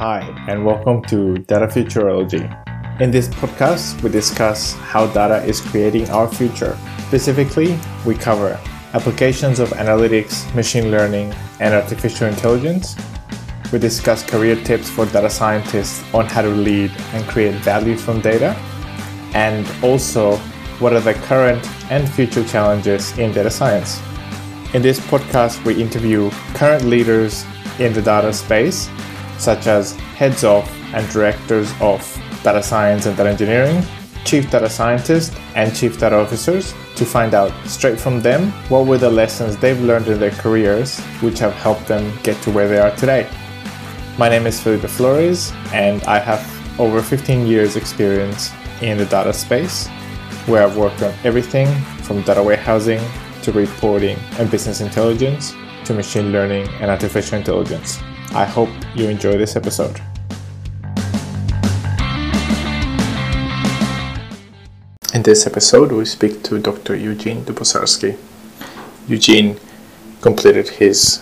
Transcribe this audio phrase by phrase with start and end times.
[0.00, 2.40] Hi, and welcome to Data Futurology.
[3.02, 6.78] In this podcast, we discuss how data is creating our future.
[7.08, 8.58] Specifically, we cover
[8.94, 12.96] applications of analytics, machine learning, and artificial intelligence.
[13.74, 18.22] We discuss career tips for data scientists on how to lead and create value from
[18.22, 18.56] data,
[19.34, 20.38] and also
[20.78, 24.00] what are the current and future challenges in data science.
[24.72, 27.44] In this podcast, we interview current leaders
[27.78, 28.88] in the data space
[29.40, 32.00] such as heads of and directors of
[32.44, 33.82] data science and data engineering,
[34.24, 38.98] chief data scientists, and chief data officers to find out straight from them what were
[38.98, 42.78] the lessons they've learned in their careers which have helped them get to where they
[42.78, 43.28] are today.
[44.18, 46.44] My name is Felipe Flores, and I have
[46.78, 48.50] over 15 years' experience
[48.82, 49.88] in the data space,
[50.46, 51.68] where I've worked on everything
[52.02, 53.00] from data warehousing
[53.42, 55.54] to reporting and business intelligence
[55.84, 57.98] to machine learning and artificial intelligence.
[58.32, 60.00] I hope you enjoy this episode.
[65.12, 66.94] In this episode, we speak to Dr.
[66.94, 68.16] Eugene Dubossarsky.
[69.08, 69.58] Eugene
[70.20, 71.20] completed his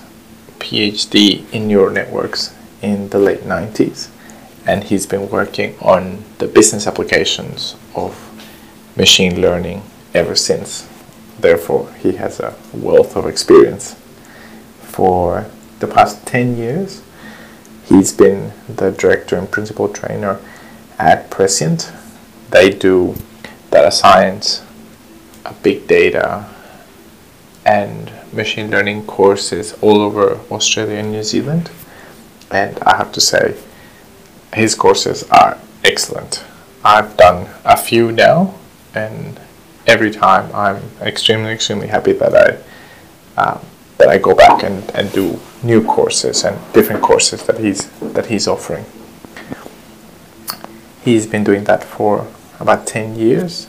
[0.58, 4.10] PhD in neural networks in the late 90s,
[4.66, 8.12] and he's been working on the business applications of
[8.98, 10.86] machine learning ever since.
[11.40, 13.94] Therefore, he has a wealth of experience.
[14.82, 15.46] For
[15.80, 17.02] the past 10 years.
[17.84, 20.40] He's been the director and principal trainer
[20.98, 21.92] at Presciient.
[22.50, 23.14] They do
[23.70, 24.64] data science,
[25.62, 26.46] big data,
[27.64, 31.70] and machine learning courses all over Australia and New Zealand.
[32.50, 33.56] And I have to say,
[34.54, 36.44] his courses are excellent.
[36.84, 38.54] I've done a few now,
[38.94, 39.38] and
[39.86, 42.64] every time I'm extremely, extremely happy that
[43.36, 43.60] I um,
[43.98, 48.26] that I go back and, and do new courses and different courses that he's that
[48.26, 48.84] he's offering.
[51.04, 52.26] He's been doing that for
[52.60, 53.68] about 10 years,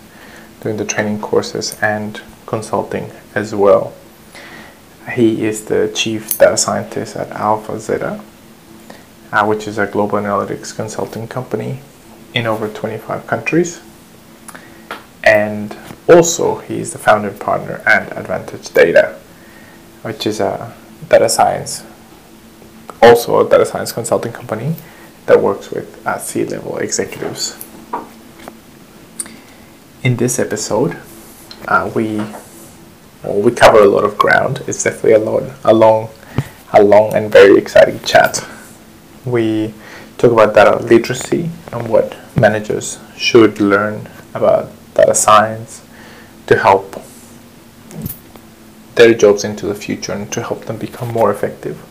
[0.61, 3.93] doing the training courses and consulting as well.
[5.13, 8.23] He is the chief data scientist at AlphaZetta,
[9.31, 11.79] uh, which is a global analytics consulting company
[12.33, 13.81] in over 25 countries.
[15.23, 15.77] And
[16.07, 19.19] also, he is the founding partner at Advantage Data,
[20.01, 20.73] which is a
[21.07, 21.83] data science,
[23.01, 24.75] also a data science consulting company
[25.25, 27.57] that works with uh, C-level executives.
[30.03, 30.97] In this episode,
[31.67, 32.21] uh, we
[33.23, 34.63] well, we cover a lot of ground.
[34.65, 36.09] It's definitely a lot, a long,
[36.71, 38.47] a long and very exciting chat.
[39.25, 39.73] We
[40.17, 45.85] talk about data literacy and what managers should learn about data science
[46.47, 47.01] to help
[48.99, 51.81] their jobs into the future and to help them become more effective.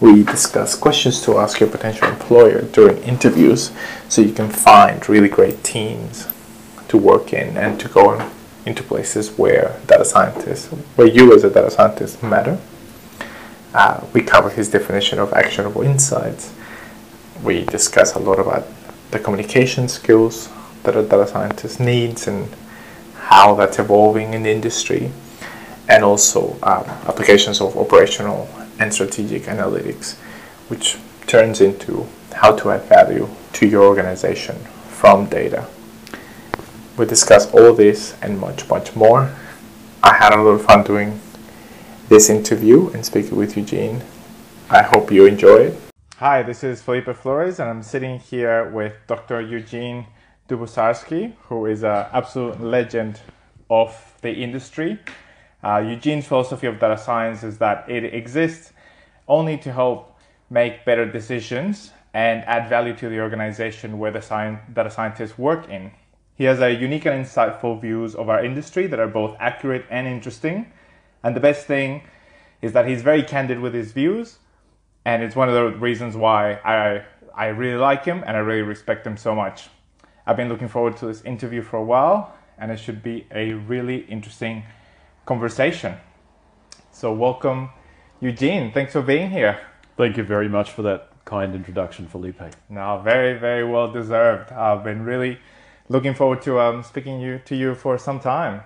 [0.00, 3.70] We discuss questions to ask your potential employer during interviews
[4.08, 6.26] so you can find really great teams
[6.88, 8.28] to work in and to go
[8.66, 12.58] into places where data scientists, where you as a data scientist matter.
[13.72, 16.52] Uh, we cover his definition of actionable insights.
[17.44, 18.66] We discuss a lot about
[19.12, 20.48] the communication skills
[20.82, 22.48] that a data scientist needs and
[23.14, 25.12] how that's evolving in the industry
[25.88, 30.16] and also um, applications of operational and strategic analytics,
[30.68, 34.56] which turns into how to add value to your organization
[34.88, 35.66] from data.
[36.96, 39.34] We discuss all this and much, much more.
[40.02, 41.20] I had a lot of fun doing
[42.08, 44.02] this interview and speaking with Eugene.
[44.70, 45.80] I hope you enjoy it.
[46.16, 49.40] Hi, this is Felipe Flores, and I'm sitting here with Dr.
[49.40, 50.06] Eugene
[50.48, 53.20] Dubossarsky, who is an absolute legend
[53.70, 54.98] of the industry.
[55.62, 58.72] Uh, Eugene's philosophy of data science is that it exists
[59.26, 60.16] only to help
[60.50, 65.68] make better decisions and add value to the organization where the science, data scientists work
[65.68, 65.90] in.
[66.34, 70.06] He has a unique and insightful views of our industry that are both accurate and
[70.06, 70.72] interesting.
[71.22, 72.02] And the best thing
[72.62, 74.38] is that he's very candid with his views,
[75.04, 77.04] and it's one of the reasons why I
[77.34, 79.68] I really like him and I really respect him so much.
[80.26, 83.52] I've been looking forward to this interview for a while, and it should be a
[83.52, 84.64] really interesting
[85.28, 85.94] conversation.
[86.90, 87.68] So, welcome,
[88.18, 88.72] Eugene.
[88.72, 89.60] Thanks for being here.
[89.98, 92.40] Thank you very much for that kind introduction, Felipe.
[92.70, 94.50] No, very, very well deserved.
[94.52, 95.38] I've been really
[95.90, 98.62] looking forward to um, speaking you, to you for some time.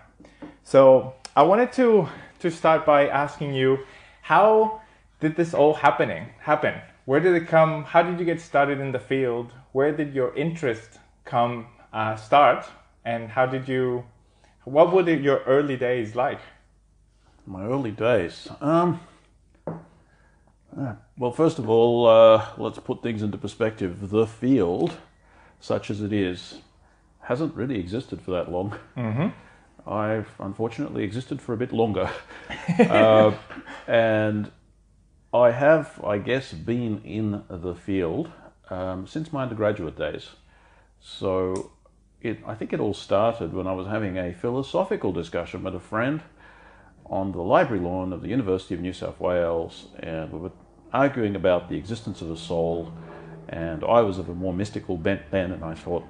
[0.62, 2.06] So, I wanted to
[2.38, 3.79] to start by asking you,
[4.20, 4.82] how
[5.19, 6.75] did this all happening happen?
[7.06, 7.82] Where did it come?
[7.82, 9.50] How did you get started in the field?
[9.73, 12.67] Where did your interest come uh, start?
[13.05, 14.05] And how did you?
[14.62, 16.38] What were your early days like?
[17.46, 18.48] My early days.
[18.60, 19.00] Um,
[21.18, 24.10] Well, first of all, uh, let's put things into perspective.
[24.10, 24.96] The field,
[25.60, 26.60] such as it is,
[27.20, 28.76] hasn't really existed for that long.
[28.96, 29.90] Mm-hmm.
[29.90, 32.10] I've unfortunately existed for a bit longer.
[32.78, 33.32] uh,
[33.86, 34.50] and
[35.34, 38.30] I have, I guess, been in the field
[38.70, 40.30] um, since my undergraduate days.
[41.00, 41.72] So
[42.20, 45.80] it, I think it all started when I was having a philosophical discussion with a
[45.80, 46.22] friend
[47.06, 50.52] on the library lawn of the University of New South Wales, and we were
[50.93, 52.93] arguing about the existence of a soul.
[53.49, 56.04] And I was of a more mystical bent then, and I thought,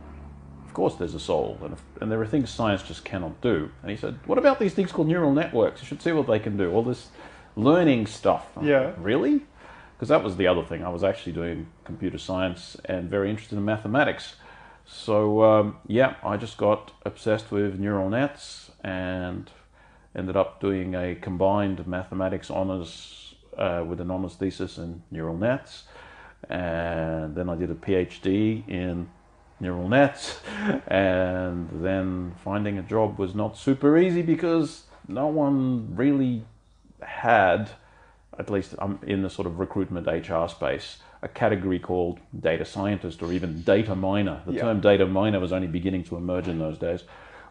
[0.64, 3.70] of course there's a soul, and, if, and there are things science just cannot do.
[3.82, 5.80] And he said, what about these things called neural networks?
[5.80, 6.70] You should see what they can do.
[6.72, 7.08] All this
[7.56, 8.46] learning stuff.
[8.60, 8.92] Yeah.
[8.98, 9.40] Really?
[9.94, 10.84] Because that was the other thing.
[10.84, 14.36] I was actually doing computer science and very interested in mathematics.
[14.86, 19.50] So um, yeah, I just got obsessed with neural nets and
[20.14, 25.84] ended up doing a combined mathematics honors uh, with an honors thesis in neural nets.
[26.48, 29.08] And then I did a PhD in
[29.60, 30.40] neural nets,
[30.88, 36.44] and then finding a job was not super easy because no one really
[37.00, 37.70] had,
[38.38, 43.22] at least um, in the sort of recruitment HR space, a category called data scientist
[43.22, 44.42] or even data miner.
[44.46, 44.62] The Yeah.
[44.62, 47.04] term data miner was only beginning to emerge in those days.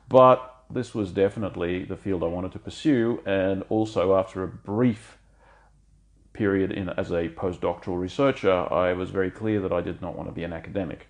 [0.09, 5.18] But this was definitely the field I wanted to pursue, and also after a brief
[6.33, 10.29] period in as a postdoctoral researcher, I was very clear that I did not want
[10.29, 11.07] to be an academic.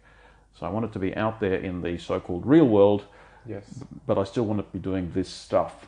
[0.57, 3.05] So I wanted to be out there in the so-called real world,
[3.45, 3.83] Yes.
[4.05, 5.87] but I still wanted to be doing this stuff,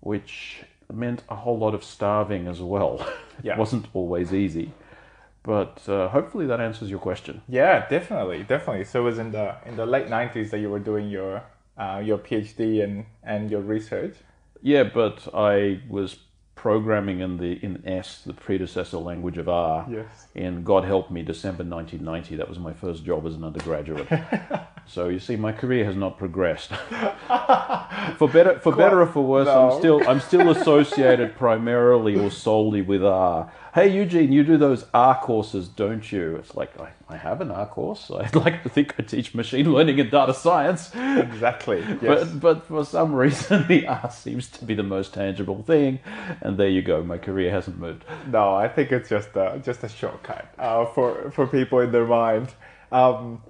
[0.00, 0.62] which
[0.92, 3.06] meant a whole lot of starving as well.
[3.40, 3.52] Yeah.
[3.52, 4.72] it wasn't always easy,
[5.44, 7.40] but uh, hopefully that answers your question.
[7.48, 8.84] Yeah, definitely, definitely.
[8.84, 11.44] So it was in the in the late nineties that you were doing your
[11.78, 14.16] uh, your PhD and and your research.
[14.62, 16.16] Yeah, but I was
[16.58, 19.86] programming in the in S, the predecessor language of R.
[19.88, 20.26] Yes.
[20.34, 22.36] In God help me, December 1990.
[22.36, 24.08] That was my first job as an undergraduate.
[24.86, 26.70] so you see, my career has not progressed.
[28.16, 29.70] for better, for better or for worse, No.
[29.70, 33.52] I'm still I'm still associated primarily or solely with R.
[33.74, 36.36] Hey Eugene, you do those R courses, don't you?
[36.36, 38.10] It's like I, I have an R course.
[38.18, 40.90] I'd like to think I teach machine learning and data science.
[40.94, 41.84] Exactly.
[42.00, 42.28] Yes.
[42.28, 45.98] But but for some reason the R seems to be the most tangible thing,
[46.40, 47.02] and there you go.
[47.02, 48.04] My career hasn't moved.
[48.28, 52.06] no, I think it's just a, just a shortcut uh, for for people in their
[52.06, 52.48] mind.
[52.90, 53.42] Um,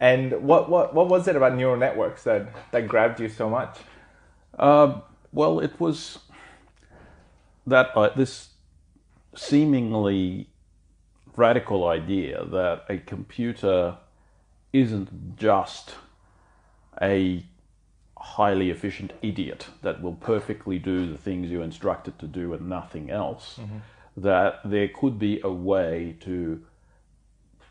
[0.00, 3.78] and what, what what was it about neural networks that that grabbed you so much?
[4.58, 5.00] Uh,
[5.32, 6.18] well, it was
[7.66, 8.48] that uh, this
[9.34, 10.48] seemingly
[11.36, 13.96] radical idea that a computer
[14.72, 15.94] isn't just
[17.00, 17.44] a
[18.16, 22.68] highly efficient idiot that will perfectly do the things you instruct it to do and
[22.68, 23.58] nothing else.
[23.60, 23.78] Mm-hmm.
[24.16, 26.62] That there could be a way to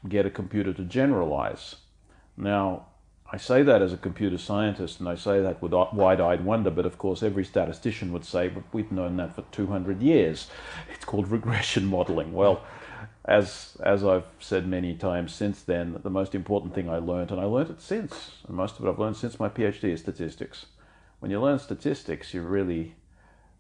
[0.10, 1.76] get a computer to generalize.
[2.36, 2.88] Now,
[3.34, 6.70] I say that as a computer scientist, and I say that with wide-eyed wonder.
[6.70, 10.50] But of course, every statistician would say, "But we've known that for 200 years.
[10.94, 12.62] It's called regression modeling." Well,
[13.24, 17.40] as as I've said many times since then, the most important thing I learned, and
[17.40, 20.66] I learned it since, and most of it I've learned since my PhD, is statistics.
[21.20, 22.96] When you learn statistics, you really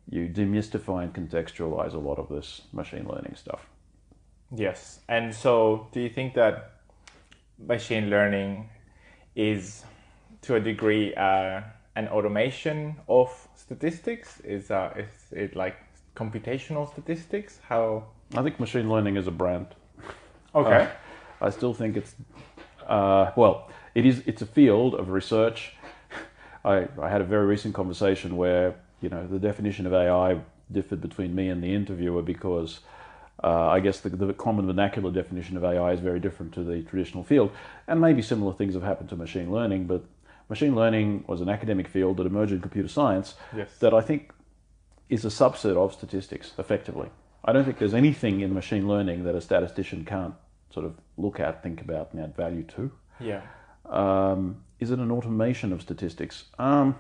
[0.10, 3.70] you demystify and contextualize a lot of this machine learning stuff.
[4.54, 5.00] Yes.
[5.08, 6.72] And so, do you think that
[7.58, 8.70] machine learning
[9.36, 9.84] is,
[10.44, 11.62] to a degree, uh,
[11.96, 14.40] an automation of statistics?
[14.42, 15.76] Is uh, is it like
[16.16, 17.60] computational statistics?
[17.68, 18.04] How?
[18.36, 19.68] I think machine learning is a brand.
[20.54, 20.84] Okay.
[20.84, 22.14] Uh, I still think it's
[22.86, 24.22] uh, well, it is.
[24.26, 25.74] It's a field of research.
[26.66, 31.00] I, I had a very recent conversation where you know the definition of AI differed
[31.00, 32.82] between me and the interviewer because
[33.44, 36.82] uh, I guess the, the common vernacular definition of AI is very different to the
[36.84, 37.52] traditional field,
[37.88, 39.88] and maybe similar things have happened to machine learning.
[39.88, 40.04] But
[40.50, 43.78] machine learning was an academic field that emerged in computer science Yes.
[43.80, 44.32] that I think
[45.10, 47.10] is a subset of statistics, effectively.
[47.44, 50.36] I don't think there's anything in machine learning that a statistician can't
[50.70, 52.92] sort of look at, think about, and add value to.
[53.20, 53.42] Yeah.
[53.86, 56.46] Um, is it an automation of statistics?
[56.60, 56.96] Um,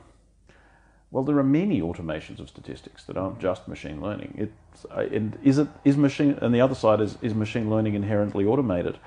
[1.11, 4.33] well, there are many automations of statistics that aren't just machine learning.
[4.37, 7.95] It's, uh, and is it is machine and the other side is is machine learning
[7.95, 8.97] inherently automated?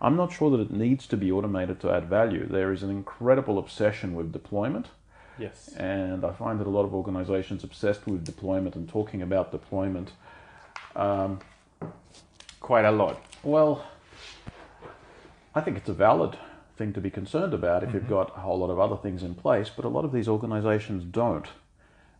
[0.00, 2.46] I'm not sure that it needs to be automated to add value.
[2.46, 4.86] There is an incredible obsession with deployment.
[5.38, 5.68] Yes.
[5.76, 10.12] And I find that a lot of organizations obsessed with deployment and talking about deployment.
[10.96, 11.40] Um,
[12.60, 13.22] Quite a lot.
[13.42, 13.84] well,
[15.54, 16.36] I think it's a valid
[16.80, 19.34] thing to be concerned about if you've got a whole lot of other things in
[19.34, 21.46] place, but a lot of these organizations don't.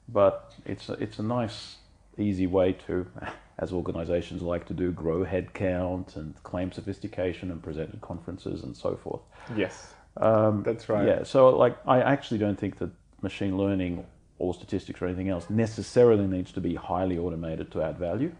[0.06, 1.76] But it's a, it's a nice,
[2.18, 3.06] easy way to
[3.58, 8.76] as organizations like to do, grow headcount and claim sophistication and present at conferences and
[8.76, 9.22] so forth.
[9.56, 11.06] Yes, Um, that's right.
[11.08, 12.90] Yeah, so like I actually don't think that
[13.22, 14.04] machine learning
[14.38, 18.32] or statistics or anything else necessarily needs to be highly automated to add value.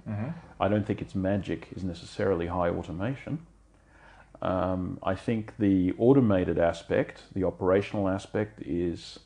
[0.58, 3.46] I don't think its magic is necessarily high automation.
[4.42, 9.18] Um, I think the automated aspect, the operational aspect, is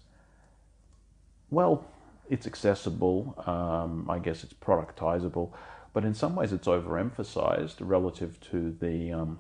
[1.51, 1.85] well,
[2.29, 3.35] it's accessible.
[3.47, 5.53] Um, I guess it's productizable,
[5.93, 9.39] but in some ways it's overemphasized relative to the um,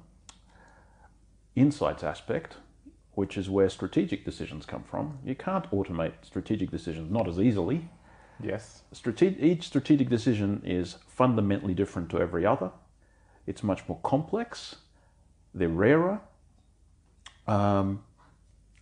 [1.56, 2.56] insights aspect,
[3.12, 5.18] which is where strategic decisions come from.
[5.24, 7.88] You can't automate strategic decisions not as easily.
[8.40, 8.82] Yes.
[8.92, 12.70] Strate- each strategic decision is fundamentally different to every other.
[13.46, 14.76] It's much more complex.
[15.54, 16.20] They're rarer.
[17.46, 18.02] Um,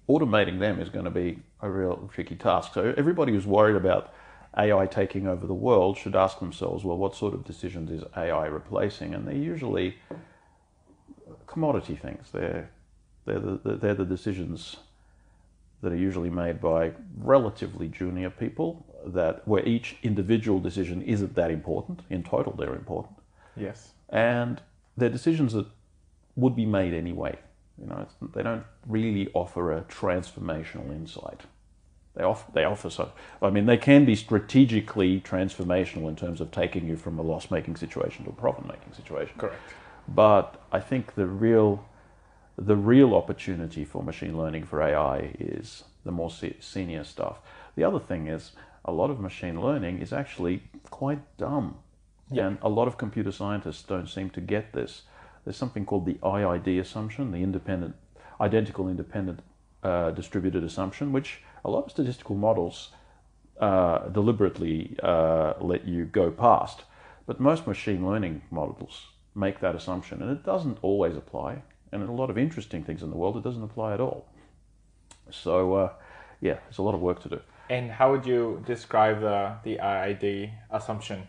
[0.08, 2.74] automating them is going to be a real tricky task.
[2.74, 4.12] So everybody who's worried about
[4.56, 8.46] AI taking over the world should ask themselves, well, what sort of decisions is AI
[8.46, 9.14] replacing?
[9.14, 9.96] And they're usually
[11.46, 12.28] commodity things.
[12.32, 12.70] They're
[13.24, 14.76] they're the, they're the decisions
[15.80, 21.50] that are usually made by relatively junior people that where each individual decision isn't that
[21.50, 22.00] important.
[22.10, 23.14] In total, they're important,
[23.56, 23.92] Yes.
[24.08, 24.60] and
[24.96, 25.66] they're decisions that
[26.36, 27.38] would be made anyway.
[27.78, 31.42] You know, it's, they don't really offer a transformational insight.
[32.14, 33.12] They offer, they offer so.
[33.40, 37.76] I mean, they can be strategically transformational in terms of taking you from a loss-making
[37.76, 39.34] situation to a profit-making situation.
[39.38, 39.60] Correct.
[40.08, 41.86] But I think the real
[42.58, 47.40] the real opportunity for machine learning for AI is the more se- senior stuff.
[47.76, 48.52] The other thing is
[48.84, 51.76] a lot of machine learning is actually quite dumb.
[52.30, 55.02] And a lot of computer scientists don't seem to get this.
[55.44, 57.96] There's something called the IID assumption, the independent,
[58.40, 59.40] identical independent
[59.82, 62.90] uh, distributed assumption, which a lot of statistical models
[63.60, 66.82] uh, deliberately uh, let you go past.
[67.26, 71.62] But most machine learning models make that assumption, and it doesn't always apply.
[71.90, 74.26] And in a lot of interesting things in the world, it doesn't apply at all.
[75.30, 75.92] So, uh,
[76.40, 77.40] yeah, there's a lot of work to do.
[77.70, 81.28] And how would you describe the the IID assumption?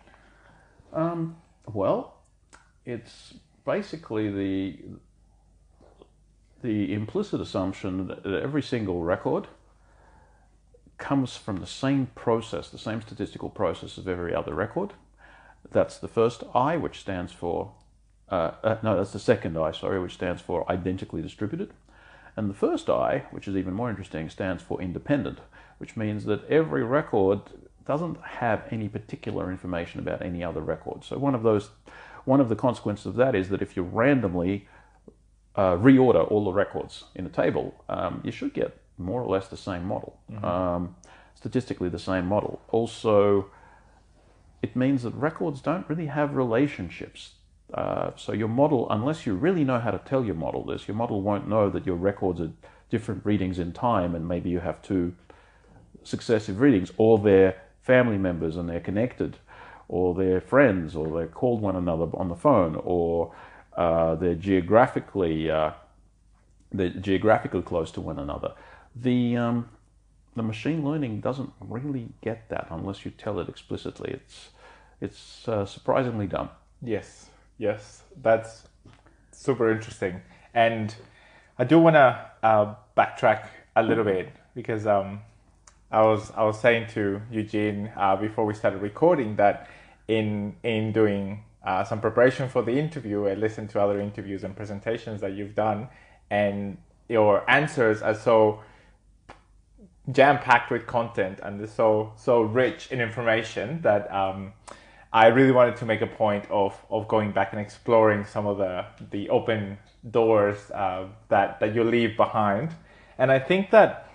[0.91, 1.37] Um,
[1.71, 2.21] well,
[2.85, 3.33] it's
[3.65, 4.79] basically the
[6.61, 9.47] the implicit assumption that every single record
[10.97, 14.93] comes from the same process, the same statistical process of every other record.
[15.69, 17.73] That's the first I, which stands for
[18.29, 21.71] uh, uh, no, that's the second I, sorry, which stands for identically distributed.
[22.35, 25.39] And the first I, which is even more interesting, stands for independent,
[25.77, 27.41] which means that every record
[27.85, 31.03] doesn't have any particular information about any other record.
[31.03, 31.69] So one of those,
[32.25, 34.67] one of the consequences of that is that if you randomly
[35.55, 39.47] uh, reorder all the records in a table, um, you should get more or less
[39.47, 40.95] the same model, um,
[41.35, 42.61] statistically the same model.
[42.69, 43.49] Also,
[44.61, 47.33] it means that records don't really have relationships.
[47.73, 50.95] Uh, so your model, unless you really know how to tell your model this, your
[50.95, 52.51] model won't know that your records are
[52.89, 55.13] different readings in time, and maybe you have two
[56.03, 59.37] successive readings, or they're family members and they're connected,
[59.87, 63.33] or they're friends, or they called one another on the phone, or
[63.77, 65.71] uh, they're geographically uh,
[66.71, 68.53] they're geographically close to one another.
[68.95, 69.69] The um,
[70.35, 74.11] the machine learning doesn't really get that unless you tell it explicitly.
[74.11, 74.49] It's
[75.01, 76.49] it's uh, surprisingly dumb.
[76.81, 78.67] Yes, yes, that's
[79.31, 80.21] super interesting.
[80.53, 80.95] And
[81.57, 85.21] I do want to uh, backtrack a little bit because um,
[85.93, 89.69] I was I was saying to Eugene uh, before we started recording that
[90.07, 94.55] in in doing uh, some preparation for the interview, I listened to other interviews and
[94.55, 95.87] presentations that you've done,
[96.31, 98.61] and your answers are so
[100.11, 104.51] jam packed with content and they're so so rich in information that um,
[105.13, 108.57] I really wanted to make a point of of going back and exploring some of
[108.57, 109.77] the the open
[110.09, 112.71] doors uh, that that you leave behind,
[113.19, 114.09] and I think that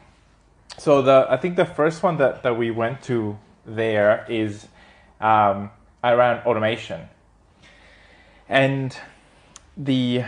[0.76, 4.68] so the I think the first one that that we went to there is
[5.20, 5.70] um,
[6.04, 7.08] around automation,
[8.48, 8.96] and
[9.76, 10.24] the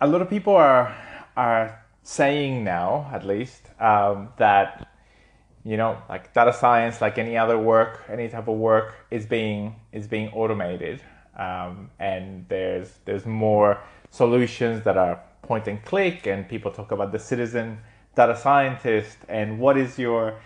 [0.00, 0.94] a lot of people are
[1.36, 4.88] are saying now at least um, that
[5.64, 9.76] you know like data science like any other work any type of work is being
[9.92, 11.00] is being automated.
[11.36, 17.10] Um, and there's there's more solutions that are point and click and people talk about
[17.12, 17.78] the citizen
[18.16, 20.40] data scientist and what is your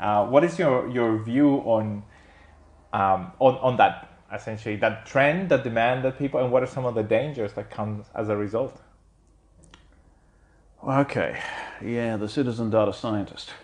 [0.00, 2.02] uh, what is your your view on
[2.92, 6.84] um, on on that essentially that trend that demand that people and what are some
[6.84, 8.80] of the dangers that come as a result
[10.86, 11.40] Okay,
[11.82, 13.54] yeah, the citizen data scientist.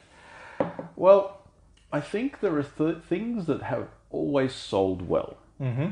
[0.96, 1.42] Well,
[1.92, 5.36] I think there are th- things that have always sold well.
[5.60, 5.90] Mm-hmm.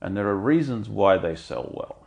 [0.00, 2.01] and there are reasons why they sell well.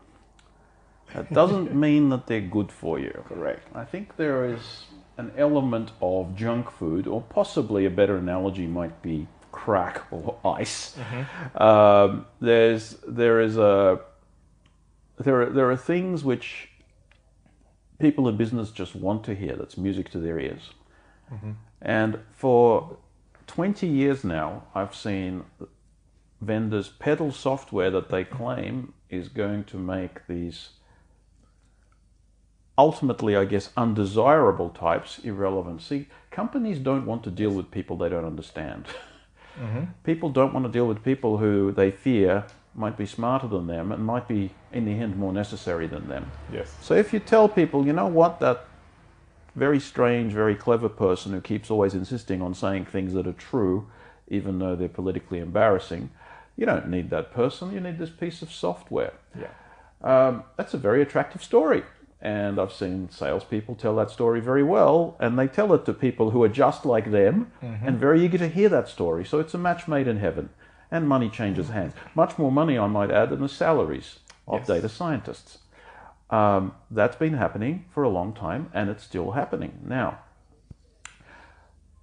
[1.16, 3.24] That doesn't mean that they're good for you.
[3.28, 3.68] Correct.
[3.74, 4.86] I think there is
[5.18, 10.96] an element of junk food, or possibly a better analogy might be crack or ice.
[11.56, 14.02] Um, there's there is a
[15.18, 16.70] there are, there are things which
[18.00, 19.56] people in business just want to hear.
[19.56, 20.72] That's music to their ears.
[21.82, 22.98] And for
[23.48, 25.46] 20 years now, I've seen
[26.42, 30.70] vendors peddle software that they claim is going to make these
[32.78, 35.82] ultimately, I guess, undesirable types irrelevant.
[35.82, 38.86] See, companies don't want to deal with people they don't understand.
[40.04, 43.92] People don't want to deal with people who they fear might be smarter than them
[43.92, 46.30] and might be, in the end, more necessary than them.
[46.52, 46.76] Yes.
[46.82, 48.66] So if you tell people, you know what, that
[49.56, 53.88] very strange, very clever person who keeps always insisting on saying things that are true,
[54.28, 56.10] even though they're politically embarrassing,
[56.58, 57.72] you don't need that person.
[57.72, 59.14] You need this piece of software.
[59.40, 59.48] Yeah.
[60.02, 61.84] Um, that's a very attractive story.
[62.22, 66.32] And I've seen salespeople tell that story very well, and they tell it to people
[66.32, 69.24] who are just like them and very eager to hear that story.
[69.26, 70.50] So it's a match made in heaven,
[70.90, 71.94] and money changes hands.
[72.16, 74.68] Much more money, I might add, than the salaries of Yes.
[74.68, 75.60] data scientists.
[76.30, 79.80] Um, that's been happening for a long time, and it's still happening.
[79.86, 80.20] Now,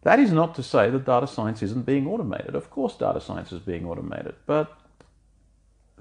[0.02, 2.54] that is not to say that data science isn't being automated.
[2.54, 4.76] Of course, data science is being automated, but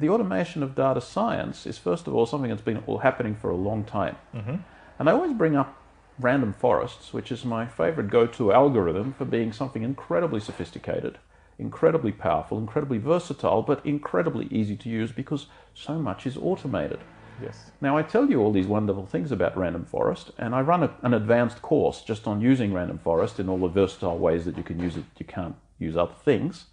[0.02, 3.50] the automation of data science is, first of all, something that's been all happening for
[3.50, 4.18] a long time.
[4.36, 4.56] Mm-hmm.
[5.00, 5.78] And I always bring up
[6.20, 11.18] random forests, which is my favorite go to algorithm for being something incredibly sophisticated,
[11.58, 17.00] incredibly powerful, incredibly versatile, but incredibly easy to use because so much is automated.
[17.42, 17.72] Yes.
[17.80, 20.92] Now, I tell you all these wonderful things about random forest, and I run a,
[21.02, 24.64] an advanced course just on using random forest in all the versatile ways that you
[24.64, 25.06] can use it.
[25.18, 26.66] You can't use other things.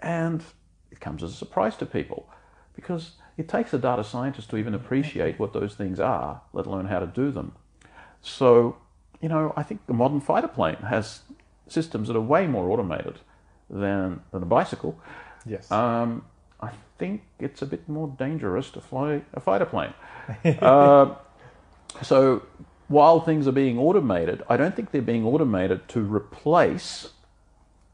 [0.00, 0.42] And
[0.90, 2.28] it comes as a surprise to people
[2.74, 6.86] because it takes a data scientist to even appreciate what those things are, let alone
[6.86, 7.52] how to do them.
[8.20, 8.76] So,
[9.20, 11.20] you know, I think the modern fighter plane has
[11.68, 13.18] systems that are way more automated
[13.70, 14.98] than, than a bicycle.
[15.46, 15.70] Yes.
[15.70, 16.24] Um,
[16.60, 19.94] I think it's a bit more dangerous to fly a fighter plane.
[20.60, 21.14] uh,
[22.02, 22.42] so
[22.88, 27.10] while things are being automated, I don't think they're being automated to replace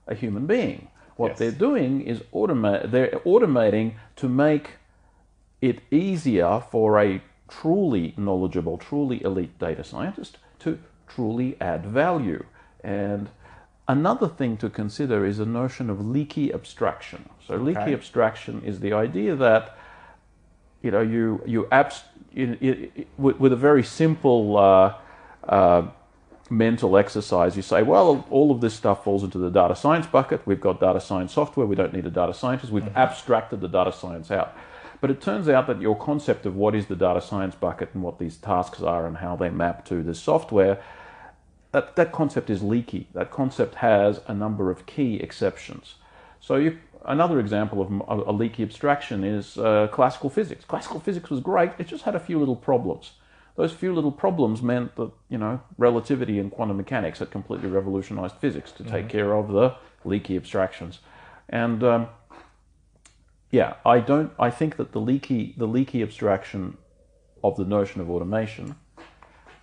[0.07, 0.89] a human being.
[1.17, 1.39] What Yes.
[1.39, 2.91] they're doing is automate.
[2.91, 4.79] They're automating to make
[5.61, 12.45] it easier for a truly knowledgeable, truly elite data scientist to truly add value.
[12.83, 13.29] And
[13.87, 17.29] another thing to consider is the notion of leaky abstraction.
[17.47, 17.95] So, leaky Okay.
[17.95, 19.77] abstraction is the idea that
[20.83, 24.95] you know you you abs- you, you, with, with a very simple uh,
[25.49, 25.83] uh,
[26.51, 30.47] mental exercise, you say, well, all of this stuff falls into the data science bucket.
[30.47, 31.67] We've got data science software.
[31.67, 32.73] We don't need a data scientist.
[32.73, 34.57] We've abstracted the data science out.
[35.01, 38.03] But it turns out that your concept of what is the data science bucket and
[38.03, 40.81] what these tasks are and how they map to the software,
[41.73, 43.09] that, that concept is leaky.
[43.15, 45.97] That concept has a number of key exceptions.
[46.41, 50.65] So you, another example of a, a leaky abstraction is uh, classical physics.
[50.65, 51.73] Classical physics was great.
[51.79, 53.13] It just had a few little problems.
[53.57, 58.37] Those few little problems meant that you know relativity and quantum mechanics had completely revolutionized
[58.37, 60.99] physics to take care of the leaky abstractions.
[61.49, 62.09] And um,
[63.51, 64.33] yeah, I don't.
[64.39, 66.77] I think that the leaky the leaky abstraction
[67.45, 68.75] of the notion of automation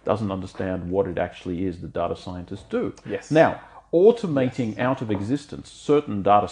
[0.06, 2.94] doesn't understand what it actually is that data scientists do.
[3.06, 3.30] Yes.
[3.30, 3.62] Now,
[3.94, 6.50] automating out of existence certain data,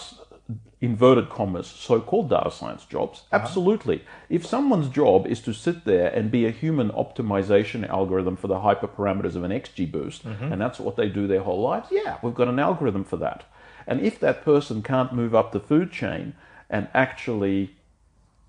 [0.81, 3.41] inverted commas, so-called data science jobs, uh-huh.
[3.43, 4.03] absolutely.
[4.29, 8.55] If someone's job is to sit there and be a human optimization algorithm for the
[8.55, 10.51] hyperparameters of an XGBoost, mm-hmm.
[10.51, 13.43] and that's what they do their whole lives, yeah, we've got an algorithm for that.
[13.85, 16.33] And if that person can't move up the food chain
[16.69, 17.75] and actually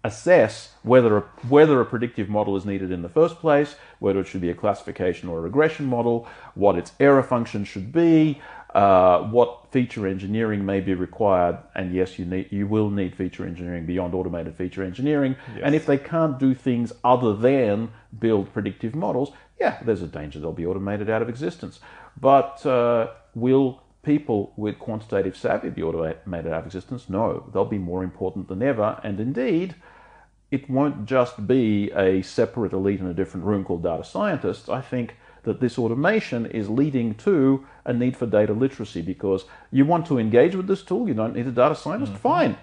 [0.02, 4.26] assess whether a, whether a predictive model is needed in the first place, whether it
[4.26, 8.40] should be a classification or a regression model, what its error function should be,
[8.74, 13.44] uh, what feature engineering may be required, and yes, you need you will need feature
[13.44, 15.36] engineering beyond automated feature engineering.
[15.62, 20.38] And if they can't do things other than build predictive models, yeah, there's a danger
[20.38, 21.80] they'll be automated out of existence.
[22.20, 27.08] But uh, will people with quantitative savvy be automated out of existence?
[27.08, 29.74] No, they'll be more important than ever, and indeed
[30.50, 34.68] it won't just be a separate elite in a different room called data scientists.
[34.68, 39.84] I think that this automation is leading to a need for data literacy because you
[39.84, 42.56] want to engage with this tool, you don't need a data scientist, fine.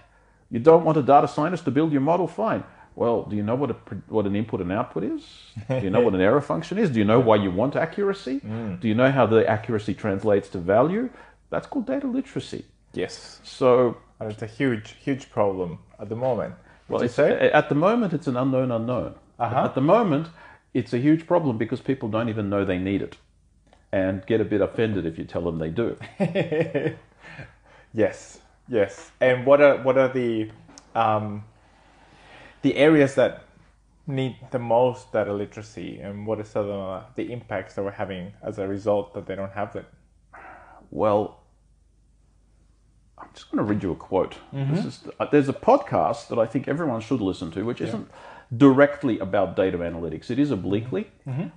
[0.50, 2.64] You don't want a data scientist to build your model, fine.
[2.96, 3.76] Well, do you know what a
[4.08, 5.24] what an input and output is?
[5.70, 6.90] Do you know what an error function is?
[6.90, 8.40] Do you know why you want accuracy?
[8.82, 11.10] Do you know how the accuracy translates to value?
[11.52, 12.66] That's called data literacy.
[12.94, 13.40] yes.
[13.44, 16.56] So it's a huge, huge problem at the moment
[16.90, 17.52] Well, you say?
[17.52, 19.14] at the moment, it's an unknown unknown.
[19.40, 19.66] Uh-huh.
[19.66, 20.30] At the moment,
[20.78, 23.18] it's a huge problem because people don't even know they need it
[23.92, 25.98] and get a bit offended if you tell them they do.
[27.94, 29.12] Yes, yes.
[29.20, 30.52] And what are what are the
[30.94, 31.46] um,
[32.62, 33.44] the areas that
[34.06, 38.34] need the most data literacy, and what are some of the impacts that we're having
[38.44, 39.86] as a result that they don't have it?
[40.92, 41.40] Well,
[43.18, 44.36] I'm just going to read you a quote.
[44.54, 48.12] This is, uh, there's a podcast that I think everyone should listen to, which isn't
[48.56, 50.30] directly about data analytics.
[50.30, 51.08] It is obliquely,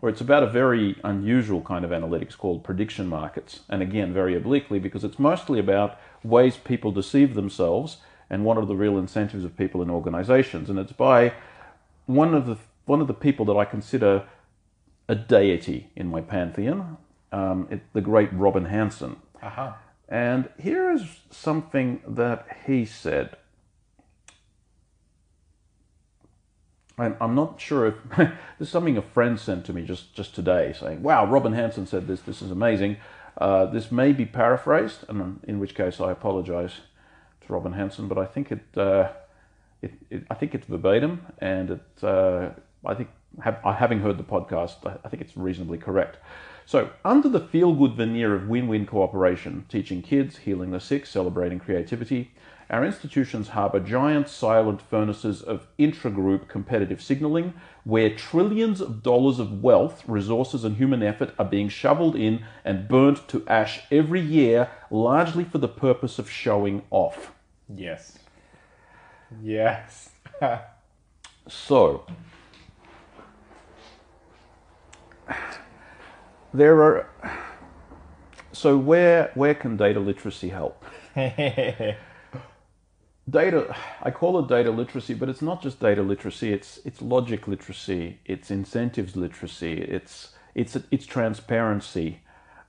[0.02, 3.60] or it's about a very unusual kind of analytics called prediction markets.
[3.68, 7.98] And again, very obliquely because it's mostly about ways people deceive themselves
[8.28, 10.68] and what are the real incentives of people in organizations.
[10.68, 11.32] And it's by
[12.06, 14.24] one of the one of the people that I consider
[15.08, 16.96] a deity in my pantheon,
[17.30, 19.16] um, it, the great Robin Hanson.
[19.42, 19.76] Aha.
[20.08, 23.36] And here is something that he said.
[27.00, 30.34] I'm, I'm not sure if this is something a friend sent to me just, just
[30.34, 32.96] today saying, wow, Robin Hanson said this, this is amazing.
[33.38, 36.72] Uh, this may be paraphrased, and in which case I apologize
[37.46, 39.08] to Robin Hanson, but I think it, uh,
[39.80, 42.50] it, it I think it's verbatim, and it, uh,
[42.84, 43.08] I think
[43.42, 46.18] have, having heard the podcast, I, I think it's reasonably correct.
[46.66, 51.06] So, under the feel good veneer of win win cooperation, teaching kids, healing the sick,
[51.06, 52.32] celebrating creativity,
[52.70, 57.52] our institutions harbour giant silent furnaces of intra-group competitive signalling
[57.84, 62.88] where trillions of dollars of wealth, resources, and human effort are being shoveled in and
[62.88, 67.32] burnt to ash every year, largely for the purpose of showing off.
[67.68, 68.18] Yes.
[69.42, 70.10] Yes.
[71.48, 72.06] So,
[76.54, 77.10] there are.
[78.52, 80.84] So, where where can data literacy help?
[83.28, 86.52] Data, I call it data literacy, but it's not just data literacy.
[86.52, 88.20] It's it's logic literacy.
[88.24, 89.74] It's incentives literacy.
[89.74, 92.20] It's it's it's transparency.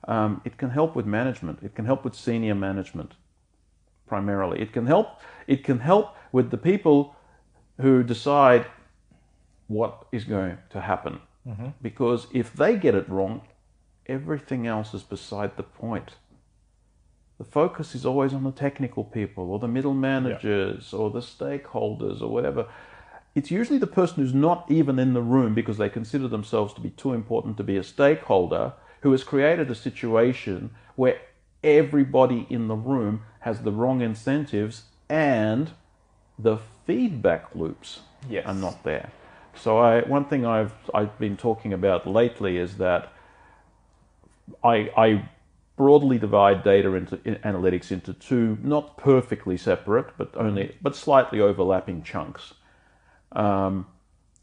[0.08, 1.60] Um, it can help with management.
[1.62, 3.12] It can help with senior management,
[4.06, 4.60] primarily.
[4.60, 5.20] It can help.
[5.46, 7.14] It can help with the people
[7.80, 8.66] who decide
[9.68, 11.20] what is going to happen.
[11.80, 13.42] Because if they get it wrong,
[14.06, 16.16] everything else is beside the point.
[17.42, 22.22] The focus is always on the technical people or the middle managers or the stakeholders
[22.22, 22.68] or whatever.
[23.34, 26.80] It's usually the person who's not even in the room because they consider themselves to
[26.80, 31.20] be too important to be a stakeholder who has created a situation where
[31.64, 35.72] everybody in the room has the wrong incentives and
[36.38, 38.46] the feedback loops Yes.
[38.46, 39.10] are not there.
[39.56, 43.12] So I, one thing I've I've been talking about lately is that
[44.62, 45.28] I, I
[45.76, 51.40] broadly divide data into in- analytics into two not perfectly separate but only but slightly
[51.40, 52.54] overlapping chunks,
[53.32, 53.86] um,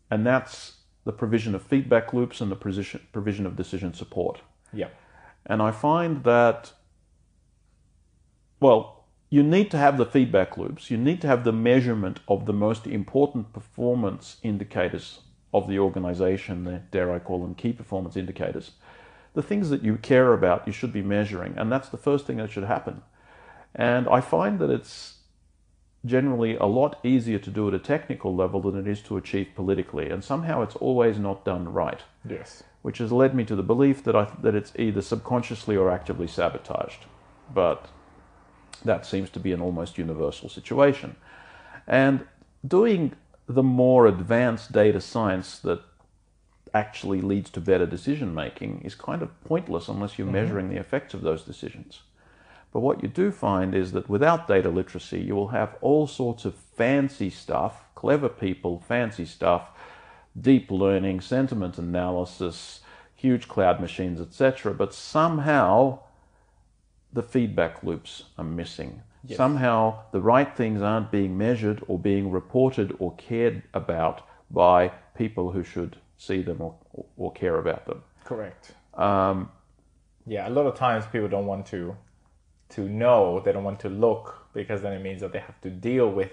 [0.10, 4.42] and that's the provision of feedback loops and the provision provision of decision support.
[4.74, 4.90] yeah.
[5.46, 6.74] And I find that,
[8.60, 10.92] well, you need to have the feedback loops.
[10.92, 15.22] You need to have the measurement of the most important performance indicators
[15.54, 18.72] of the organization, dare I call them key performance indicators.
[19.34, 21.54] The things that you care about, you should be measuring.
[21.58, 23.04] And that's the first thing that should happen.
[23.76, 25.16] And I find that it's
[26.06, 29.50] generally a lot easier to do at a technical level than it is to achieve
[29.56, 30.10] politically.
[30.10, 32.64] And somehow it's always not done right Yes.
[32.82, 36.28] which has led me to the belief that I, that it's either subconsciously or actively
[36.28, 37.06] sabotaged.
[37.54, 37.88] But
[38.86, 41.16] that seems to be an almost universal situation.
[41.86, 42.26] And
[42.66, 43.14] doing
[43.48, 45.82] the more advanced data science that
[46.74, 50.36] actually leads to better decision making is kind of pointless unless you're mm-hmm.
[50.36, 52.02] measuring the effects of those decisions.
[52.72, 56.46] But what you do find is that without data literacy, you will have all sorts
[56.46, 59.72] of fancy stuff, clever people, fancy stuff,
[60.40, 62.82] deep learning, sentiment analysis,
[63.16, 64.74] huge cloud machines, etc.
[64.74, 66.00] But somehow
[67.12, 69.02] the feedback loops are missing.
[69.26, 69.38] Yes.
[69.38, 75.52] Somehow the right things aren't being measured or being reported or cared about by people
[75.52, 76.76] who should see them or,
[77.18, 78.04] or care about them.
[78.26, 78.72] Correct.
[78.94, 79.50] Um,
[80.28, 81.96] Yeah, a lot of times people don't want to
[82.76, 85.72] to know, they don't want to look because then it means that they have to
[85.72, 86.32] deal with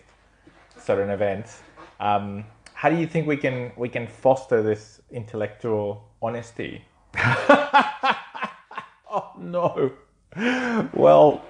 [0.79, 1.63] certain events.
[1.99, 2.45] Um,
[2.75, 6.85] how do you think we can we can foster this intellectual honesty?
[9.09, 9.93] Oh no.
[10.93, 11.41] Well,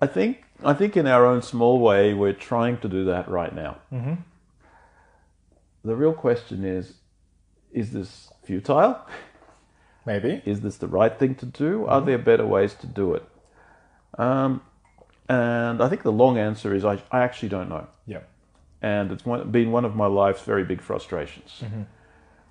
[0.00, 3.54] I think I think in our own small way we're trying to do that right
[3.54, 3.76] now.
[3.92, 4.14] Mm-hmm.
[5.84, 6.94] The real question is:
[7.72, 8.98] Is this futile?
[10.06, 10.42] Maybe.
[10.44, 11.84] Is this the right thing to do?
[11.86, 13.24] Are there better ways to do it?
[14.18, 14.62] Um,
[15.28, 17.86] and I think the long answer is I, I actually don't know.
[18.06, 18.20] Yeah.
[18.80, 21.62] and it's one, been one of my life's very big frustrations.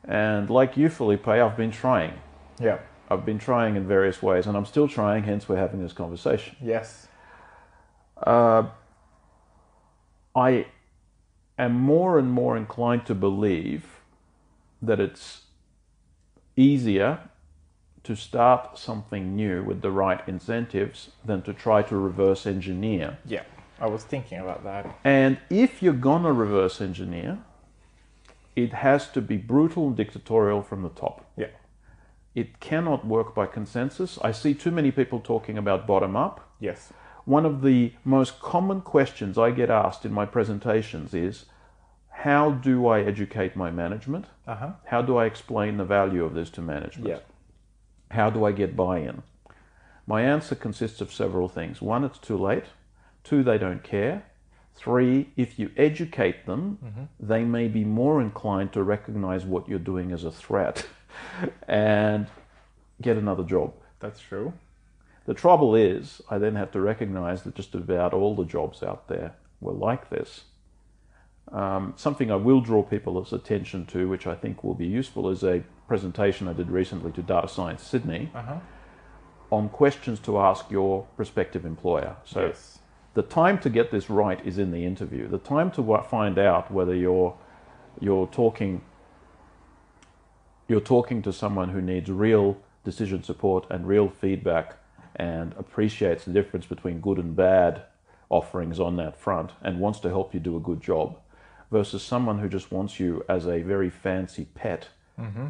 [0.03, 2.13] And like you, Felipe, I've been trying.
[2.59, 2.79] Yeah.
[3.09, 5.23] I've been trying in various ways, and I'm still trying.
[5.23, 6.55] Hence, we're having this conversation.
[6.61, 7.07] Yes.
[8.21, 8.63] Uh,
[10.35, 10.67] I
[11.57, 13.96] am more and more inclined to believe
[14.81, 15.41] that it's
[16.55, 17.19] easier
[18.03, 23.17] to start something new with the right incentives than to try to reverse engineer.
[23.25, 23.43] Yeah.
[23.79, 24.97] I was thinking about that.
[25.03, 27.39] And if you're gonna reverse engineer,
[28.55, 31.29] it has to be brutal and dictatorial from the top.
[31.35, 31.47] Yeah.
[32.33, 34.17] It cannot work by consensus.
[34.23, 36.49] I see too many people talking about bottom up.
[36.59, 36.91] Yes.
[37.25, 41.45] One of the most common questions I get asked in my presentations is
[42.21, 44.25] how do I educate my management?
[44.47, 44.71] Uh huh.
[44.85, 47.07] How do I explain the value of this to management?
[47.07, 47.19] Yeah.
[48.09, 49.21] How do I get buy in?
[50.07, 51.79] My answer consists of several things.
[51.79, 52.63] One, it's too late.
[53.23, 54.23] Two, they don't care.
[54.73, 60.11] Three, if you educate them, they may be more inclined to recognize what you're doing
[60.11, 60.87] as a threat
[61.67, 62.27] and
[62.99, 63.73] get another job.
[63.99, 64.53] That's true.
[65.25, 69.07] The trouble is, I then have to recognize that just about all the jobs out
[69.07, 70.45] there were like this.
[71.51, 75.43] Um, something I will draw people's attention to, which I think will be useful, is
[75.43, 78.59] a presentation I did recently to Data Science Sydney Uh huh.
[79.51, 82.17] on questions to ask your prospective employer.
[82.25, 82.79] So yes.
[83.13, 85.27] the time to get this right is in the interview.
[85.29, 87.33] The time to find out whether you're
[87.99, 88.81] you're talking
[90.67, 94.75] you're talking to someone who needs real decision support and real feedback
[95.15, 97.83] and appreciates the difference between good and bad
[98.29, 101.17] offerings on that front and wants to help you do a good job
[101.71, 104.89] versus someone who just wants you as a very fancy pet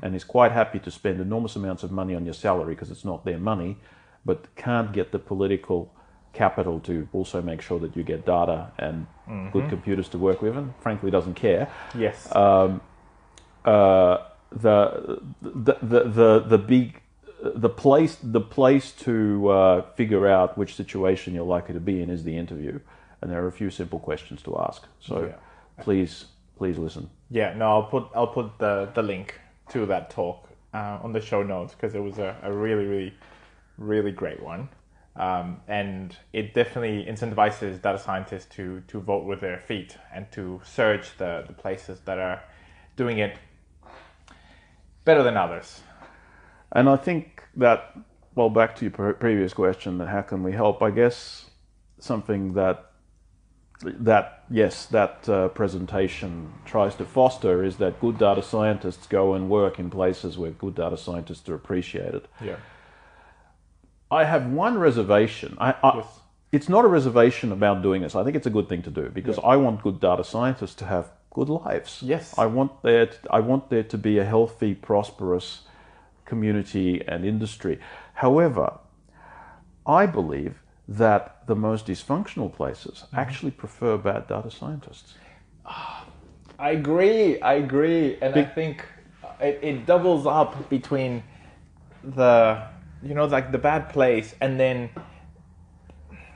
[0.01, 3.03] and is quite happy to spend enormous amounts of money on your salary because it's
[3.05, 3.75] not their money
[4.25, 5.93] but can't get the political
[6.33, 9.07] capital to also make sure that you get data and
[9.51, 12.31] good computers to work with and frankly doesn't care Yes.
[13.65, 14.17] uh,
[14.51, 17.01] the, the the the the big
[17.43, 22.09] the place the place to uh, figure out which situation you're likely to be in
[22.09, 22.79] is the interview,
[23.21, 24.85] and there are a few simple questions to ask.
[24.99, 25.35] So Yeah.
[25.81, 26.25] Please
[26.57, 27.09] please listen.
[27.29, 31.21] Yeah, no, I'll put I'll put the the link to that talk uh, on the
[31.21, 33.13] show notes because it was a, a really really
[33.77, 34.69] really great one,
[35.15, 40.61] um, and it definitely incentivizes data scientists to to vote with their feet and to
[40.63, 42.41] search the the places that are
[42.95, 43.37] doing it
[45.05, 45.81] better than others.
[46.71, 47.95] And I think that
[48.35, 50.83] well, back to your pre- previous question, that how can we help?
[50.83, 51.49] I guess
[51.99, 52.86] something that
[53.81, 59.49] that yes, that uh, presentation tries to foster is that good data scientists go and
[59.49, 62.27] work in places where good data scientists are appreciated.
[62.41, 62.55] Yeah.
[64.09, 65.57] I have one reservation.
[65.59, 66.19] I, I, Yes.
[66.49, 68.15] It's not a reservation about doing this.
[68.15, 70.85] I think it's a good thing to do because I want good data scientists to
[70.85, 72.01] have good lives.
[72.01, 72.33] Yes.
[72.37, 73.07] I want there.
[73.07, 75.63] To, I want there to be a healthy, prosperous
[76.23, 77.79] community and industry.
[78.13, 78.79] However,
[79.85, 85.15] I believe that the most dysfunctional places actually prefer bad data scientists.
[86.59, 87.41] I agree.
[87.41, 88.85] I agree, and I think
[89.39, 91.23] it, it doubles up between
[92.03, 92.63] the
[93.01, 94.89] you know like the bad place, and then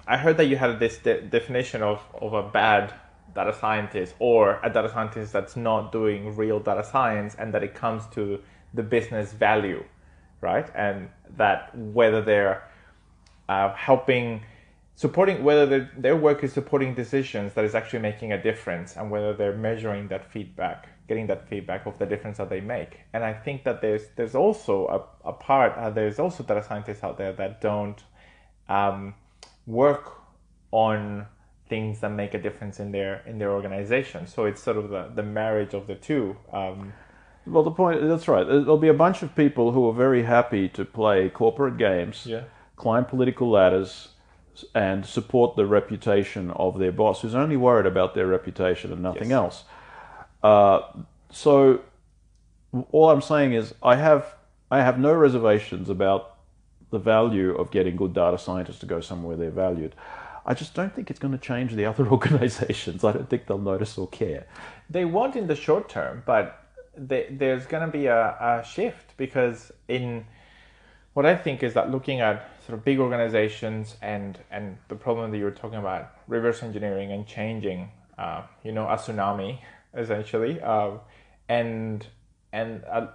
[0.07, 2.93] I heard that you had this de- definition of of a bad
[3.35, 7.73] data scientist or a data scientist that's not doing real data science, and that it
[7.73, 8.39] comes to
[8.73, 9.83] the business value,
[10.39, 10.69] right?
[10.75, 12.63] And that whether they're
[13.49, 14.43] uh, helping
[15.01, 19.05] supporting whether their, their work is supporting decisions that is actually making a difference and
[19.13, 23.23] whether they're measuring that feedback getting that feedback of the difference that they make and
[23.23, 27.17] i think that there's there's also a, a part uh, there's also data scientists out
[27.17, 27.99] there that don't
[28.69, 29.13] um,
[29.65, 30.05] work
[30.71, 31.25] on
[31.67, 35.09] things that make a difference in their in their organization so it's sort of the,
[35.15, 36.93] the marriage of the two um,
[37.47, 38.45] Well, the point that's right.
[38.45, 42.43] There'll be a bunch of people who are very happy to play corporate games, Yeah.
[42.75, 44.09] climb political ladders,
[44.73, 49.29] and support the reputation of their boss, who's only worried about their reputation and nothing
[49.29, 49.31] Yes.
[49.31, 49.63] else.
[50.43, 50.79] Uh,
[51.29, 51.81] so,
[52.91, 54.35] all I'm saying is, I have
[54.69, 56.37] I have no reservations about
[56.91, 59.95] the value of getting good data scientists to go somewhere they're valued.
[60.45, 63.03] I just don't think it's going to change the other organizations.
[63.03, 64.47] I don't think they'll notice or care.
[64.89, 66.57] they won't in the short term, but
[66.97, 70.25] they, there's going to be a, a shift because in
[71.13, 75.31] what I think is that looking at sort of big organizations and and the problem
[75.31, 79.59] that you were talking about, reverse engineering and changing, uh, you know, a tsunami
[79.97, 80.91] essentially, uh,
[81.49, 82.07] and
[82.53, 83.07] and uh,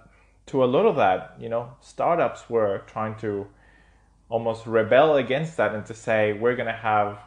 [0.47, 3.47] to a lot of that, you know, startups were trying to
[4.29, 7.19] almost rebel against that and to say we're going to have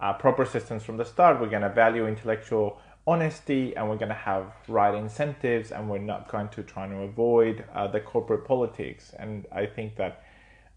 [0.00, 1.40] uh, proper systems from the start.
[1.40, 5.98] We're going to value intellectual honesty and we're going to have right incentives and we're
[5.98, 9.12] not going to try to avoid uh, the corporate politics.
[9.18, 10.22] And I think that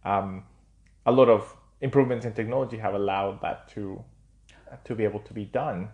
[0.04, 0.44] um,
[1.06, 4.04] a lot of improvements in technology have allowed that to
[4.84, 5.90] to be able to be done.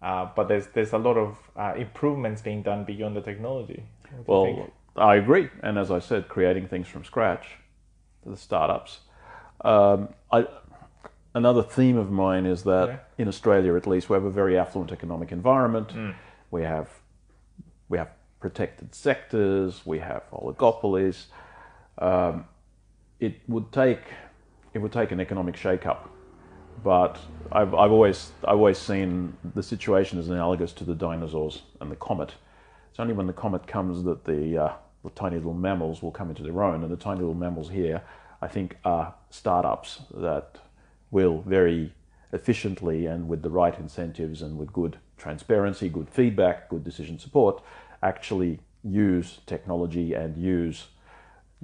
[0.00, 3.84] Uh, but there's there's a lot of uh, improvements being done beyond the technology.
[4.26, 7.46] Well, I agree, and as I said, creating things from scratch,
[8.26, 9.00] the startups.
[9.64, 10.46] Um, I,
[11.34, 12.98] another theme of mine is that yeah.
[13.18, 15.88] in Australia, at least, we have a very affluent economic environment.
[15.88, 16.14] Mm.
[16.50, 16.88] We have
[17.88, 19.82] we have protected sectors.
[19.84, 21.26] We have oligopolies.
[21.98, 22.46] Um,
[23.20, 24.00] it would take
[24.74, 26.08] it would take an economic shake-up,
[26.82, 27.18] but
[27.50, 31.96] I've, I've always I've always seen the situation as analogous to the dinosaurs and the
[31.96, 32.34] comet.
[32.90, 34.72] It's only when the comet comes that the uh,
[35.04, 38.02] the tiny little mammals will come into their own, and the tiny little mammals here,
[38.40, 40.58] I think, are startups that
[41.12, 41.92] will very
[42.32, 47.62] efficiently and with the right incentives and with good transparency, good feedback, good decision support,
[48.02, 50.88] actually use technology and use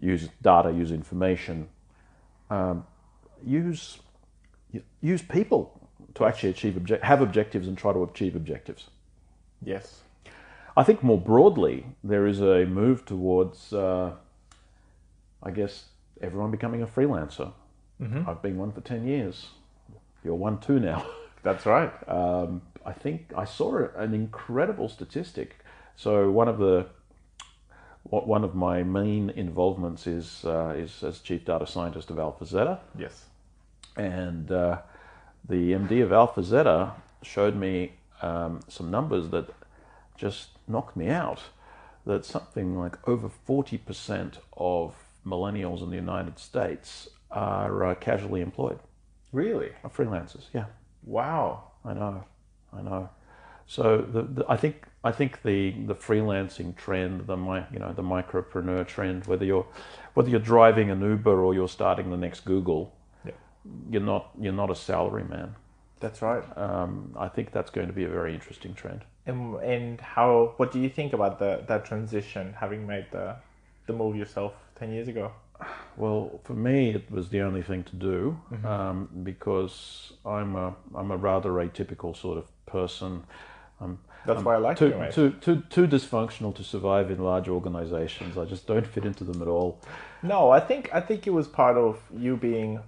[0.00, 1.68] use data, use information,
[2.50, 2.87] um,
[3.44, 3.98] use
[5.00, 5.80] use people
[6.14, 8.90] to actually achieve have objectives and try to achieve objectives.
[9.64, 10.02] Yes.
[10.76, 14.12] I think more broadly, there is a move towards, uh,
[15.42, 15.87] I guess,
[16.20, 17.52] everyone becoming a freelancer.
[18.00, 18.28] Mm-hmm.
[18.28, 19.48] I've been one for 10 years.
[20.24, 21.06] You're one too now.
[21.42, 21.92] That's right.
[22.08, 25.56] Um, I think I saw an incredible statistic.
[25.96, 26.87] So one of the
[28.11, 32.78] one of my main involvements is uh, is as chief data scientist of AlphaZetta.
[32.98, 33.24] Yes.
[33.96, 34.78] And uh,
[35.48, 39.50] the MD of AlphaZetta showed me um, some numbers that
[40.16, 41.40] just knocked me out.
[42.06, 44.94] That something like over forty percent of
[45.26, 48.78] millennials in the United States are uh, casually employed.
[49.32, 49.70] Really?
[49.84, 50.66] Are freelancers, yeah.
[51.04, 51.64] Wow.
[51.84, 52.24] I know,
[52.72, 53.10] I know.
[53.66, 57.92] So the, the, I think I think the, the freelancing trend, the my, you know
[57.92, 59.66] the micropreneur trend, whether you're
[60.14, 63.32] whether you're driving an Uber or you're starting the next Google, yeah.
[63.90, 65.54] you're not you're not a salary man.
[66.00, 66.44] That's right.
[66.56, 69.04] Um, I think that's going to be a very interesting trend.
[69.26, 70.54] And, and how?
[70.56, 73.36] What do you think about the that transition, having made the
[73.86, 75.32] the move yourself ten years ago?
[75.96, 78.66] Well, for me, it was the only thing to do mm-hmm.
[78.66, 83.24] um, because I'm a I'm a rather atypical sort of person.
[83.80, 88.36] I'm, That's why I like too, too, too, too dysfunctional to survive in large organizations.
[88.36, 89.80] I just don't fit into them at all.
[90.22, 92.80] No, I think I think it was part of you being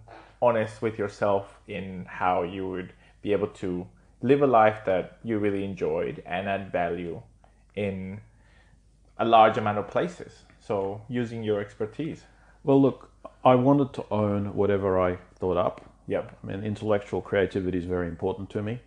[0.43, 3.87] honest with yourself in how you would be able to
[4.23, 7.23] live a life that you really enjoyed and add value
[7.75, 8.21] in
[9.19, 10.43] a large amount of places.
[10.61, 12.25] So using your expertise.
[12.63, 13.11] Well, look,
[13.45, 15.91] I wanted to own whatever I thought up.
[16.07, 16.39] Yep.
[16.43, 18.81] I mean, intellectual creativity is very important to me.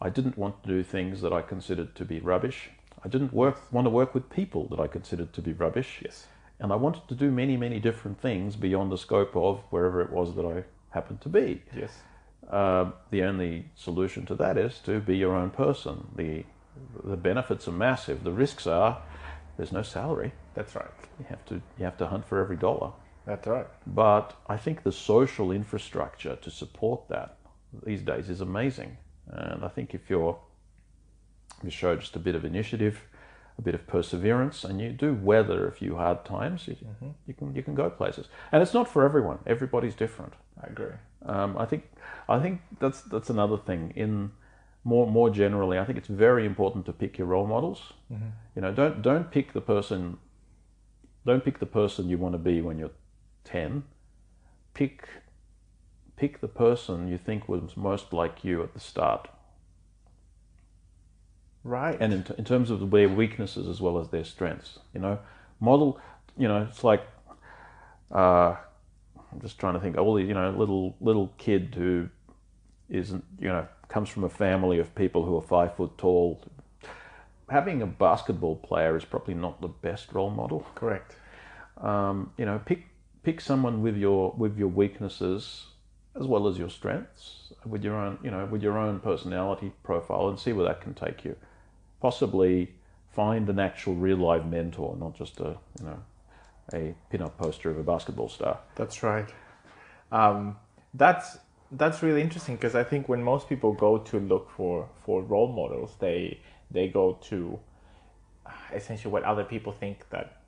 [0.00, 2.70] I didn't want to do things that I considered to be rubbish.
[3.04, 6.00] I didn't work, want to work with people that I considered to be rubbish.
[6.02, 6.26] Yes.
[6.58, 10.10] And I wanted to do many, many different things beyond the scope of wherever it
[10.10, 11.62] was that I happened to be.
[11.76, 11.92] Yes.
[12.50, 16.08] Uh, the only solution to that is to be your own person.
[16.16, 16.44] The
[17.04, 18.24] the benefits are massive.
[18.24, 19.00] The risks are
[19.56, 20.32] there's no salary.
[20.54, 20.88] That's right.
[21.18, 22.92] You have to you have to hunt for every dollar.
[23.26, 23.66] That's right.
[23.86, 27.36] But I think the social infrastructure to support that
[27.84, 28.96] these days is amazing.
[29.28, 30.38] And I think if you're
[31.62, 33.00] you show just a bit of initiative,
[33.58, 37.10] a bit of perseverance, and you do weather a few hard times, you, mm-hmm.
[37.26, 38.28] you can you can go places.
[38.52, 39.38] And it's not for everyone.
[39.46, 40.34] Everybody's different.
[40.62, 40.94] I agree.
[41.24, 41.90] Um, I think
[42.28, 44.32] I think that's that's another thing in
[44.82, 45.78] more more generally.
[45.78, 47.92] I think it's very important to pick your role models.
[48.12, 48.28] Mm-hmm.
[48.56, 50.18] You know, don't don't pick the person.
[51.24, 52.90] Don't pick the person you want to be when you're
[53.44, 53.84] 10,
[54.74, 55.08] pick
[56.16, 59.28] pick the person you think was most like you at the start.
[61.64, 61.96] Right.
[61.98, 65.18] And in, t- in terms of their weaknesses as well as their strengths, you know,
[65.60, 65.98] model,
[66.36, 67.02] you know, it's like,
[68.12, 68.54] uh,
[69.16, 72.08] I'm just trying to think, all the, you know, little little kid who
[72.90, 76.40] isn't, you know, comes from a family of people who are five foot tall.
[77.48, 80.66] Having a basketball player is probably not the best role model.
[80.74, 81.16] Correct.
[81.78, 82.84] Um, you know, pick
[83.24, 85.66] pick someone with your with your weaknesses
[86.14, 90.28] as well as your strengths, with your own you know with your own personality profile,
[90.28, 91.34] and see where that can take you.
[92.00, 92.72] Possibly
[93.10, 95.98] find an actual real life mentor, not just a you know
[96.72, 98.58] a pin-up poster of a basketball star.
[98.76, 99.28] That's right.
[100.12, 100.56] Um,
[100.92, 101.38] that's
[101.72, 105.52] that's really interesting because I think when most people go to look for for role
[105.52, 107.58] models, they they go to
[108.72, 110.42] essentially what other people think that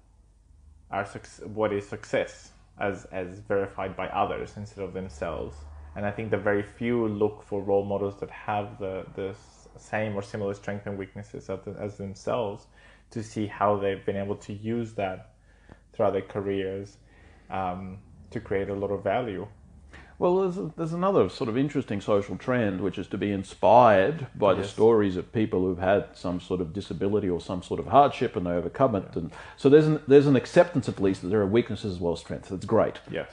[0.91, 1.05] are
[1.53, 5.57] what is success as as verified by others instead of themselves.
[5.95, 10.15] And I think the very few look for role models that have the this same
[10.15, 12.67] or similar strengths and weaknesses as, as themselves
[13.11, 15.33] to see how they've been able to use that
[15.93, 16.99] throughout their careers
[17.51, 17.99] um,
[18.31, 19.47] to create a lot of value.
[20.19, 24.53] Well, there's, there's another sort of interesting social trend, which is to be inspired by
[24.53, 24.63] yes.
[24.63, 28.35] the stories of people who've had some sort of disability or some sort of hardship
[28.35, 29.05] and they overcome it.
[29.13, 29.19] Yeah.
[29.19, 32.15] And so there's an, there's an acceptance, at least, that there are weaknesses as well
[32.15, 32.49] as strengths.
[32.49, 33.01] That's great.
[33.11, 33.29] Yes.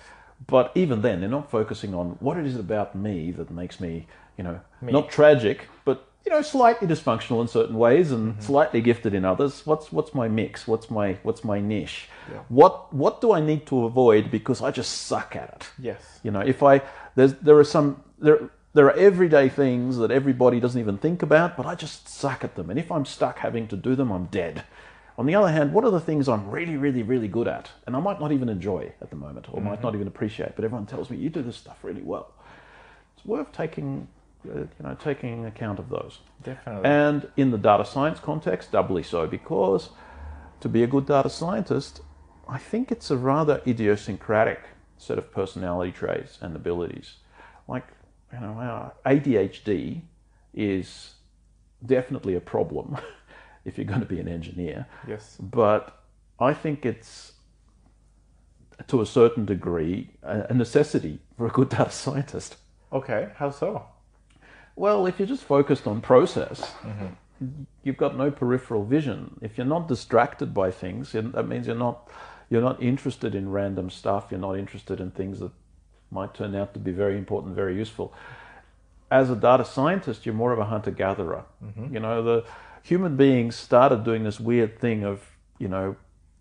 [0.45, 4.07] But even then, they're not focusing on what it is about me that makes me,
[4.37, 4.91] you know, me.
[4.91, 8.41] not tragic, but you know, slightly dysfunctional in certain ways and mm-hmm.
[8.41, 9.65] slightly gifted in others.
[9.65, 10.67] What's what's my mix?
[10.67, 12.07] What's my what's my niche?
[12.31, 12.39] Yeah.
[12.49, 15.69] What what do I need to avoid because I just suck at it?
[15.77, 16.19] Yes.
[16.23, 16.81] You know, if I
[17.15, 21.57] there's there are some there there are everyday things that everybody doesn't even think about,
[21.57, 22.69] but I just suck at them.
[22.69, 24.63] And if I'm stuck having to do them, I'm dead.
[25.15, 27.95] On the other hand, what are the things I'm really, really, really good at, and
[27.95, 29.69] I might not even enjoy at the moment, or mm-hmm.
[29.69, 32.31] might not even appreciate, but everyone tells me you do this stuff really well.
[33.15, 34.07] It's worth taking
[34.45, 36.19] Uh, you know, taking account of those.
[36.43, 36.89] Definitely.
[36.89, 39.89] And in the data science context, doubly so, because
[40.59, 42.01] to be a good data scientist,
[42.47, 44.59] I think it's a rather idiosyncratic
[44.97, 47.15] set of personality traits and abilities.
[47.67, 47.87] Like,
[48.33, 50.01] you know, ADHD
[50.53, 51.15] is
[51.85, 52.97] definitely a problem
[53.65, 54.85] if you're going to be an engineer.
[55.07, 55.37] Yes.
[55.39, 56.03] But
[56.39, 57.33] I think it's
[58.87, 62.57] to a certain degree a necessity for a good data scientist.
[62.91, 63.85] Okay, how so?
[64.75, 67.63] Well, if you're just focused on process, mm-hmm.
[67.83, 69.39] you've got no peripheral vision.
[69.41, 72.09] If you're not distracted by things, that means you're not
[72.49, 74.27] you're not interested in random stuff.
[74.29, 75.51] You're not interested in things that
[76.11, 78.13] might turn out to be very important, very useful.
[79.09, 81.45] As a data scientist, you're more of a hunter gatherer.
[81.63, 81.93] Mm-hmm.
[81.93, 82.45] You know, the
[82.81, 85.21] human beings started doing this weird thing of
[85.59, 85.95] you know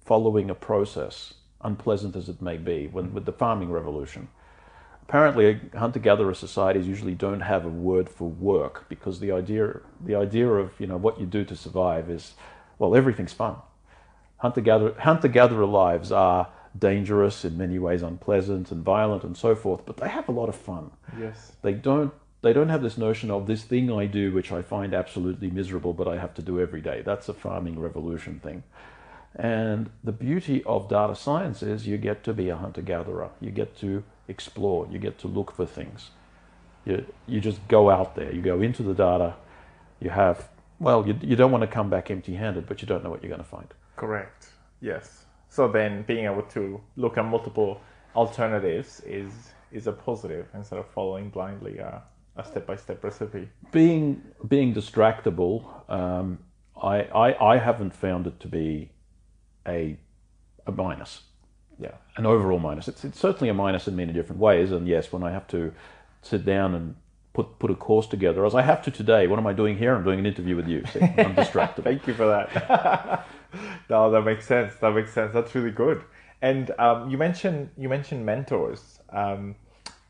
[0.04, 4.28] following a process, unpleasant as it may be, when, with the farming revolution
[5.12, 10.48] apparently hunter-gatherer societies usually don't have a word for work because the idea the idea
[10.48, 12.32] of you know what you do to survive is
[12.78, 13.54] well everything's fun.
[14.38, 16.48] Hunter-gatherer hunter-gatherer lives are
[16.78, 20.48] dangerous in many ways unpleasant and violent and so forth but they have a lot
[20.48, 20.90] of fun.
[21.20, 21.52] Yes.
[21.60, 24.94] They don't they don't have this notion of this thing I do which I find
[24.94, 27.02] absolutely miserable but I have to do every day.
[27.04, 28.62] That's a farming revolution thing.
[29.36, 33.28] And the beauty of data science is you get to be a hunter gatherer.
[33.40, 34.86] You get to explore.
[34.90, 36.10] You get to look for things.
[36.84, 38.32] You, you just go out there.
[38.32, 39.34] You go into the data.
[40.00, 40.48] You have,
[40.78, 43.22] well, you, you don't want to come back empty handed, but you don't know what
[43.22, 43.68] you're going to find.
[43.96, 44.48] Correct.
[44.80, 45.26] Yes.
[45.48, 47.80] So then being able to look at multiple
[48.16, 49.32] alternatives is,
[49.70, 52.02] is a positive instead of following blindly a,
[52.36, 53.48] a step-by-step recipe.
[53.70, 56.38] Being, being distractible, um,
[56.82, 58.90] I, I, I haven't found it to be
[59.68, 59.98] a,
[60.66, 61.22] a minus.
[61.78, 61.92] Yeah.
[62.16, 62.88] An overall minus.
[62.88, 64.70] It's, it's certainly a minus in many different ways.
[64.70, 65.72] And yes, when I have to
[66.22, 66.94] sit down and
[67.32, 69.94] put put a course together, as I have to today, what am I doing here?
[69.94, 70.84] I'm doing an interview with you.
[70.92, 71.84] So I'm distracted.
[71.84, 73.26] Thank you for that.
[73.90, 74.74] no, that makes sense.
[74.76, 75.32] That makes sense.
[75.32, 76.04] That's really good.
[76.40, 78.98] And um, you mentioned you mentioned mentors.
[79.10, 79.56] Um,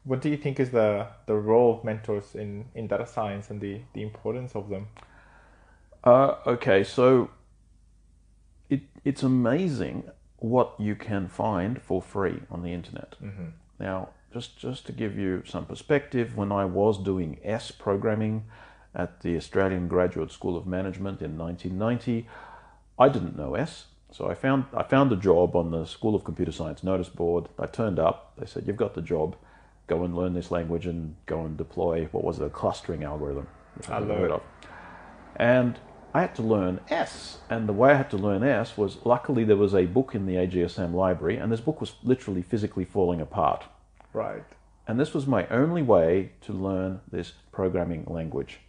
[0.05, 3.61] what do you think is the, the role of mentors in, in data science and
[3.61, 4.89] the, the importance of them?
[6.03, 7.31] Uh, okay, so
[8.69, 10.05] it, it's amazing
[10.43, 13.15] what you can find for free on the internet.
[13.23, 13.47] Mm-hmm.
[13.79, 18.45] Now, just, just to give you some perspective, when I was doing S programming
[18.95, 22.27] at the Australian Graduate School of Management in 1990,
[22.99, 23.87] I didn't know S.
[24.11, 27.49] So I found I found a job on the School of Computer Science notice board.
[27.59, 28.35] I turned up.
[28.37, 29.37] They said, "You've got the job.
[29.87, 33.47] Go and learn this language and go and deploy what was it, a clustering algorithm."
[33.89, 34.43] I heard of.
[35.37, 35.79] And
[36.15, 37.39] I had to learn S.
[37.49, 40.27] And the way I had to learn S was luckily there was a book in
[40.27, 43.65] the AGSM library, and this book was literally physically falling apart.
[44.13, 44.45] Right.
[44.87, 48.61] And this was my only way to learn this programming language.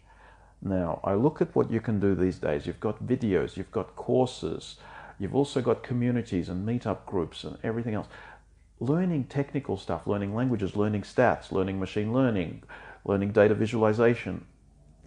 [0.62, 2.66] Now, I look at what you can do these days.
[2.66, 4.76] You've got videos, you've got courses,
[5.18, 8.06] you've also got communities and meetup groups and everything else.
[8.80, 12.62] Learning technical stuff, learning languages, learning stats, learning machine learning,
[13.04, 14.46] learning data visualization,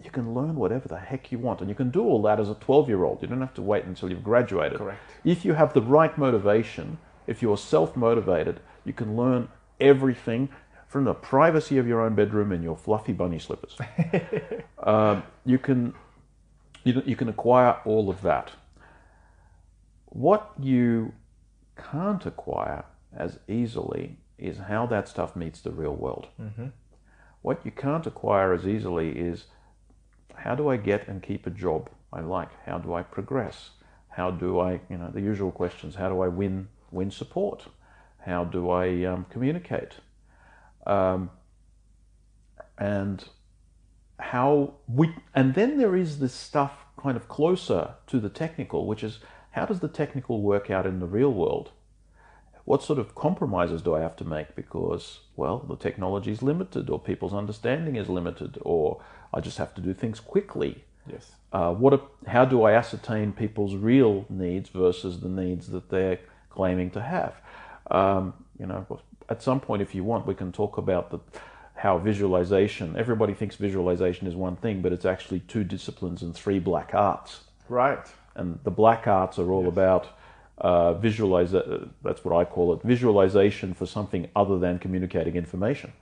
[0.02, 1.60] you can learn whatever the heck you want.
[1.60, 3.20] And you can do all that as a 12 year old.
[3.22, 4.78] You don't have to wait until you've graduated.
[4.78, 5.00] Correct.
[5.24, 9.48] If you have the right motivation, if you're self motivated, you can learn
[9.80, 10.48] everything
[10.86, 13.76] from the privacy of your own bedroom in your fluffy bunny slippers.
[14.82, 15.94] um, you, can,
[16.84, 18.52] you, you can acquire all of that.
[20.06, 21.12] What you
[21.76, 22.84] can't acquire
[23.14, 26.28] as easily is how that stuff meets the real world.
[26.40, 26.68] Mm-hmm.
[27.42, 29.44] What you can't acquire as easily is
[30.38, 32.50] how do I get and keep a job I like?
[32.64, 33.70] How do I progress?
[34.08, 35.94] How do I, you know, the usual questions.
[35.94, 37.66] How do I win win support?
[38.24, 39.94] How do I um, communicate?
[40.86, 41.30] Um,
[42.78, 43.24] and
[44.18, 49.04] how we and then there is this stuff kind of closer to the technical, which
[49.04, 49.20] is
[49.52, 51.70] how does the technical work out in the real world?
[52.64, 56.90] What sort of compromises do I have to make because, well, the technology is limited,
[56.90, 59.00] or people's understanding is limited, or
[59.32, 60.84] I just have to do things quickly?
[61.10, 61.32] Yes.
[61.52, 61.94] Uh, what?
[61.94, 66.18] A, how do I ascertain people's real needs versus the needs that they're
[66.50, 67.40] claiming to have?
[67.90, 68.86] Um, you know,
[69.28, 71.18] at some point, if you want, we can talk about the
[71.74, 72.96] how visualization.
[72.96, 77.40] Everybody thinks visualization is one thing, but it's actually two disciplines and three black arts.
[77.68, 78.04] Right.
[78.34, 79.72] And the black arts are all yes.
[79.72, 80.08] about
[80.58, 81.54] uh, visualize.
[81.54, 82.82] Uh, that's what I call it.
[82.82, 85.92] Visualization for something other than communicating information.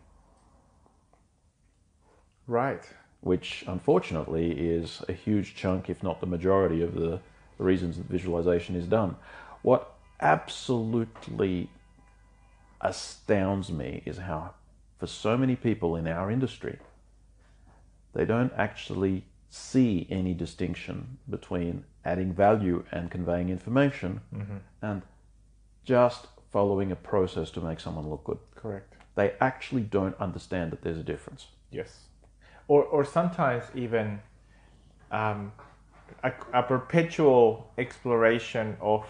[2.47, 2.83] Right.
[3.27, 7.19] Which unfortunately is a huge chunk, if not the majority, of the
[7.59, 9.17] reasons that visualization is done.
[9.63, 11.69] What absolutely
[12.81, 14.55] astounds me is how,
[15.01, 16.79] for so many people in our industry,
[18.15, 24.59] they don't actually see any distinction between adding value and conveying information mm-hmm.
[24.81, 25.03] and
[25.85, 28.39] just following a process to make someone look good.
[28.55, 28.95] Correct.
[29.17, 31.49] They actually don't understand that there's a difference.
[31.73, 32.07] Yes.
[32.69, 34.21] Or, or sometimes even
[35.11, 35.53] um,
[36.23, 39.07] a, a perpetual exploration of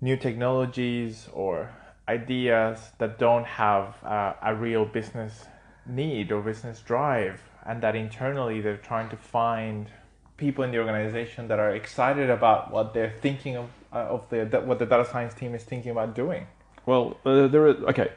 [0.00, 1.70] new technologies or
[2.08, 5.46] ideas that don't have uh, a real business
[5.86, 9.88] need or business drive and that internally they're trying to find
[10.36, 14.44] people in the organization that are excited about what they're thinking of, uh, of the
[14.64, 16.46] what the data science team is thinking about doing.
[16.86, 18.12] Well, uh, there are okay.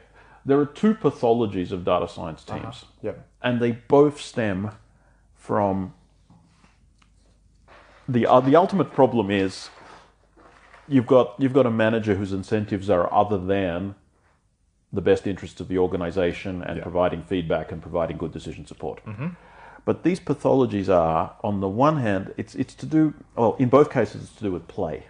[0.48, 2.58] There are two pathologies of data science uh-huh.
[2.58, 2.76] teams.
[2.76, 3.02] Uh-huh.
[3.02, 3.12] Yeah.
[3.42, 4.72] And they both stem
[5.36, 5.92] from
[8.08, 9.68] the uh, the ultimate problem is
[10.88, 13.94] you've got you've got a manager whose incentives are other than
[14.90, 16.82] the best interests of the organization and yeah.
[16.82, 19.04] providing feedback and providing good decision support.
[19.04, 19.28] Mm-hmm.
[19.84, 23.54] But these pathologies are, on the one hand, it's it's to do well.
[23.58, 25.04] In both cases, it's to do with play.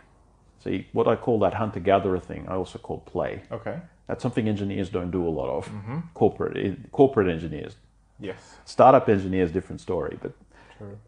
[0.65, 3.43] See, what I call that hunter-gatherer thing, I also call play.
[3.53, 3.79] Okay.
[4.09, 5.69] That's something engineers don't do a lot of.
[5.69, 5.99] Mm-hmm.
[6.15, 7.77] Corporate corporate engineers.
[8.19, 8.57] Yes.
[8.65, 10.33] Startup engineers, different story, but.
[10.77, 10.99] True.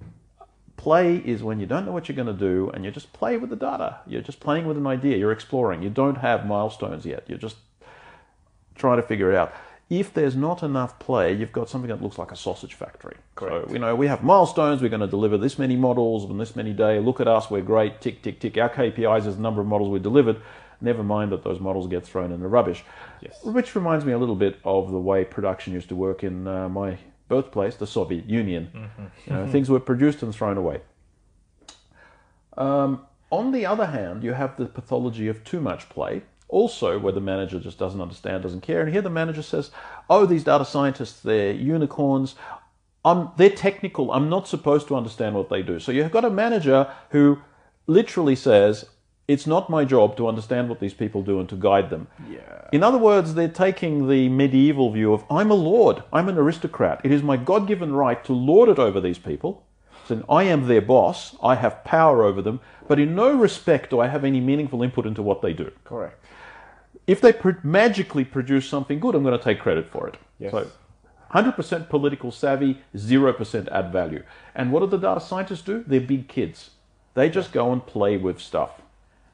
[0.77, 3.37] Play is when you don't know what you're going to do and you just play
[3.37, 3.99] with the data.
[4.07, 5.19] You're just playing with an idea.
[5.19, 5.83] You're exploring.
[5.83, 7.25] You don't have milestones yet.
[7.29, 7.57] You're just
[8.77, 9.53] trying to figure it out.
[9.91, 13.17] If there's not enough play, you've got something that looks like a sausage factory.
[13.35, 13.67] Correct.
[13.67, 14.81] So, you know, we have milestones.
[14.81, 16.99] We're going to deliver this many models on this many day.
[16.99, 17.51] Look at us.
[17.51, 18.01] We're great.
[18.01, 18.57] Tick, tick, tick.
[18.57, 20.41] Our KPIs is the number of models we delivered.
[20.81, 22.85] Never mind that those models get thrown in the rubbish.
[23.21, 23.39] Yes.
[23.45, 26.69] Which reminds me a little bit of the way production used to work in uh,
[26.69, 28.71] my birthplace, the Soviet Union.
[28.75, 29.05] Mm-hmm.
[29.27, 30.81] You know, things were produced and thrown away.
[32.57, 37.13] Um, on the other hand, you have the pathology of too much play, also where
[37.13, 38.83] the manager just doesn't understand, doesn't care.
[38.83, 39.71] And here the manager says,
[40.09, 42.35] "Oh, these data scientists, they're unicorns.
[43.05, 44.13] I'm, they're technical.
[44.13, 47.39] I'm not supposed to understand what they do." So you've got a manager who
[47.87, 48.87] literally says,
[49.33, 52.07] "It's not my job to understand what these people do and to guide them."
[52.37, 52.69] Yeah.
[52.73, 56.03] In other words, they're taking the medieval view of, "I'm a lord.
[56.13, 57.01] I'm an aristocrat.
[57.05, 59.63] It is my God-given right to lord it over these people."
[60.11, 64.01] And I am their boss, I have power over them, but in no respect do
[64.01, 65.71] I have any meaningful input into what they do.
[65.85, 66.17] Correct.
[67.07, 70.17] If they pr- magically produce something good, I'm going to take credit for it.
[70.39, 70.51] Yes.
[70.51, 70.67] So
[71.33, 74.23] 100% political savvy, 0% add value.
[74.55, 75.85] And what do the data scientists do?
[75.87, 76.71] They're big kids.
[77.15, 78.80] They just go and play with stuff.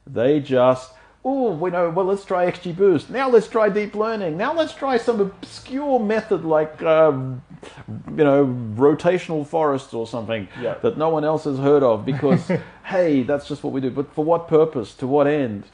[0.07, 0.91] They just
[1.27, 3.09] oh, we know, well, let's try XGBoost.
[3.09, 4.37] Now let's try deep learning.
[4.37, 7.43] Now let's try some obscure method like, um,
[7.87, 8.45] you know,
[8.75, 10.75] rotational forests or something yeah.
[10.75, 12.49] that no one else has heard of because,
[12.85, 13.91] hey, that's just what we do.
[13.91, 14.93] But for what purpose?
[14.95, 15.65] To what end?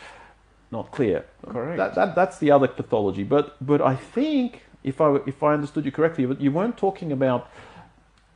[0.72, 1.26] Not clear.
[1.46, 1.78] Correct.
[1.78, 3.24] That, that, that's the other pathology.
[3.24, 7.48] But, but I think, if I, if I understood you correctly, you weren't talking about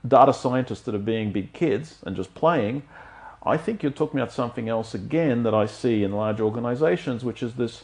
[0.08, 2.84] data scientists that are being big kids and just playing
[3.48, 7.41] I think you're talking about something else again that I see in large organizations, which
[7.41, 7.84] is this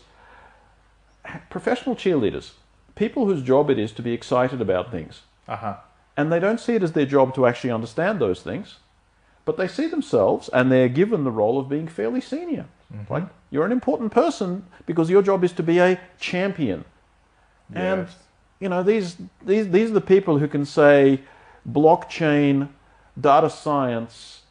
[1.49, 2.51] professional cheerleaders,
[2.95, 5.22] people whose job it is to be excited about things.
[5.47, 5.78] Uh-huh.
[6.16, 8.78] And they don't see it as their job to actually understand those things,
[9.45, 12.66] but they see themselves and they're given the role of being fairly senior.
[12.93, 13.11] Mm-hmm.
[13.11, 16.86] Like you're an important person because your job is to be a champion.
[17.74, 17.82] Yes.
[17.82, 18.07] And
[18.59, 21.22] you know, these these these are the people who can say
[21.70, 22.70] blockchain,
[23.20, 24.42] data science,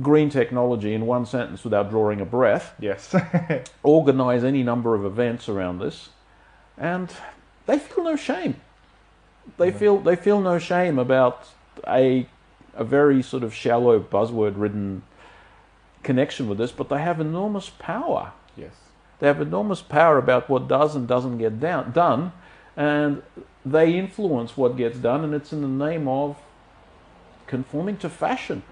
[0.00, 2.74] green technology in one sentence without drawing a breath.
[2.78, 3.14] Yes.
[3.82, 6.10] organize any number of events around this,
[6.76, 7.12] and
[7.66, 8.56] they feel no shame.
[9.56, 11.48] They feel they feel no shame about
[11.86, 12.26] a
[12.74, 15.02] a very sort of shallow buzzword ridden
[16.02, 18.32] connection with this, but they have enormous power.
[18.56, 18.72] Yes.
[19.18, 22.32] They have enormous power about what does and doesn't get down, done,
[22.76, 23.22] and
[23.66, 26.36] they influence what gets done, and it's in the name of
[27.48, 28.62] conforming to fashion.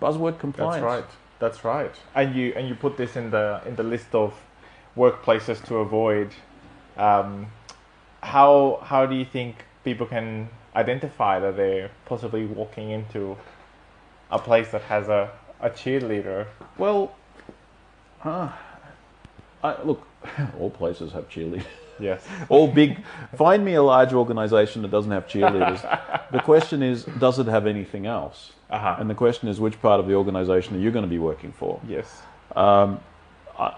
[0.00, 0.76] Buzzword compliance.
[0.76, 1.10] That's right.
[1.38, 1.94] That's right.
[2.14, 4.34] And you and you put this in the in the list of
[4.96, 6.30] workplaces to avoid.
[6.96, 7.46] Um,
[8.22, 13.36] how how do you think people can identify that they're possibly walking into
[14.30, 15.30] a place that has a,
[15.60, 16.46] a cheerleader?
[16.76, 17.14] Well,
[18.24, 18.50] uh,
[19.62, 20.06] I, look,
[20.58, 21.64] all places have cheerleaders.
[21.98, 22.22] Yes.
[22.48, 22.98] all big.
[23.36, 25.80] Find me a large organization that doesn't have cheerleaders.
[26.30, 28.52] the question is, does it have anything else?
[28.70, 28.96] Uh-huh.
[28.98, 31.52] And the question is, which part of the organization are you going to be working
[31.52, 31.80] for?
[31.88, 32.22] Yes.
[32.54, 33.00] Um,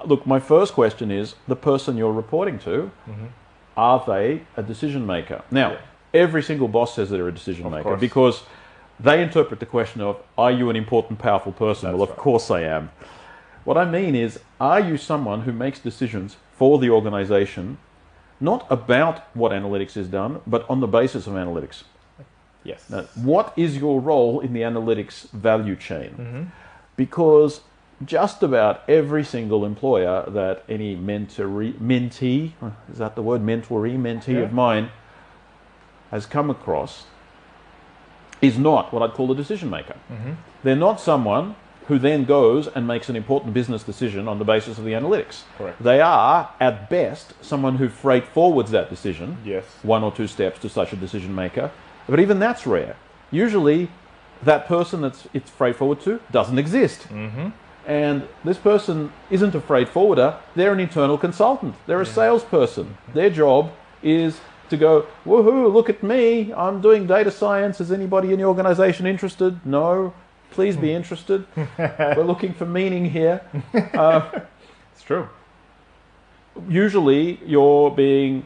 [0.04, 3.26] look, my first question is the person you're reporting to, Mm-hmm.
[3.76, 5.42] are they a decision maker?
[5.50, 5.78] Now, Yeah.
[6.14, 8.00] every single boss says they're a decision Of maker course.
[8.00, 8.42] because
[8.98, 11.88] they interpret the question of, are you an important, powerful person?
[11.90, 12.18] That's well, of right.
[12.18, 12.90] course I am.
[13.64, 17.78] What I mean is, are you someone who makes decisions for the organization,
[18.40, 21.82] not about what analytics is done, but on the basis of analytics?
[22.64, 22.88] Yes.
[22.90, 26.10] Now, what is your role in the analytics value chain?
[26.10, 26.42] Mm-hmm.
[26.96, 27.60] Because
[28.04, 32.52] just about every single employer that any mentoree, mentee,
[32.92, 34.40] is that the word, mentoree, mentee Yeah.
[34.40, 34.90] of mine,
[36.10, 37.06] has come across
[38.40, 39.96] is not what I'd call a decision maker.
[40.12, 40.32] Mm-hmm.
[40.62, 41.56] They're not someone
[41.88, 45.42] who then goes and makes an important business decision on the basis of the analytics.
[45.56, 45.82] Correct.
[45.82, 49.64] They are, at best, someone who freight forwards that decision Yes.
[49.82, 51.70] one or two steps to such a decision maker.
[52.08, 52.96] But even that's rare.
[53.30, 53.90] Usually,
[54.42, 57.08] that person that's it's freight forward to doesn't exist.
[57.08, 57.48] Mm-hmm.
[57.86, 61.74] And this person isn't a freight forwarder, they're an internal consultant.
[61.86, 62.98] They're a salesperson.
[63.14, 63.72] Their job
[64.02, 67.80] is to go, woohoo, look at me, I'm doing data science.
[67.80, 69.64] Is anybody in the organization interested?
[69.64, 70.12] No.
[70.50, 71.44] Please be interested.
[71.78, 73.40] We're looking for meaning here.
[73.94, 74.30] Uh,
[74.94, 75.28] It's true.
[76.68, 78.44] usually you're being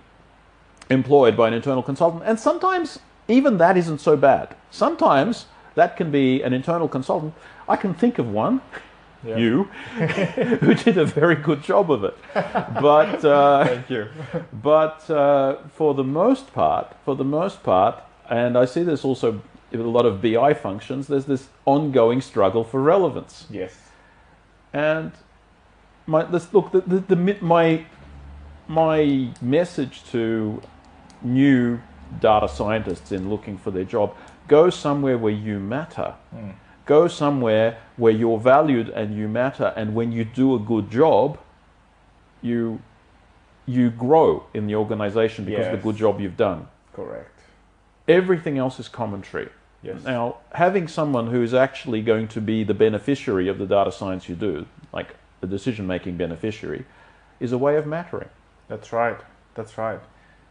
[0.91, 2.99] employed by an internal consultant, and sometimes
[3.29, 4.55] even that isn't so bad.
[4.71, 7.33] Sometimes that can be an internal consultant.
[7.69, 8.61] I can think of one,
[9.25, 9.37] Yeah.
[9.39, 9.65] you,
[10.61, 12.17] who did a very good job of it.
[12.35, 14.07] But uh, Thank you.
[14.53, 17.95] but uh, for the most part, for the most part,
[18.29, 19.41] and I see this also
[19.81, 21.07] a lot of BI functions.
[21.07, 23.47] There's this ongoing struggle for relevance.
[23.51, 23.77] yes.
[24.73, 25.13] And
[26.07, 27.85] my this, look, the, the, the my
[28.69, 30.63] my message to
[31.21, 31.81] new
[32.21, 34.15] data scientists in looking for their job:
[34.49, 36.15] go somewhere where you matter.
[36.35, 36.55] Mm.
[36.85, 39.73] Go somewhere where you're valued and you matter.
[39.77, 41.39] And when you do a good job,
[42.41, 42.81] you
[43.67, 46.67] you grow in the organization because of the good job you've done.
[46.93, 47.39] Correct.
[48.09, 49.49] Everything else is commentary.
[49.83, 50.03] Yes.
[50.05, 54.37] Now, having someone who's actually going to be the beneficiary of the data science you
[54.37, 56.85] do, like the decision making beneficiary,
[57.41, 58.29] is a way of mattering.
[58.69, 59.19] That's right.
[59.55, 60.01] That's right.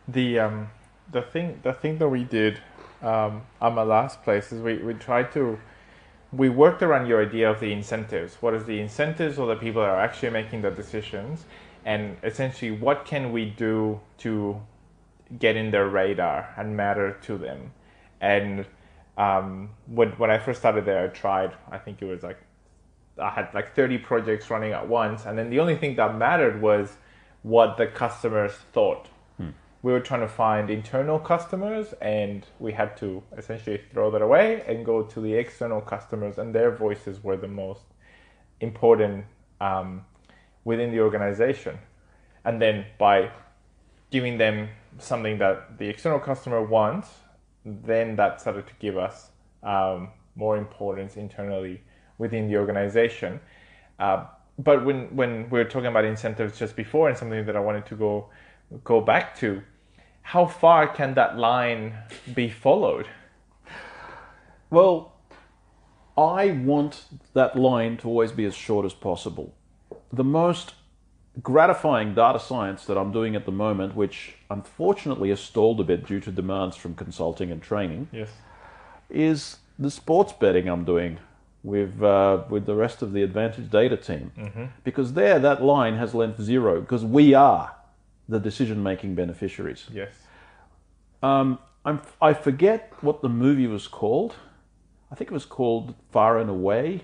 [0.08, 0.70] The um,
[1.12, 2.60] the thing the thing that we did
[3.02, 5.60] um, at my last place is we, we tried to
[6.34, 8.36] we worked around your idea of the incentives.
[8.36, 11.46] What is the incentives of the people that are actually making the decisions,
[11.86, 14.62] and essentially what can we do to
[15.40, 17.72] get in their radar and matter to them.
[18.20, 18.66] And
[19.22, 21.52] um, when when I first started there, I tried.
[21.70, 22.40] I think it was like
[23.22, 26.60] I had like 30 projects running at once, and then the only thing that mattered
[26.60, 26.98] was
[27.44, 29.08] what the customers thought.
[29.84, 34.64] We were trying to find internal customers, and we had to essentially throw that away
[34.68, 37.86] and go to the external customers, and their voices were the most
[38.60, 39.26] important
[39.60, 40.06] um,
[40.66, 41.80] within the organization.
[42.46, 43.32] And then by
[44.12, 44.70] giving them
[45.00, 47.10] something that the external customer wants,
[47.66, 49.32] then that started to give us
[49.64, 51.82] um, more importance internally
[52.18, 53.40] within the organization.
[54.00, 54.26] Uh,
[54.58, 57.86] but when, when we were talking about incentives just before, and something that I wanted
[57.88, 58.30] to go
[58.84, 59.62] go back to,
[60.22, 61.94] how far can that line
[62.34, 63.08] be followed?
[64.70, 65.14] Well,
[66.18, 69.54] I want that line to always be as short as possible.
[70.14, 70.76] The most
[71.42, 76.06] gratifying data science that I'm doing at the moment, which unfortunately has stalled a bit
[76.06, 78.30] due to demands from consulting and training, Yes.
[79.10, 81.20] is the sports betting I'm doing
[81.64, 84.32] with uh, with the rest of the Advantage Data team.
[84.84, 87.76] Because there, that line has length zero because we are
[88.28, 89.86] the decision-making beneficiaries.
[89.94, 90.10] Yes.
[91.24, 94.36] Um, I'm, I forget what the movie was called.
[95.12, 97.02] I think it was called Far and Away.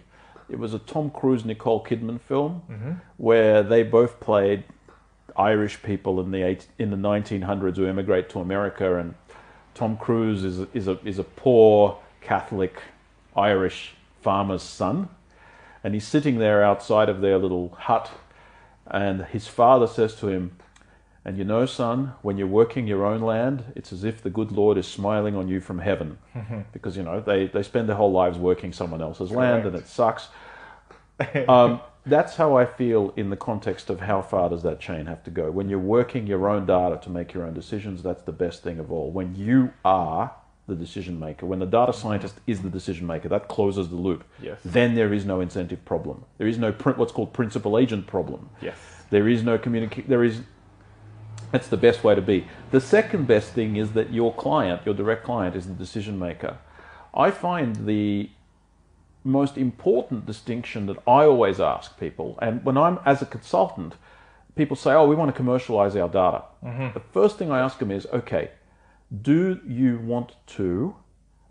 [0.50, 2.92] It was a Tom Cruise Nicole Kidman film mm-hmm.
[3.18, 4.64] where they both played
[5.36, 9.16] Irish people in the eight, in the 1900s who immigrate to America, and
[9.74, 12.82] Tom Cruise is is a is a poor Catholic
[13.36, 15.10] Irish farmer's son,
[15.84, 18.10] and he's sitting there outside of their little hut,
[18.88, 20.58] and his father says to him,
[21.28, 24.50] And you know, son, when you're working your own land, it's as if the good
[24.50, 26.18] Lord is smiling on you from heaven.
[26.72, 29.88] because, you know, they, they spend their whole lives working someone else's land and it
[29.88, 30.30] sucks.
[31.50, 35.24] Um, that's how I feel in the context of how far does that chain have
[35.24, 35.50] to go.
[35.52, 38.80] When you're working your own data to make your own decisions, that's the best thing
[38.80, 39.10] of all.
[39.12, 40.32] When you are
[40.68, 44.24] the decision maker, when the data scientist is the decision maker, that closes the loop.
[44.42, 44.60] Yes.
[44.64, 46.24] Then there is no incentive problem.
[46.38, 48.50] There is no prin- what's called principal agent problem.
[48.62, 48.78] Yes.
[49.10, 50.08] There is no communicate.
[50.08, 50.42] There is.
[51.52, 52.48] That's the best way to be.
[52.72, 56.58] The second best thing is that your client, your direct client, is the decision maker.
[57.14, 58.30] I find the
[59.24, 63.96] most important distinction that I always ask people, and when I'm as a consultant,
[64.56, 66.94] people say, "Oh, we want to commercialize our data." Mm-hmm.
[66.94, 68.52] The first thing I ask them is, "Okay,
[69.22, 70.96] do you want to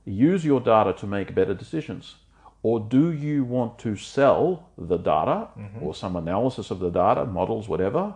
[0.04, 2.16] use your data to make better decisions?"
[2.62, 5.82] Or do you want to sell the data mm-hmm.
[5.84, 8.14] or some analysis of the data, models, whatever,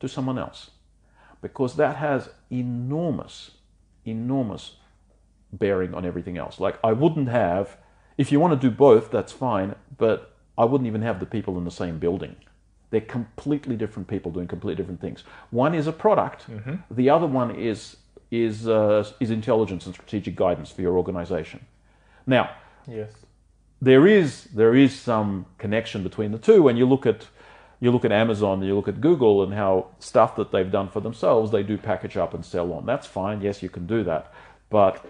[0.00, 0.70] to someone else?
[1.42, 3.52] Because that has enormous,
[4.04, 4.76] enormous
[5.52, 6.60] bearing on everything else.
[6.60, 7.76] Like, I wouldn't have,
[8.18, 11.56] if you want to do both, that's fine, but I wouldn't even have the people
[11.58, 12.36] in the same building.
[12.90, 15.24] They're completely different people doing completely different things.
[15.50, 16.46] One is a product,
[16.90, 17.96] the other one is,
[18.30, 21.64] is, uh, is intelligence and strategic guidance for your organization.
[22.26, 22.50] Now,
[22.86, 23.12] Yes.
[23.80, 27.28] there is there is some connection between the two when you look at
[27.80, 31.00] you look at Amazon, you look at Google and how stuff that they've done for
[31.00, 32.86] themselves they do package up and sell on.
[32.86, 33.40] That's fine.
[33.40, 34.32] Yes, you can do that.
[34.68, 35.04] But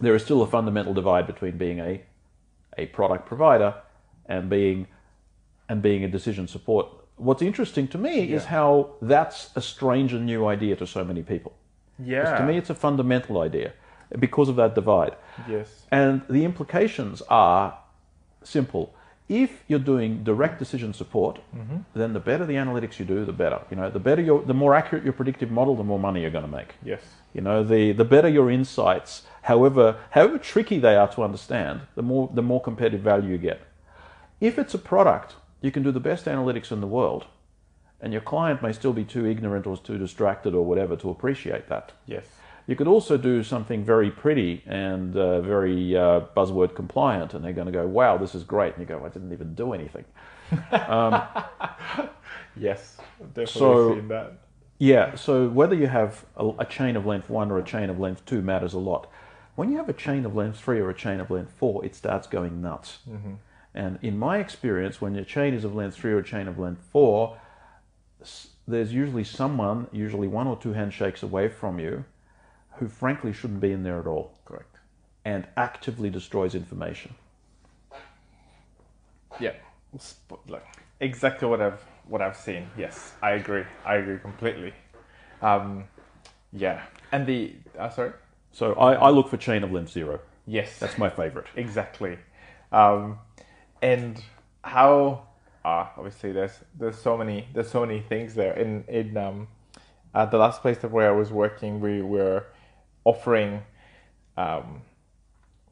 [0.00, 2.02] there is still a fundamental divide between being a
[2.76, 3.74] a product provider
[4.26, 4.86] and being
[5.68, 6.88] and being a decision support.
[7.16, 11.22] What's interesting to me is how that's a strange and new idea to so many
[11.22, 11.52] people.
[11.98, 12.38] Yeah.
[12.38, 13.72] To me, it's a fundamental idea
[14.18, 15.14] because of that divide.
[15.48, 15.86] Yes.
[15.90, 17.78] And the implications are
[18.42, 18.93] simple.
[19.28, 21.78] If you're doing direct decision support, mm-hmm.
[21.94, 23.62] then the better the analytics you do, the better.
[23.70, 26.30] You know, the better your, the more accurate your predictive model, the more money you're
[26.30, 26.74] going to make.
[26.84, 27.00] Yes.
[27.32, 32.02] You know, the, the better your insights, however however tricky they are to understand, the
[32.02, 33.62] more the more competitive value you get.
[34.40, 37.24] If it's a product, you can do the best analytics in the world,
[38.02, 41.68] and your client may still be too ignorant or too distracted or whatever to appreciate
[41.68, 41.92] that.
[42.06, 42.26] Yes.
[42.66, 47.52] You could also do something very pretty and uh, very uh, buzzword compliant, and they're
[47.52, 50.04] going to go, "Wow, this is great!" And you go, "I didn't even do anything."
[52.56, 52.98] Yes.
[53.18, 54.32] Definitely So- seen that.
[54.78, 55.14] Yeah.
[55.14, 58.24] So whether you have a, a chain of length one or a chain of length
[58.26, 59.08] two matters a lot.
[59.56, 61.94] When you have a chain of length three or a chain of length four, it
[61.94, 62.98] starts going nuts.
[63.74, 66.58] And in my experience, when your chain is of length three or a chain of
[66.58, 67.38] length four,
[68.66, 72.04] there's usually someone, usually one or two handshakes away from you,
[72.78, 74.32] who frankly shouldn't be in there at all.
[74.44, 74.76] Correct.
[75.24, 77.14] and actively destroys information.
[79.40, 79.52] Yeah.
[80.48, 80.64] Like
[81.00, 82.68] exactly what I've what I've seen.
[82.76, 83.64] Yes, I agree.
[83.84, 84.72] I agree completely.
[85.42, 85.84] Um,
[86.52, 86.82] yeah.
[87.12, 88.12] And the uh, sorry.
[88.52, 90.20] So I, I look for chain of length zero.
[90.46, 90.78] Yes.
[90.78, 91.46] That's my favorite.
[91.56, 92.18] exactly.
[92.72, 93.18] Um,
[93.82, 94.22] and
[94.62, 95.26] how?
[95.64, 98.52] Uh, obviously, there's there's so many there's so many things there.
[98.54, 99.48] In in um,
[100.14, 102.44] at the last place that where I was working, we were
[103.04, 103.62] offering.
[104.36, 104.82] Um,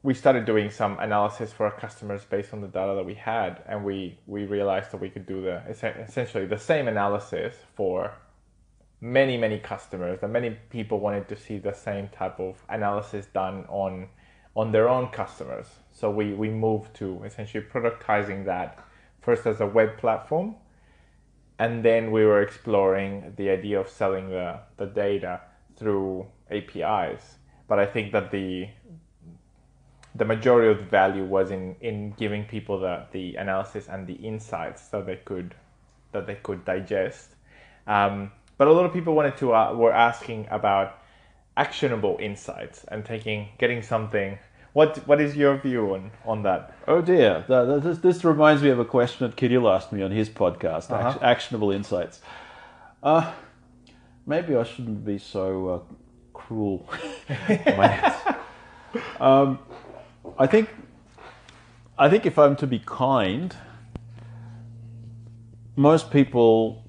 [0.01, 3.63] we started doing some analysis for our customers based on the data that we had,
[3.67, 8.13] and we we realized that we could do the essentially the same analysis for
[9.03, 13.65] many many customers and many people wanted to see the same type of analysis done
[13.67, 14.07] on
[14.55, 18.79] on their own customers so we we moved to essentially productizing that
[19.19, 20.55] first as a web platform
[21.59, 25.41] and then we were exploring the idea of selling the the data
[25.75, 27.35] through APIs
[27.67, 28.67] but I think that the
[30.15, 34.13] the majority of the value was in in giving people the the analysis and the
[34.13, 35.55] insights that they could
[36.11, 37.29] that they could digest
[37.87, 40.99] um, but a lot of people wanted to uh, were asking about
[41.57, 44.37] actionable insights and taking getting something
[44.73, 48.61] what what is your view on on that Oh dear, Th- th- this, this reminds
[48.63, 51.09] me of a question that Kirill asked me on his podcast, Uh-huh.
[51.09, 52.21] Act- Actionable Insights.
[53.01, 53.31] Uh,
[54.25, 55.85] maybe I shouldn't be so
[56.53, 56.85] cruel.
[57.49, 58.35] in my answer.
[59.19, 59.59] um,
[60.37, 60.69] I think,
[61.97, 63.55] I think if I'm to be kind,
[65.75, 66.83] most people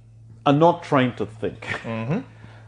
[0.45, 1.81] are not trained to think.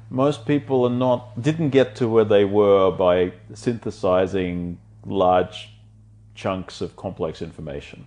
[0.09, 5.71] Most people are not didn't get to where they were by synthesizing large
[6.35, 8.07] chunks of complex information.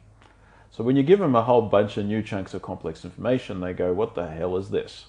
[0.71, 3.73] So when you give them a whole bunch of new chunks of complex information, they
[3.73, 5.07] go, "What the hell is this?"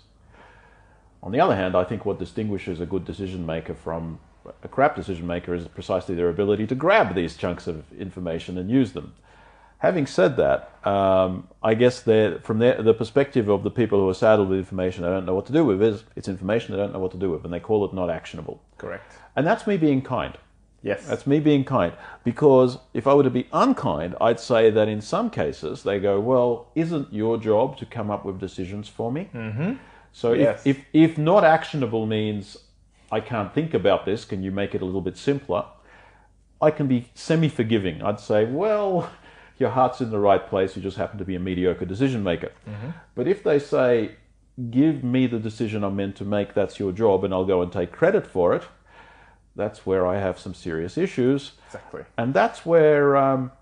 [1.23, 4.21] On the other hand, I think what distinguishes a good decision maker from
[4.63, 8.71] a crap decision maker is precisely their ability to grab these chunks of information and
[8.71, 9.13] use them.
[9.81, 14.15] having said that, um, I guess from their, the perspective of the people who are
[14.15, 16.93] saddled with information they don't know what to do with, is it's information they don't
[16.93, 18.63] know what to do with, and they call it not actionable.
[18.79, 19.13] Correct.
[19.37, 20.37] And that's me being kind.
[20.83, 21.07] Yes.
[21.07, 21.93] That's me being kind.
[22.25, 26.21] Because if I were to be unkind, I'd say that in some cases they go,
[26.21, 29.29] well, isn't your job to come up with decisions for me?
[29.35, 29.75] Mm-hmm.
[30.13, 30.67] So Yes.
[30.67, 32.57] if, if, if not actionable means
[33.13, 35.65] I can't think about this, can you make it a little bit simpler?
[36.63, 38.03] I can be semi forgiving.
[38.03, 39.11] I'd say, well,
[39.59, 42.53] your heart's in the right place, you just happen to be a mediocre decision maker.
[43.15, 44.13] But if they say,
[44.71, 47.73] give me the decision I'm meant to make, that's your job, and I'll go and
[47.73, 48.65] take credit for it,
[49.57, 51.53] that's where I have some serious issues.
[51.67, 52.03] Exactly.
[52.17, 53.53] And that's where um,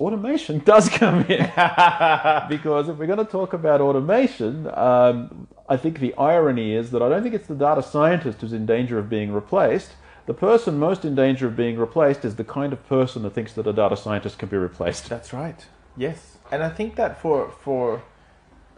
[0.00, 1.40] automation does come in.
[2.48, 7.02] because if we're going to talk about automation, um, I think the irony is that
[7.02, 9.92] I don't think it's the data scientist who's in danger of being replaced.
[10.26, 13.52] The person most in danger of being replaced is the kind of person that thinks
[13.54, 15.08] that a data scientist can be replaced.
[15.08, 15.66] That's right.
[15.96, 18.02] Yes, and I think that for for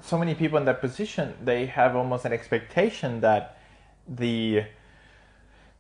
[0.01, 3.59] so many people in that position, they have almost an expectation that
[4.09, 4.65] the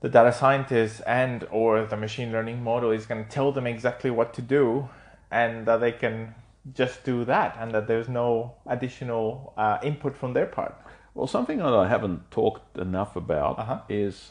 [0.00, 4.10] the data scientist and or the machine learning model is going to tell them exactly
[4.10, 4.88] what to do,
[5.30, 6.34] and that they can
[6.74, 10.74] just do that, and that there's no additional uh, input from their part.
[11.14, 13.80] Well, something that I haven't talked enough about Uh-huh.
[13.88, 14.30] is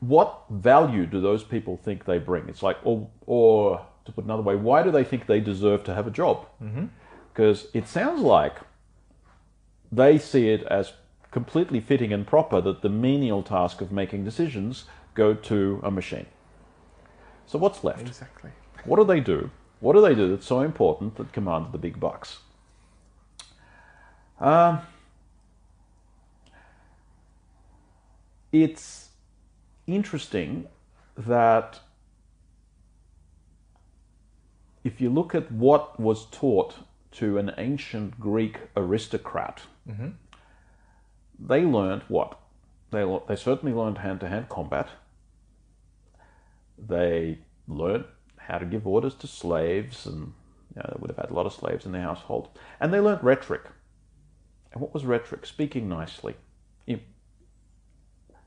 [0.00, 2.48] what value do those people think they bring?
[2.48, 5.94] It's like, or, or to put another way, why do they think they deserve to
[5.94, 6.46] have a job?
[7.32, 8.56] Because it sounds like
[9.90, 10.92] they see it as
[11.30, 14.84] completely fitting and proper that the menial task of making decisions
[15.14, 16.26] go to a machine.
[17.46, 18.02] So what's left?
[18.02, 18.50] Exactly.
[18.84, 19.50] What do they do?
[19.80, 22.38] What do they do that's so important that commanded the big bucks?
[24.40, 24.80] Um,
[28.54, 29.08] it's
[29.88, 30.68] interesting
[31.16, 31.80] that
[34.84, 36.76] if you look at what was taught
[37.10, 40.10] to an ancient Greek aristocrat, mm-hmm.
[41.38, 42.38] they learned what?
[42.92, 44.88] They, they certainly learned hand to hand combat.
[46.78, 48.04] They learned
[48.36, 50.32] how to give orders to slaves, and
[50.76, 52.50] you know, they would have had a lot of slaves in their household.
[52.78, 53.62] And they learned rhetoric.
[54.70, 55.44] And what was rhetoric?
[55.44, 56.36] Speaking nicely,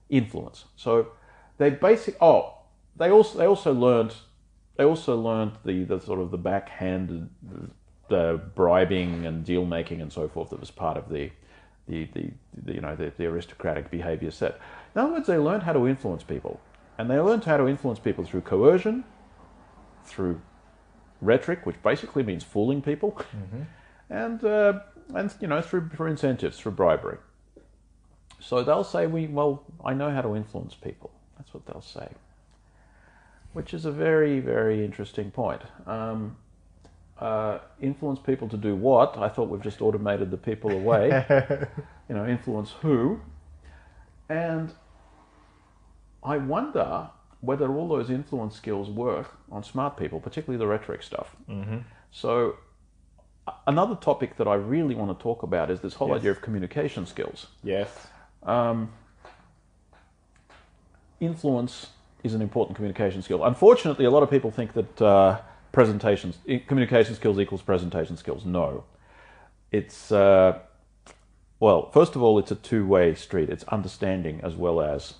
[0.09, 0.65] influence.
[0.75, 1.07] So
[1.57, 2.15] they basic.
[2.21, 2.55] Oh,
[2.95, 4.13] they also they also learned
[4.77, 7.29] they also learned the, the sort of the backhanded
[8.09, 11.29] the bribing and deal making and so forth that was part of the
[11.87, 12.31] the, the,
[12.63, 14.59] the you know the, the aristocratic behavior set.
[14.95, 16.59] In other words, they learned how to influence people,
[16.97, 19.03] and they learned how to influence people through coercion,
[20.05, 20.41] through
[21.21, 23.17] rhetoric, which basically means fooling people,
[24.09, 24.79] and uh,
[25.15, 27.17] and you know through through incentives, through bribery.
[28.39, 32.09] So they'll say, "We well, I know how to influence people." That's what they'll say,
[33.53, 35.61] which is a very very interesting point.
[35.85, 36.37] Um,
[37.19, 39.17] uh, influence people to do what?
[39.17, 41.25] I thought we've just automated the people away.
[42.09, 43.19] you know, influence who?
[44.29, 44.71] And
[46.23, 47.09] I wonder
[47.41, 51.35] whether all those influence skills work on smart people, particularly the rhetoric stuff.
[51.49, 51.77] Mm-hmm.
[52.11, 52.57] So,
[53.65, 56.19] another topic that I really want to talk about is this whole Yes.
[56.19, 57.47] idea of communication skills.
[57.63, 58.07] Yes.
[61.19, 61.87] Influence
[62.23, 63.43] is an important communication skill.
[63.43, 65.39] Unfortunately, a lot of people think that uh,
[65.71, 68.45] presentations, communication skills equals presentation skills.
[68.45, 68.83] No,
[69.71, 70.59] it's uh,
[71.59, 73.49] well, first of all, it's a two-way street.
[73.49, 75.15] It's understanding as well as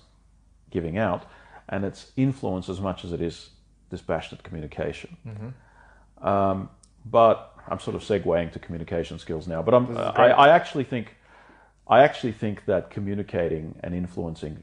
[0.70, 1.24] giving out,
[1.68, 3.50] and it's influence as much as it is
[3.90, 5.16] dispassionate communication.
[6.22, 6.68] Um,
[7.04, 9.62] but I'm sort of segueing to communication skills now.
[9.62, 10.30] But I'm, I.
[10.30, 11.14] I actually think,
[11.88, 14.62] I actually think that communicating and influencing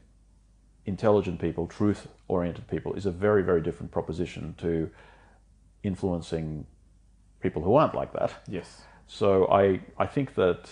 [0.84, 4.90] intelligent people, truth-oriented people, is a very, very different proposition to
[5.82, 6.66] influencing
[7.40, 8.32] people who aren't like that.
[8.48, 8.82] Yes.
[9.06, 10.70] So I, I think that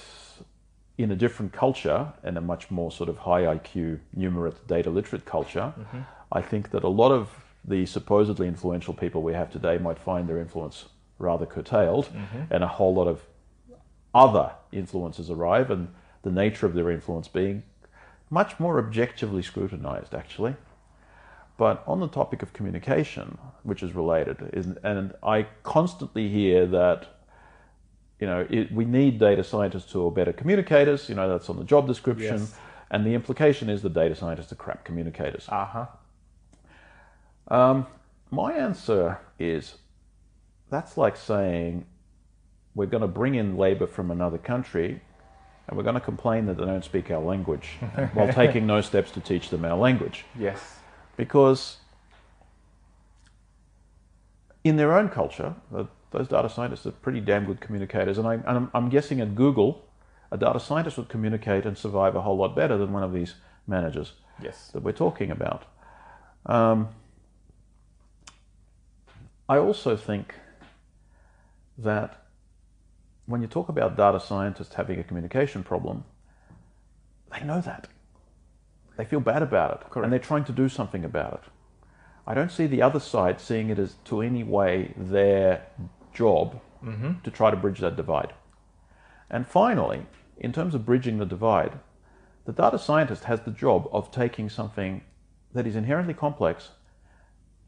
[0.96, 5.24] in a different culture and a much more sort of high IQ, numerate, data literate
[5.24, 6.00] culture, mm-hmm.
[6.30, 7.30] I think that a lot of
[7.64, 10.86] the supposedly influential people we have today might find their influence
[11.18, 12.42] rather curtailed, mm-hmm.
[12.52, 13.22] and a whole lot of
[14.14, 15.88] other influences arrive, and
[16.25, 17.62] the nature of their influence being
[18.31, 20.57] much more objectively scrutinized, actually.
[21.57, 27.07] But on the topic of communication, which is related, is, and I constantly hear that
[28.18, 31.09] you know it, we need data scientists who are better communicators.
[31.09, 32.55] You know that's on the job description, Yes.
[32.91, 35.47] and the implication is the data scientists are crap communicators.
[35.49, 35.87] Uh huh.
[37.49, 37.87] Um,
[38.31, 39.77] my answer is
[40.70, 41.87] that's like saying
[42.75, 45.03] we're going to bring in labor from another country
[45.66, 47.70] and we're going to complain that they don't speak our language
[48.14, 50.24] while taking no steps to teach them our language.
[50.38, 50.76] Yes.
[51.16, 51.78] Because
[54.62, 58.18] in their own culture, the, those data scientists are pretty damn good communicators.
[58.18, 59.84] And, I, and I'm, I'm guessing at Google,
[60.30, 63.34] a data scientist would communicate and survive a whole lot better than one of these
[63.66, 64.12] managers
[64.42, 64.68] Yes.
[64.72, 65.64] that we're talking about.
[66.46, 66.88] Um,
[69.48, 70.34] I also think
[71.78, 72.24] that
[73.27, 76.05] when you talk about data scientists having a communication problem,
[77.33, 77.89] they know that.
[78.97, 79.91] They feel bad about it.
[79.91, 80.05] Correct.
[80.05, 81.51] And they're trying to do something about it.
[82.27, 85.66] I don't see the other side seeing it as to any way their
[86.14, 87.20] job mm-hmm.
[87.22, 88.33] to try to bridge that divide.
[89.31, 90.07] And finally,
[90.39, 91.79] in terms of bridging the divide,
[92.45, 95.03] the data scientist has the job of taking something
[95.53, 96.70] that is inherently complex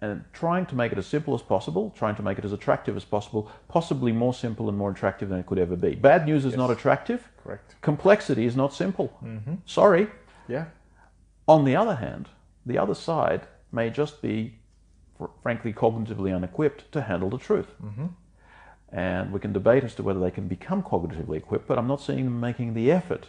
[0.00, 2.96] and trying to make it as simple as possible, trying to make it as attractive
[2.96, 5.94] as possible, possibly more simple and more attractive than it could ever be.
[5.94, 7.28] Bad news is not attractive.
[7.42, 7.76] Correct.
[7.80, 9.16] Complexity is not simple.
[9.24, 9.54] Mm-hmm.
[9.64, 10.08] Sorry.
[10.48, 10.66] Yeah.
[11.48, 12.28] On the other hand,
[12.66, 14.58] the other side may just be,
[15.16, 17.68] fr- frankly, cognitively unequipped to handle the truth.
[17.82, 18.06] Mm-hmm.
[18.92, 22.00] And we can debate as to whether they can become cognitively equipped, but I'm not
[22.00, 23.28] seeing them making the effort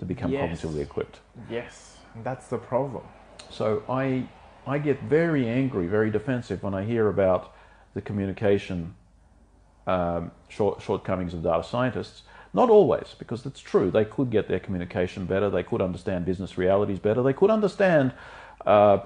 [0.00, 0.62] to become Yes.
[0.62, 1.20] cognitively equipped.
[1.48, 1.96] Yes.
[2.24, 3.04] That's the problem.
[3.50, 4.26] So I,
[4.66, 7.54] I get very angry, very defensive when I hear about
[7.94, 8.94] the communication
[9.86, 12.22] um, short, shortcomings of data scientists.
[12.54, 13.90] Not always, because it's true.
[13.90, 15.48] They could get their communication better.
[15.48, 17.22] They could understand business realities better.
[17.22, 18.12] They could understand
[18.66, 18.98] uh,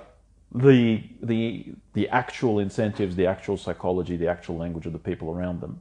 [0.52, 5.60] the the the actual incentives, the actual psychology, the actual language of the people around
[5.60, 5.80] them.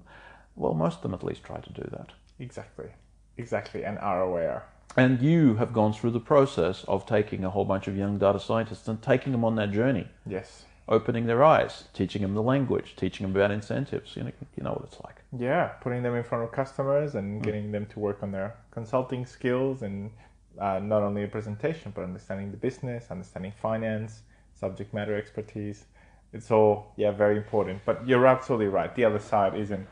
[0.55, 2.09] Well, most of them at least try to do that.
[2.39, 2.89] Exactly.
[3.37, 3.83] Exactly.
[3.83, 4.65] And are aware.
[4.97, 8.39] And you have gone through the process of taking a whole bunch of young data
[8.39, 10.65] scientists and taking them on that journey, Yes.
[10.87, 14.15] opening their eyes, teaching them the language, teaching them about incentives.
[14.15, 15.21] You know, you know what it's like.
[15.37, 19.25] Yeah, putting them in front of customers and getting them to work on their consulting
[19.25, 20.11] skills and
[20.59, 24.21] uh, not only a presentation, but understanding the business, understanding finance,
[24.53, 25.85] subject matter expertise.
[26.31, 27.81] It's all yeah very important.
[27.85, 28.93] But you're absolutely right.
[28.95, 29.87] The other side isn't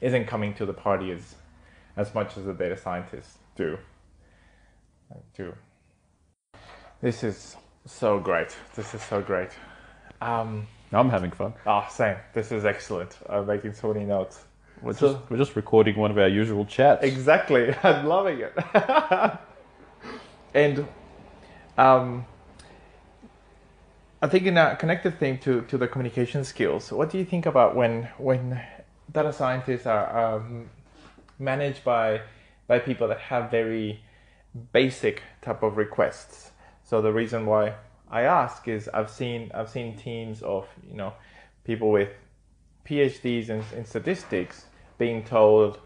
[0.00, 1.34] isn't coming to the party as
[1.96, 3.78] as much as the data scientists do.
[5.36, 5.54] Do.
[7.00, 8.56] This is so great.
[8.74, 9.50] This is so great.
[10.20, 11.52] Um, I'm having fun.
[11.66, 12.16] ah, same.
[12.32, 13.16] This is excellent.
[13.28, 14.44] I'm making so many notes.
[14.82, 17.04] We're So- just we're just recording one of our usual chats.
[17.04, 17.74] Exactly.
[17.82, 18.52] I'm loving it.
[20.54, 20.86] and
[21.78, 22.24] um,
[24.22, 27.46] I think in a connected thing to, to the communication skills, what do you think
[27.46, 28.60] about when when
[29.12, 30.70] data scientists are um,
[31.38, 32.22] managed by
[32.66, 34.00] by people that have very
[34.72, 36.52] basic type of requests?
[36.84, 37.74] So the reason why
[38.10, 41.12] I ask is I've seen I've seen teams of you know
[41.64, 42.10] people with
[42.86, 44.66] PhDs in, in statistics
[44.98, 45.80] being told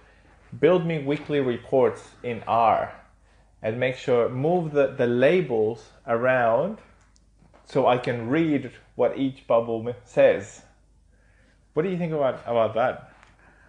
[0.59, 2.93] build me weekly reports in R
[3.63, 6.79] and make sure move the, the labels around
[7.65, 10.63] so I can read what each bubble says.
[11.73, 13.13] What do you think about about that?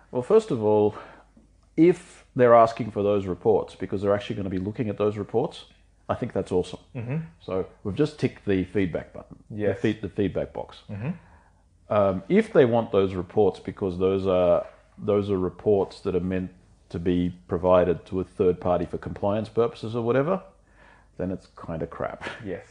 [0.09, 0.95] Well, first of all,
[1.77, 5.17] if they're asking for those reports because they're actually going to be looking at those
[5.17, 5.65] reports,
[6.07, 6.79] I think that's awesome.
[6.95, 7.17] Mm-hmm.
[7.41, 9.77] So we've just ticked the feedback button, Yes.
[9.77, 10.79] the, feed, the feedback box.
[11.89, 14.65] Um, if they want those reports because those are
[14.97, 16.51] those are reports that are meant
[16.89, 20.41] to be provided to a third party for compliance purposes or whatever,
[21.17, 22.23] then it's kind of crap.
[22.45, 22.65] Yes.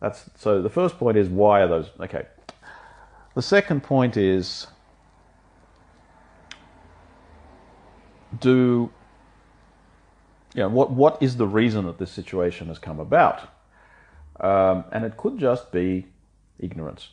[0.00, 0.62] That's so.
[0.62, 2.26] The first point is why are those okay?
[3.34, 4.66] The second point is
[8.38, 8.90] do
[10.54, 13.40] you know what what is the reason that this situation has come about?
[14.38, 16.06] Um, and it could just be
[16.58, 17.08] ignorance,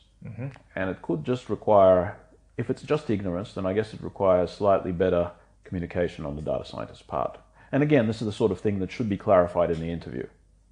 [0.75, 2.17] and it could just require.
[2.57, 5.31] If it's just ignorance, then I guess it requires slightly better
[5.63, 7.37] communication on the data scientist's part.
[7.71, 10.25] And again, this is the sort of thing that should be clarified in the interview.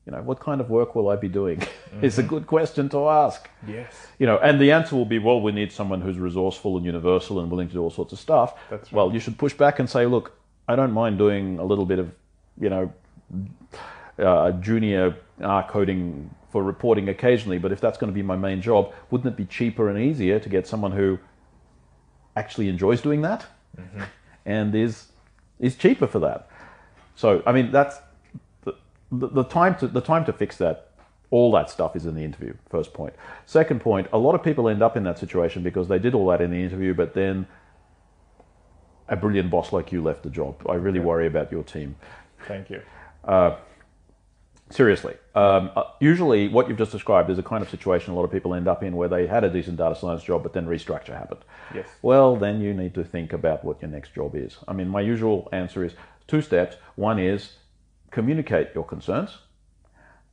[0.05, 1.61] You know, what kind of work will I be doing?
[2.01, 4.07] Is a good question to ask Yes.
[4.19, 7.39] you know, and the answer will be, well, we need someone who's resourceful and universal
[7.39, 8.55] and willing to do all sorts of stuff.
[8.69, 8.97] That's right.
[8.97, 10.33] Well, you should push back and say, look,
[10.67, 12.11] I don't mind doing a little bit of,
[12.59, 12.93] you know,
[14.19, 18.61] uh, junior R coding for reporting occasionally, but if that's going to be my main
[18.61, 21.19] job, wouldn't it be cheaper and easier to get someone who
[22.35, 23.45] actually enjoys doing that
[23.77, 24.03] Mm-hmm.
[24.45, 25.07] and is
[25.59, 26.47] is cheaper for that?
[27.15, 27.97] So, I mean, that's
[28.63, 28.73] the,
[29.11, 30.84] the, the time to the time to fix that
[31.35, 33.13] all that stuff is in the interview first point.
[33.45, 36.27] second point a lot of people end up in that situation because they did all
[36.27, 37.45] that in the interview but then
[39.09, 40.55] a brilliant boss like you left the job.
[40.67, 41.95] I really worry about your team.
[42.47, 42.81] Thank you.
[44.69, 48.23] seriously um, uh, usually what you've just described is a kind of situation a lot
[48.23, 50.65] of people end up in where they had a decent data science job but then
[50.65, 51.43] restructure happened.
[51.73, 51.87] Yes.
[52.01, 54.57] well then you need to think about what your next job is.
[54.69, 55.93] I mean my usual answer is
[56.27, 56.77] two steps.
[56.95, 57.41] One is
[58.11, 59.31] communicate your concerns.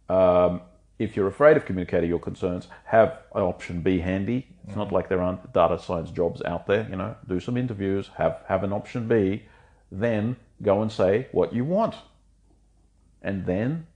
[0.08, 0.60] Um,
[0.98, 4.46] if you're afraid of communicating your concerns, have option B handy.
[4.66, 6.86] It's not like there aren't data science jobs out there.
[6.88, 9.42] You know, do some interviews, have have an option B,
[9.90, 11.96] then go and say what you want,
[13.22, 13.86] and then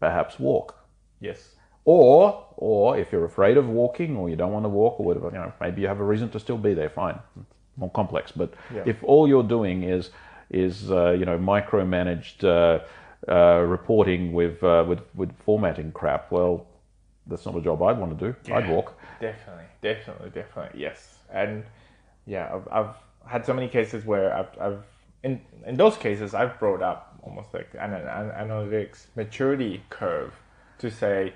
[0.00, 0.76] perhaps walk.
[1.20, 1.54] Yes.
[1.84, 5.26] Or, or if you're afraid of walking, or you don't want to walk, or whatever,
[5.26, 6.90] you know, maybe you have a reason to still be there.
[6.90, 7.18] Fine,
[7.76, 8.30] more complex.
[8.30, 8.82] But Yeah.
[8.86, 10.10] if all you're doing is
[10.50, 12.84] is uh, you know micromanaged uh,
[13.28, 16.66] uh, reporting with uh, with with formatting crap, well,
[17.26, 18.52] that's not a job I'd want to do.
[18.52, 18.98] I'd walk.
[19.20, 20.80] Definitely, definitely, definitely.
[20.80, 21.64] Yes, and
[22.26, 22.94] yeah, I've, I've
[23.26, 24.84] had so many cases where I've, I've
[25.22, 30.34] in in those cases I've brought up almost like an, an analytics maturity curve
[30.78, 31.32] to say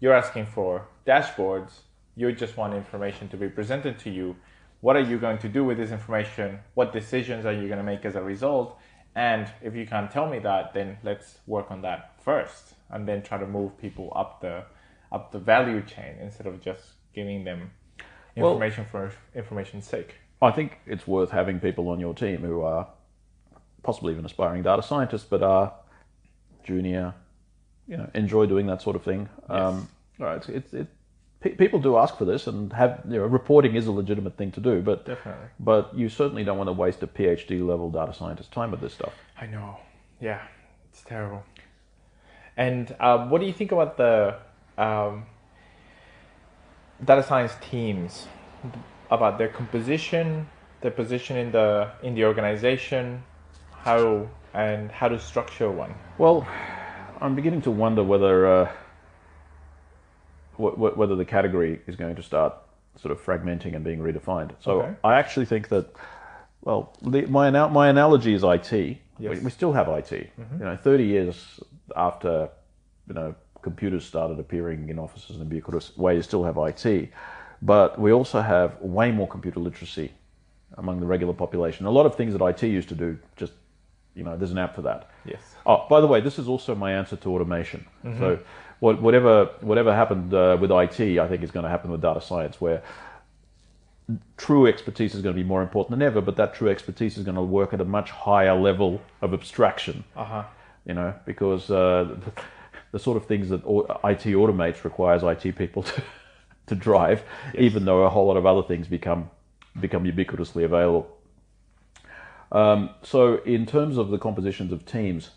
[0.00, 1.80] you're asking for dashboards,
[2.16, 4.36] you just want information to be presented to you.
[4.80, 6.58] What are you going to do with this information?
[6.74, 8.78] What decisions are you going to make as a result?
[9.14, 13.22] And if you can't tell me that, then let's work on that first, and then
[13.22, 14.64] try to move people up the
[15.12, 17.72] up the value chain instead of just giving them
[18.36, 20.14] Well- information for information's sake.
[20.42, 22.86] I think it's worth having people on your team who are
[23.82, 25.74] possibly even aspiring data scientists, but are
[26.64, 27.14] junior,
[27.86, 29.28] you know, enjoy doing that sort of thing.
[29.48, 29.88] Um,
[30.18, 30.86] all right, it's, it's, it,
[31.40, 34.52] pe- people do ask for this, and have you know, reporting is a legitimate thing
[34.52, 35.48] to do, but Definitely.
[35.58, 38.94] but you certainly don't want to waste a PhD level data scientist time with this
[38.94, 39.12] stuff.
[39.40, 39.78] I know.
[40.20, 40.42] Yeah,
[40.90, 41.42] it's terrible.
[42.56, 44.36] And uh, what do you think about the
[44.76, 45.24] um,
[47.04, 48.26] data science teams?
[49.10, 50.48] About their composition,
[50.82, 53.24] their position in the in the organization,
[53.72, 55.94] how and how to structure one.
[56.18, 56.46] Well,
[57.20, 58.72] I'm beginning to wonder whether uh,
[60.60, 62.54] wh- whether the category is going to start
[62.96, 64.50] sort of fragmenting and being redefined.
[64.60, 64.94] So Okay.
[65.04, 65.86] I actually think that,
[66.62, 68.72] well, the, my my analogy is IT.
[68.72, 69.42] We, Yes.
[69.42, 70.10] we still have IT.
[70.10, 70.58] Mm-hmm.
[70.58, 71.60] You know, 30 years
[71.94, 72.48] after
[73.08, 77.10] you know computers started appearing in offices in a ubiquitous way, you still have IT,
[77.60, 80.10] but we also have way more computer literacy
[80.78, 81.84] among the regular population.
[81.86, 83.52] A lot of things that IT used to do, just
[84.14, 85.10] you know, there's an app for that.
[85.24, 85.42] Yes.
[85.66, 87.86] Oh, by the way, this is also my answer to automation.
[88.04, 88.18] Mm-hmm.
[88.18, 88.38] So,
[88.80, 92.20] what, whatever whatever happened uh, with IT, I think is going to happen with data
[92.20, 92.82] science, where
[94.36, 96.20] true expertise is going to be more important than ever.
[96.20, 100.04] But that true expertise is going to work at a much higher level of abstraction.
[100.16, 100.44] Uh huh.
[100.86, 102.32] You know, because uh, the,
[102.92, 106.02] the sort of things that IT automates requires IT people to
[106.70, 107.24] to drive,
[107.58, 109.30] even though a whole lot of other things become
[109.78, 111.16] become ubiquitously available.
[112.52, 115.30] Um, so, in terms of the compositions of teams,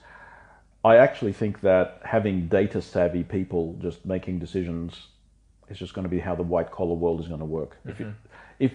[0.84, 5.08] I actually think that having data savvy people just making decisions
[5.70, 7.78] is just going to be how the white collar world is going to work.
[7.86, 8.18] If, you, mm-hmm.
[8.60, 8.72] if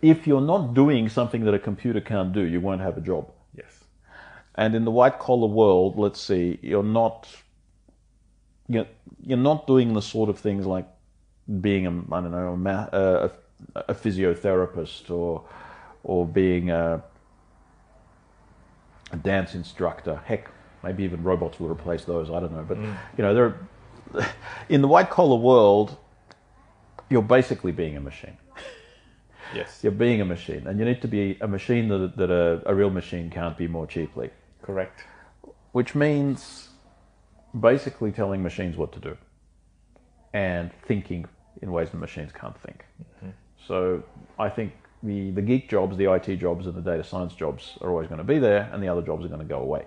[0.00, 3.30] if you're not doing something that a computer can't do, you won't have a job.
[3.56, 3.84] Yes.
[4.54, 7.28] And in the white collar world, let's see, you're not
[8.68, 8.86] you're,
[9.20, 10.86] you're not doing the sort of things like
[11.60, 13.30] being a I don't know a, ma- a,
[13.74, 15.44] a physiotherapist or
[16.04, 17.02] or being a,
[19.10, 20.20] a dance instructor.
[20.24, 20.50] Heck,
[20.84, 22.30] maybe even robots will replace those.
[22.30, 22.96] I don't know, but mm.
[23.16, 24.26] you know, they're
[24.68, 25.96] in the white collar world.
[27.10, 28.36] You're basically being a machine.
[29.54, 29.80] Yes.
[29.82, 32.74] You're being a machine, and you need to be a machine that, that a, a
[32.74, 34.30] real machine can't be more cheaply
[34.62, 35.04] Correct.
[35.72, 36.70] which means
[37.60, 39.16] basically telling machines what to do
[40.32, 41.26] and thinking
[41.62, 42.84] in ways that machines can't think.
[43.00, 43.30] Mm-hmm.
[43.66, 44.02] So
[44.38, 44.72] I think
[45.02, 48.18] the, the geek jobs, the IT jobs, and the data science jobs are always going
[48.18, 49.84] to be there, and the other jobs are going to go away.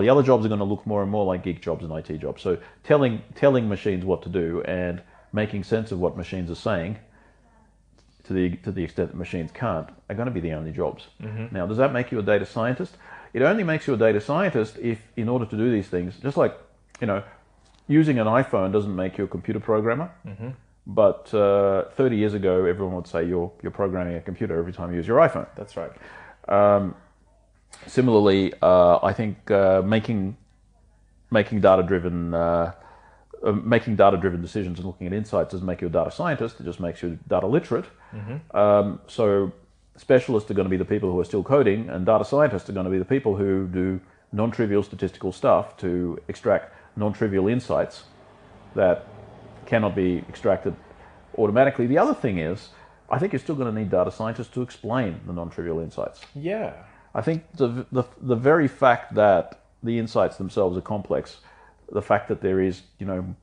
[0.00, 2.18] The other jobs are going to look more and more like geek jobs and IT
[2.18, 2.42] jobs.
[2.42, 5.02] So telling telling machines what to do and
[5.32, 6.98] making sense of what machines are saying
[8.24, 11.06] to the to the extent that machines can't are going to be the only jobs.
[11.20, 11.54] Mm-hmm.
[11.54, 12.96] Now, does that make you a data scientist?
[13.32, 16.36] It only makes you a data scientist if, in order to do these things, just
[16.36, 16.56] like
[17.00, 17.22] you know,
[17.88, 20.10] using an iPhone doesn't make you a computer programmer.
[20.26, 20.50] Mm-hmm.
[20.86, 24.90] But uh, 30 years ago, everyone would say you're you're programming a computer every time
[24.90, 25.46] you use your iPhone.
[25.56, 25.92] That's right.
[26.48, 26.94] Um,
[27.86, 30.36] Similarly, uh, I think uh, making
[31.30, 32.72] making data driven uh,
[33.42, 36.60] uh, making data driven decisions and looking at insights doesn't make you a data scientist.
[36.60, 37.86] It just makes you data literate.
[38.56, 39.52] Um, so
[39.96, 42.72] specialists are going to be the people who are still coding, and data scientists are
[42.72, 44.00] going to be the people who do
[44.32, 48.04] non-trivial statistical stuff to extract non-trivial insights
[48.74, 49.06] that
[49.66, 50.74] cannot be extracted
[51.36, 51.86] automatically.
[51.86, 52.70] The other thing is,
[53.10, 56.20] I think you're still going to need data scientists to explain the non-trivial insights.
[56.34, 56.72] Yeah.
[57.14, 61.38] I think the, the the very fact that the insights themselves are complex,
[61.90, 63.34] the fact that there is you know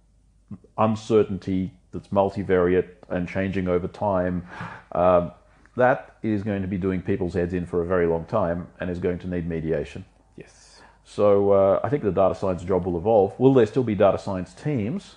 [0.78, 4.46] uncertainty that's multivariate and changing over time,
[4.94, 5.32] um,
[5.76, 8.90] that is going to be doing people's heads in for a very long time and
[8.90, 10.06] is going to need mediation.
[10.36, 10.82] Yes.
[11.04, 13.40] So uh, I think the data science job will evolve.
[13.40, 15.16] Will there still be data science teams?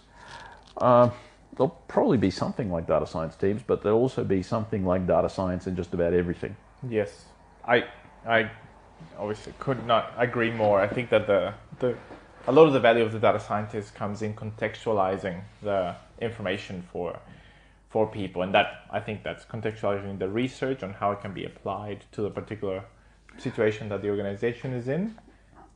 [0.76, 1.10] Uh,
[1.56, 5.28] there'll probably be something like data science teams, but there'll also be something like data
[5.28, 6.56] science in just about everything.
[6.88, 7.26] Yes,
[7.66, 7.84] I
[8.26, 8.50] I
[9.18, 10.80] obviously could not agree more.
[10.80, 11.96] I think that the the
[12.46, 17.18] a lot of the value of the data scientist comes in contextualizing the information for
[17.88, 21.44] for people, and that I think that's contextualizing the research on how it can be
[21.44, 22.84] applied to the particular
[23.38, 25.14] situation that the organization is in,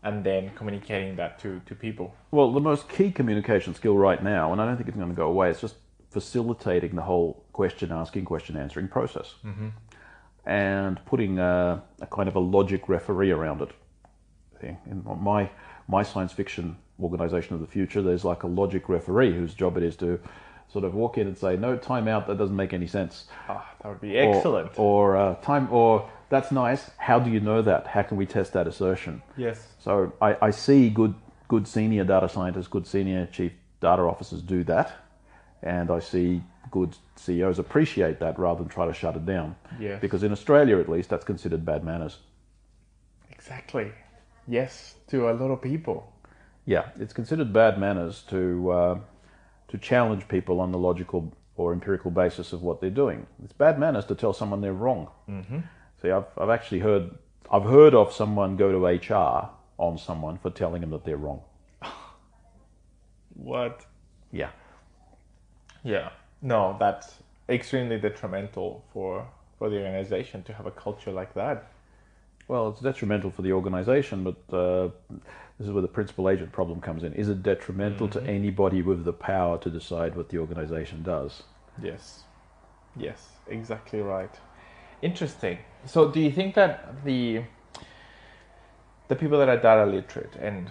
[0.02, 2.14] and then communicating that to to people.
[2.30, 5.14] Well, the most key communication skill right now, and I don't think it's going to
[5.14, 5.76] go away, is just
[6.10, 9.34] facilitating the whole question asking, question answering process.
[9.44, 9.68] Mm-hmm
[10.46, 13.70] and putting a, a, kind of a logic referee around it.
[14.62, 15.50] In my
[15.86, 19.82] my science fiction organization of the future, there's like a logic referee whose job it
[19.82, 20.18] is to
[20.68, 22.26] sort of walk in and say, "No, time out.
[22.26, 24.78] That doesn't make any sense." Oh, that would be excellent.
[24.78, 26.90] Or, or uh, time, or that's nice.
[26.96, 27.86] How do you know that?
[27.86, 29.22] How can we test that assertion?
[29.36, 29.74] Yes.
[29.78, 31.14] So I, I see good
[31.48, 34.92] good senior data scientists, good senior chief data officers do that,
[35.62, 36.42] and I see
[36.76, 39.56] good CEOs appreciate that rather than try to shut it down.
[39.80, 39.96] Yeah.
[39.96, 42.18] Because in Australia, at least, that's considered bad manners.
[43.30, 43.92] Exactly.
[44.46, 46.12] Yes, to a lot of people.
[46.66, 48.98] Yeah, it's considered bad manners to uh,
[49.68, 53.26] to challenge people on the logical or empirical basis of what they're doing.
[53.42, 55.08] It's bad manners to tell someone they're wrong.
[55.28, 55.60] Mm-hmm.
[56.02, 57.16] See, I've I've actually heard
[57.50, 59.48] I've heard of someone go to HR
[59.78, 61.40] on someone for telling them that they're wrong.
[63.34, 63.86] what?
[64.32, 64.50] Yeah.
[65.82, 66.10] Yeah
[66.46, 67.16] no, that's
[67.48, 69.26] extremely detrimental for
[69.58, 71.70] for the organization to have a culture like that.
[72.46, 74.90] Well, it's detrimental for the organization, but uh,
[75.58, 77.12] this is where the principal agent problem comes in.
[77.14, 78.24] Is it detrimental mm-hmm.
[78.24, 81.42] to anybody with the power to decide what the organization does?
[81.82, 82.22] Yes.
[82.96, 84.34] Yes, exactly right.
[85.02, 85.58] Interesting.
[85.84, 87.42] So, do you think that the
[89.08, 90.70] the people that are data literate and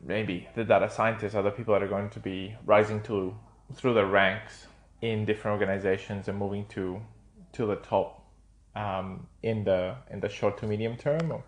[0.00, 3.34] maybe the data scientists are the people that are going to be rising to
[3.74, 4.66] through the ranks
[5.00, 7.00] in different organizations and moving to
[7.52, 8.24] to the top
[8.74, 11.42] um, in the in the short to medium term?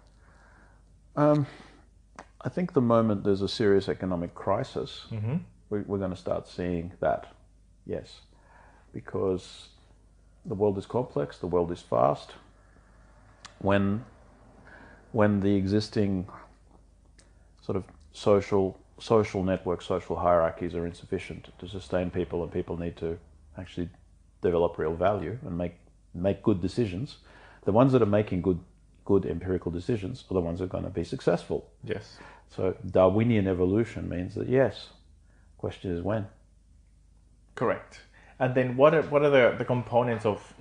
[1.17, 1.47] Um,
[2.41, 5.37] I think the moment there's a serious economic crisis, mm-hmm.
[5.71, 7.33] we, we're going to start seeing that.
[7.87, 8.21] Yes,
[8.93, 9.69] because
[10.45, 12.33] the world is complex, the world is fast.
[13.61, 14.05] When
[15.13, 16.27] when the existing
[17.63, 22.97] sort of social social networks, social hierarchies are insufficient to sustain people, and people need
[22.97, 23.19] to
[23.59, 23.89] actually
[24.41, 25.75] develop real value and make
[26.15, 27.19] make good decisions.
[27.65, 28.61] The ones that are making good
[29.05, 31.71] good empirical decisions are the ones that are going to be successful.
[31.83, 32.19] Yes.
[32.49, 34.89] So Darwinian evolution means that yes.
[35.59, 36.27] Question is when.
[37.55, 38.01] Correct.
[38.39, 40.55] And then what are what are the, the components of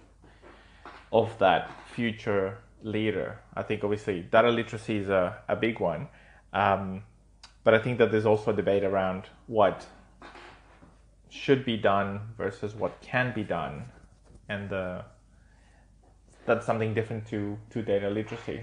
[1.11, 3.39] of that future leader?
[3.55, 6.07] I think obviously data literacy is a, a big one.
[6.53, 7.03] Um,
[7.63, 9.85] but I think that there's also a debate around what
[11.29, 13.85] should be done versus what can be done,
[14.49, 15.01] and uh,
[16.45, 18.61] that's something different to to data literacy.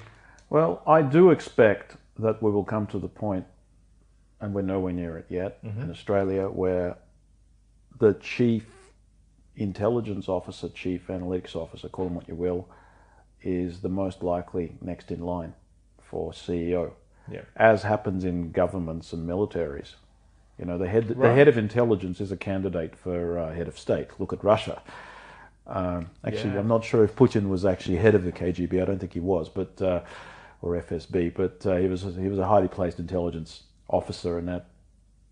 [0.50, 3.46] Well, I do expect that we will come to the point,
[4.40, 5.82] and we're nowhere near it yet mm-hmm.
[5.82, 6.96] in Australia, where
[7.98, 8.66] the chief
[9.56, 12.68] intelligence officer, chief analytics officer, call them what you will,
[13.42, 15.54] is the most likely next in line
[16.02, 16.92] for CEO
[17.30, 17.42] yeah.
[17.56, 19.94] as happens in governments and militaries.
[20.58, 21.28] You know, the head right.
[21.28, 24.08] the head of intelligence is a candidate for uh, head of state.
[24.18, 24.82] Look at Russia.
[25.66, 26.58] Um, actually, yeah.
[26.58, 28.82] I'm not sure if Putin was actually head of the KGB.
[28.82, 30.00] I don't think he was, but uh,
[30.60, 31.32] or FSB.
[31.34, 34.66] But uh, he was he was a highly placed intelligence officer, and that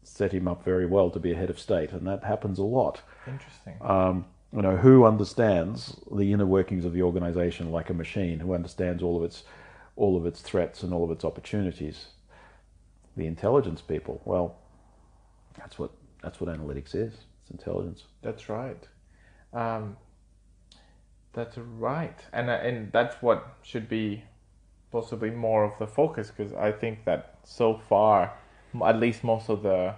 [0.02, 1.92] set him up very well to be a head of state.
[1.92, 3.02] And that happens a lot.
[3.26, 3.74] Interesting.
[3.82, 8.40] Um, you know, who understands the inner workings of the organization like a machine?
[8.40, 9.42] Who understands all of its
[9.98, 12.06] all of its threats and all of its opportunities.
[13.16, 14.56] The intelligence people, well,
[15.58, 15.90] that's what
[16.22, 17.14] that's what analytics is.
[17.42, 18.04] It's intelligence.
[18.22, 18.88] That's right.
[19.52, 19.96] Um,
[21.32, 24.22] that's right, and uh, and that's what should be
[24.90, 28.32] possibly more of the focus because I think that so far,
[28.84, 29.94] at least most of the.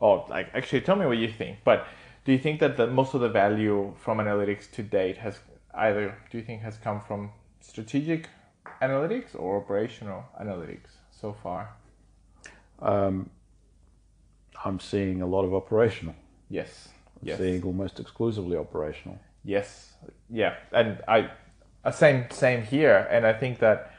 [0.00, 1.58] Oh, like actually, tell me what you think.
[1.64, 1.86] But
[2.24, 5.40] do you think that the most of the value from analytics to date has
[5.74, 8.28] either do you think has come from strategic
[8.82, 11.70] analytics or operational analytics so far?
[12.80, 13.30] Um,
[14.64, 16.14] I'm seeing a lot of operational.
[16.48, 16.88] Yes.
[17.20, 17.38] I'm yes.
[17.38, 19.18] seeing almost exclusively operational.
[19.44, 19.92] Yes.
[20.30, 20.54] Yeah.
[20.72, 21.30] And I,
[21.84, 23.06] uh, same same here.
[23.10, 23.92] And I think that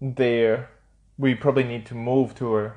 [0.00, 0.68] there
[1.18, 2.72] we probably need to move to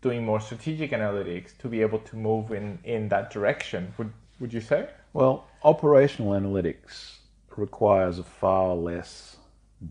[0.00, 3.94] doing more strategic analytics to be able to move in in that direction.
[3.98, 4.88] Would would you say?
[5.12, 7.18] Well, operational analytics
[7.56, 9.36] requires a far less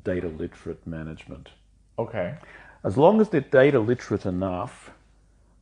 [0.03, 1.49] data literate management.
[1.99, 2.35] Okay.
[2.83, 4.91] As long as they're data literate enough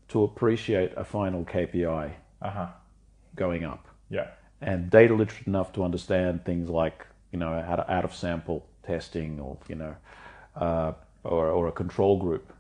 [0.10, 2.68] to appreciate a final KPI Uh huh.
[3.36, 4.28] going up Yeah.
[4.62, 8.66] and data literate enough to understand things like you know out of, out of sample
[8.84, 9.96] testing or you know
[10.56, 10.94] uh,
[11.24, 12.52] or, or a control group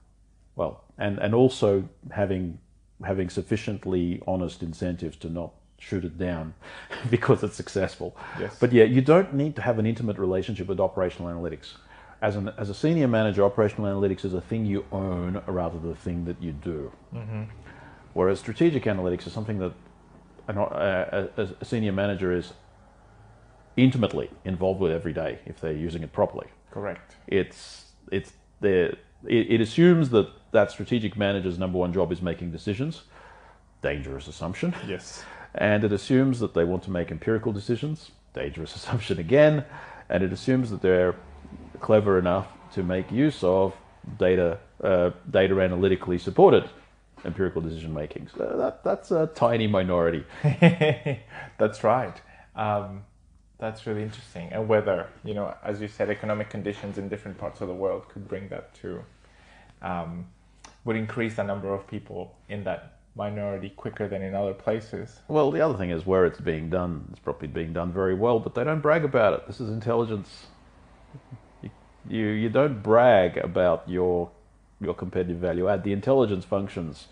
[0.55, 2.59] well and and also having
[3.03, 6.53] having sufficiently honest incentives to not shoot it down
[7.09, 8.57] because it's successful Yes.
[8.59, 11.73] but yeah you don't need to have an intimate relationship with operational analytics
[12.21, 15.91] as an as a senior manager operational analytics is a thing you own rather than
[15.91, 16.91] a thing that you do
[18.13, 19.73] whereas strategic analytics is something that
[20.47, 22.53] an, uh, a, a senior manager is
[23.77, 26.47] intimately involved with every day if they're using it properly.
[26.71, 27.15] Correct.
[27.27, 32.51] It's it's the it, it assumes that that strategic manager's number one job is making
[32.51, 33.03] decisions.
[33.81, 34.73] Dangerous assumption.
[34.87, 35.23] Yes.
[35.55, 38.11] And it assumes that they want to make empirical decisions.
[38.33, 39.65] Dangerous assumption again.
[40.09, 41.15] And it assumes that they're
[41.79, 43.73] clever enough to make use of
[44.17, 46.69] data uh, data analytically supported
[47.25, 48.29] empirical decision making.
[48.35, 50.23] So that that's a tiny minority.
[51.57, 52.15] That's right.
[52.55, 53.03] Um,
[53.59, 54.47] that's really interesting.
[54.53, 58.07] And whether, you know, as you said, economic conditions in different parts of the world
[58.07, 59.03] could bring that to,
[59.81, 60.27] um,
[60.85, 65.19] would increase the number of people in that minority quicker than in other places.
[65.27, 68.39] Well, the other thing is where it's being done, it's probably being done very well,
[68.39, 69.47] but they don't brag about it.
[69.47, 70.47] This is intelligence.
[71.61, 71.69] You,
[72.07, 74.31] you, you don't brag about your
[74.81, 75.83] your competitive value add.
[75.83, 77.07] The intelligence functions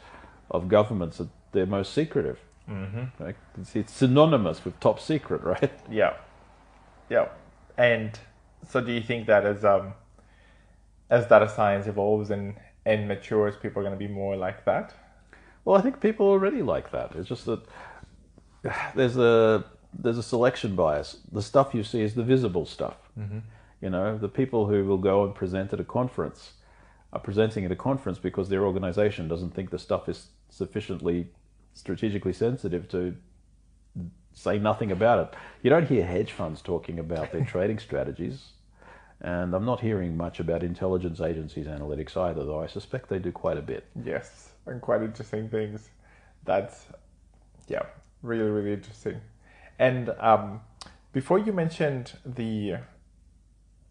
[0.49, 2.39] of governments are they're most secretive.
[2.69, 3.23] Mm-hmm.
[3.23, 5.71] Like, it's, it's synonymous with top secret, right?
[5.89, 6.13] Yeah.
[7.09, 7.29] Yeah.
[7.77, 8.17] And
[8.67, 9.93] so do you think that as, um,
[11.09, 12.55] as data science evolves and,
[12.85, 14.93] and matures, people are going to be more like that?
[15.68, 17.11] Well, I think people already like that.
[17.14, 17.60] It's just that
[18.95, 21.18] there's a there's a selection bias.
[21.30, 22.95] The stuff you see is the visible stuff.
[23.19, 23.39] Mm-hmm.
[23.81, 26.53] You know, the people who will go and present at a conference
[27.11, 31.27] are presenting at a conference because their organization doesn't think the stuff is sufficiently
[31.73, 33.18] strategically sensitive to
[34.31, 35.38] say nothing about it.
[35.64, 38.53] You don't hear hedge funds talking about their trading strategies.
[39.19, 43.34] And I'm not hearing much about intelligence agencies analytics either, though I suspect they do
[43.34, 43.84] quite a bit.
[44.02, 45.89] Yes, and quite interesting things.
[46.45, 46.85] That's
[47.68, 47.84] yeah,
[48.22, 49.22] really really interesting.
[49.80, 50.61] And um,
[51.14, 52.77] before you mentioned the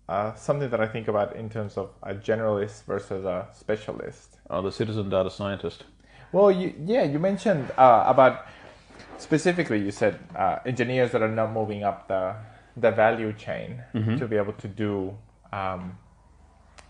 [0.08, 4.38] uh, something that I think about in terms of a generalist versus a specialist.
[4.48, 5.84] Oh, the citizen data scientist.
[6.32, 8.46] Well, you, yeah, you mentioned uh, about
[9.18, 9.80] specifically.
[9.80, 12.36] You said uh, engineers that are not moving up the
[12.76, 13.82] the value chain
[14.18, 15.16] to be able to do
[15.50, 15.96] um,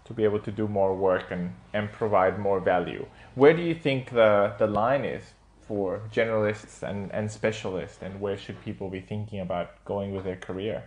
[0.07, 3.07] to be able to do more work and, and provide more value.
[3.35, 5.23] Where do you think the, the line is
[5.61, 10.37] for generalists and, and specialists, and where should people be thinking about going with their
[10.37, 10.85] career?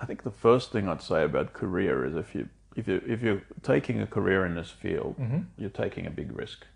[0.00, 3.22] I think the first thing I'd say about career is if you if you if
[3.22, 5.40] you're taking a career in this field, mm-hmm.
[5.56, 6.66] you're taking a big risk.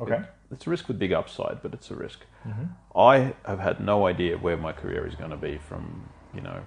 [0.00, 0.16] Okay.
[0.16, 2.20] It- it's a risk with big upside, but it's a risk.
[2.46, 2.98] Mm-hmm.
[2.98, 6.60] I have had no idea where my career is going to be from you know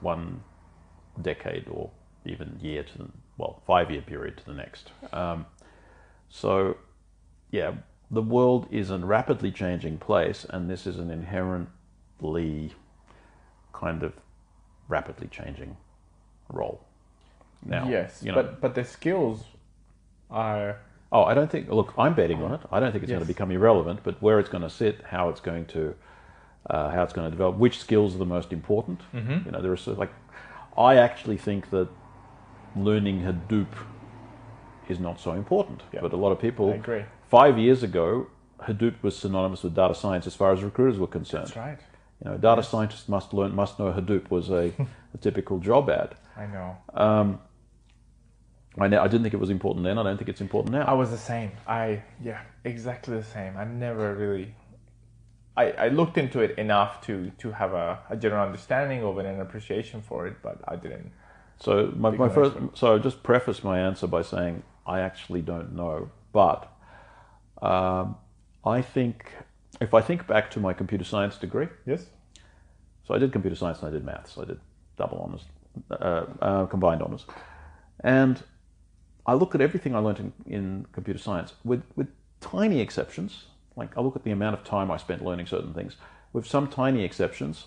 [0.00, 0.42] one
[1.20, 1.90] decade or
[2.24, 3.08] even year to the
[3.38, 4.90] well five year period to the next.
[5.12, 5.46] Um,
[6.28, 6.76] so
[7.50, 7.74] yeah,
[8.10, 12.74] the world is a rapidly changing place, and this is an inherently
[13.72, 14.12] kind of
[14.88, 15.76] rapidly changing
[16.48, 16.84] role.
[17.64, 19.44] Now, yes, you know, but but the skills
[20.30, 20.78] are
[21.12, 21.68] oh, I don't think.
[21.68, 22.60] Look, I'm betting on it.
[22.72, 25.28] I don't think it's going to become irrelevant, but where it's going to sit, how
[25.28, 25.94] it's going to,
[26.68, 29.02] uh, how it's going to develop, which skills are the most important.
[29.14, 29.46] Mm-hmm.
[29.46, 30.12] You know, there are sort of like,
[30.76, 31.88] I actually think that
[32.76, 33.66] learning Hadoop
[34.88, 36.00] is not so important, Yeah.
[36.00, 36.70] but a lot of people.
[36.72, 37.04] I agree.
[37.28, 38.26] Five years ago,
[38.60, 41.46] Hadoop was synonymous with data science as far as recruiters were concerned.
[41.48, 41.78] that's right.
[42.24, 44.72] You know, data scientists must learn, must know Hadoop was a,
[45.14, 46.14] a typical job ad.
[46.36, 46.76] I know.
[46.94, 47.40] Um,
[48.78, 49.98] I, ne- I didn't think it was important then.
[49.98, 50.84] I don't think it's important now.
[50.84, 51.50] I was the same.
[51.66, 53.56] I yeah, exactly the same.
[53.56, 54.54] I never really.
[55.56, 59.26] I, I looked into it enough to to have a, a general understanding of it
[59.26, 61.12] and appreciation for it, but I didn't.
[61.62, 66.10] So my, my first, so just preface my answer by saying I actually don't know,
[66.32, 66.68] but
[67.62, 68.16] um,
[68.66, 69.30] I think
[69.80, 72.06] if I think back to my computer science degree, Yes.
[73.06, 74.32] so I did computer science and I did maths.
[74.32, 74.58] So I did
[74.96, 75.44] double honors,
[75.92, 77.26] uh, uh, combined honors,
[78.00, 78.42] and
[79.24, 82.08] I look at everything I learned in, in computer science with with
[82.40, 83.44] tiny exceptions.
[83.76, 85.96] Like I look at the amount of time I spent learning certain things,
[86.32, 87.66] with some tiny exceptions,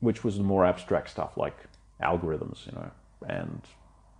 [0.00, 1.67] which was the more abstract stuff like
[2.02, 2.90] algorithms, you know,
[3.28, 3.62] and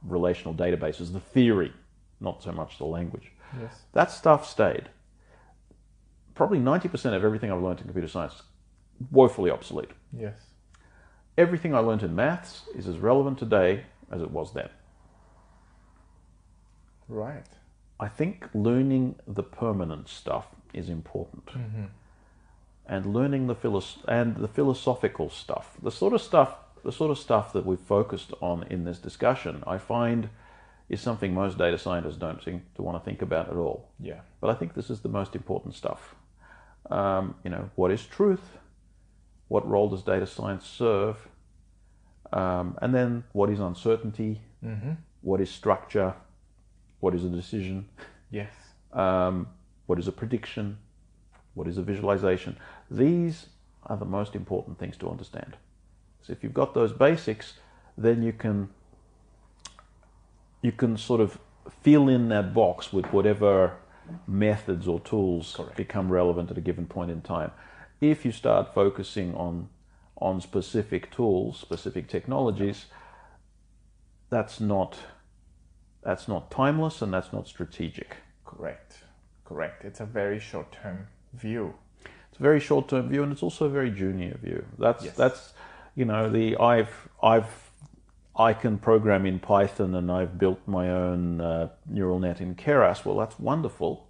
[0.03, 1.73] relational databases, the theory,
[2.21, 3.33] not so much the language.
[3.61, 3.83] Yes.
[3.93, 4.89] That stuff stayed.
[6.35, 8.43] Probably 90% of everything I've learned in computer science is
[9.11, 9.91] woefully obsolete.
[10.17, 10.37] Yes.
[11.37, 14.69] Everything I learned in maths is as relevant today as it was then.
[17.09, 17.47] Right.
[18.01, 21.85] I think learning the permanent stuff is important, mm-hmm.
[22.87, 27.19] and learning the philos- and the philosophical stuff, the sort of stuff, the sort of
[27.19, 30.29] stuff that we've focused on in this discussion, I find
[30.89, 33.91] is something most data scientists don't seem to want to think about at all.
[34.01, 34.21] Yeah.
[34.41, 36.15] But I think this is the most important stuff.
[36.91, 38.59] Um, you know, what is truth?
[39.49, 41.29] What role does data science serve?
[42.33, 44.41] Um, and then what is uncertainty?
[45.21, 46.15] What is structure?
[47.01, 47.89] What is a decision?
[48.31, 48.53] Yes.
[48.93, 49.49] Um,
[49.87, 50.79] what is a prediction?
[51.55, 52.57] What is a visualization?
[52.91, 53.47] These
[53.87, 55.57] are the most important things to understand.
[56.29, 57.55] So if you've got those basics,
[57.97, 58.69] then you can
[60.61, 61.39] you can sort of
[61.81, 63.77] fill in that box with whatever
[64.27, 65.77] methods or tools Correct.
[65.77, 67.51] become relevant at a given point in time.
[68.03, 69.71] If you start focusing on
[70.19, 72.87] on specific tools, specific technologies,
[74.29, 74.99] that's not
[76.03, 78.17] that's not timeless and that's not strategic.
[78.45, 78.99] Correct.
[79.47, 79.83] Correct.
[79.83, 81.73] It's a very short term view.
[82.05, 84.67] It's a very short term view and it's also a very junior view.
[84.79, 85.17] That's Yes.
[85.17, 85.55] that's
[85.99, 87.71] you know the I've I've
[88.37, 93.05] I can program in Python and I've built my own uh, neural net in Keras.
[93.05, 94.07] Well, that's wonderful.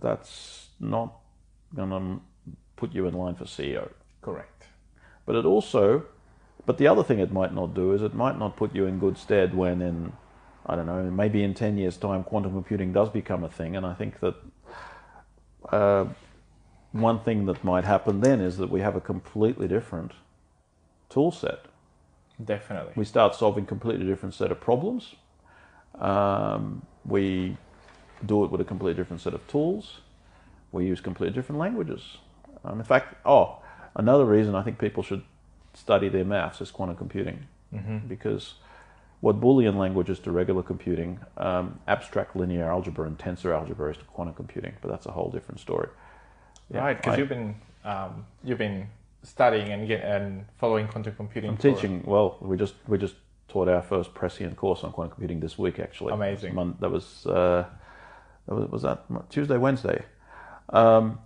[0.00, 1.12] That's not
[1.74, 2.22] going to
[2.76, 3.90] put you in line for CEO.
[4.22, 4.64] Correct.
[5.26, 6.06] But it also,
[6.64, 8.98] but the other thing it might not do is it might not put you in
[8.98, 10.14] good stead when in,
[10.64, 13.76] I don't know, maybe in 10 years' time, quantum computing does become a thing.
[13.76, 14.36] And I think that
[15.70, 16.06] uh,
[16.92, 20.12] one thing that might happen then is that we have a completely different
[21.08, 21.66] tool set.
[22.44, 22.92] Definitely.
[22.96, 25.14] We start solving completely different set of problems.
[25.98, 27.56] Um, we
[28.24, 30.00] do it with a completely different set of tools.
[30.70, 32.18] We use completely different languages.
[32.64, 33.58] Um, in fact, oh,
[33.96, 35.22] another reason I think people should
[35.74, 37.46] study their maths is quantum computing,
[38.08, 38.54] because
[39.20, 43.96] what Boolean language is to regular computing, um, abstract linear algebra and tensor algebra is
[43.96, 44.74] to quantum computing.
[44.80, 45.88] But that's a whole different story.
[46.72, 47.54] Yeah, right, because you've been
[47.84, 48.88] um, you've been
[49.22, 51.50] studying and get, and following quantum computing.
[51.50, 52.02] I'm teaching.
[52.04, 53.14] Well, we just we just
[53.48, 55.78] taught our first Presciient course on quantum computing this week.
[55.78, 56.76] Actually, Amazing.
[56.80, 57.64] That was uh,
[58.46, 60.04] that was, was that Tuesday, Wednesday.
[60.70, 61.18] Um,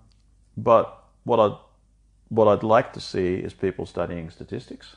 [0.56, 1.56] but what I
[2.28, 4.96] what I'd like to see is people studying statistics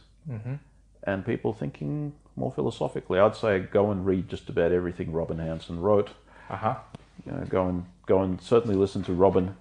[1.04, 3.20] and people thinking more philosophically.
[3.20, 6.10] I'd say go and read just about everything Robin Hanson wrote.
[6.50, 6.76] Uh-huh.
[7.26, 9.56] You know, go and go and certainly listen to Robin.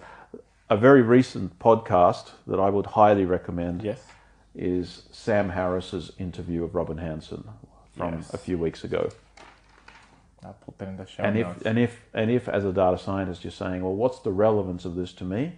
[0.69, 4.03] A very recent podcast that I would highly recommend Yes.
[4.55, 7.47] is Sam Harris's interview of Robin Hanson
[7.95, 8.33] from Yes.
[8.33, 9.09] a few weeks ago.
[10.43, 11.61] I'll put that in the show And notes.
[11.61, 14.85] if and if and if as a data scientist you're saying, well, what's the relevance
[14.85, 15.53] of this to me?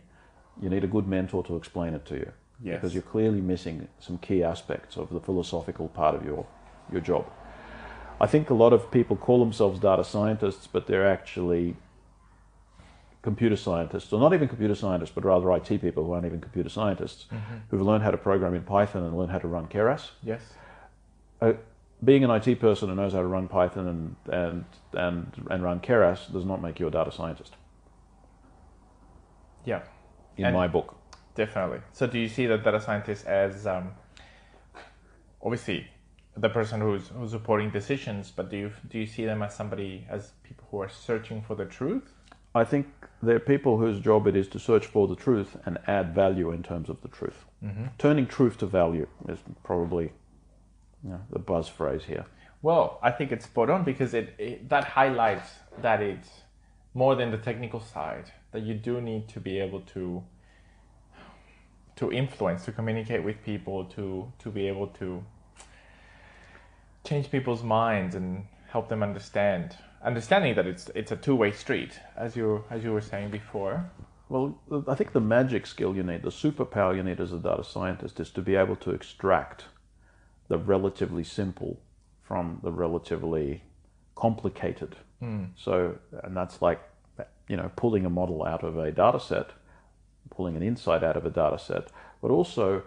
[0.61, 2.31] You need a good mentor to explain it to you.
[2.61, 2.75] Yes.
[2.75, 6.45] Because you're clearly missing some key aspects of the philosophical part of your
[6.91, 7.25] your job.
[8.19, 11.75] I think a lot of people call themselves data scientists, but they're actually
[13.29, 16.69] computer scientists, or not even computer scientists, but rather IT people who aren't even computer
[16.69, 17.25] scientists,
[17.69, 20.03] who've learned how to program in Python and learn how to run Keras.
[20.23, 20.41] yes.
[21.41, 21.53] Uh,
[22.03, 25.79] being an IT person who knows how to run Python and, and, and, and run
[25.81, 27.53] Keras does not make you a data scientist,
[29.65, 29.81] Yeah.
[30.37, 30.95] in And- my book.
[31.35, 31.81] Definitely.
[31.91, 33.91] So, do you see the data scientist as um,
[35.41, 35.85] obviously
[36.35, 40.07] the person who's who's supporting decisions, but do you do you see them as somebody
[40.09, 42.07] as people who are searching for the truth?
[42.55, 42.87] I think
[43.21, 46.63] they're people whose job it is to search for the truth and add value in
[46.63, 47.45] terms of the truth.
[47.63, 47.85] Mm-hmm.
[47.97, 50.11] Turning truth to value is probably
[51.03, 52.25] you know, the buzz phrase here.
[52.61, 55.49] Well, I think it's spot on because it, it that highlights
[55.81, 56.29] that it's
[56.93, 60.23] more than the technical side that you do need to be able to
[61.95, 65.23] to influence, to communicate with people, to to be able to
[67.03, 69.77] change people's minds and help them understand.
[70.03, 73.89] Understanding that it's it's a two way street, as you as you were saying before.
[74.29, 77.63] Well, I think the magic skill you need, the superpower you need as a data
[77.63, 79.65] scientist, is to be able to extract
[80.49, 81.79] the relatively simple
[82.23, 83.63] from the relatively
[84.15, 84.97] complicated.
[85.21, 85.45] Hmm.
[85.55, 86.81] So, and that's like,
[87.47, 89.51] you know, pulling a model out of a data set,
[90.29, 91.87] pulling an insight out of a data set,
[92.21, 92.83] but also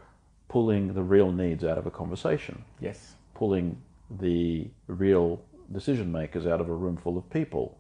[0.49, 3.15] pulling the real needs out of a conversation, Yes.
[3.35, 3.81] pulling
[4.11, 5.41] the real
[5.73, 7.79] decision makers out of a room full of people,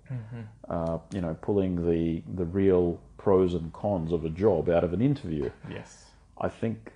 [0.68, 4.92] uh, you know, pulling the the real pros and cons of a job out of
[4.92, 5.50] an interview.
[5.70, 6.06] Yes.
[6.40, 6.92] I think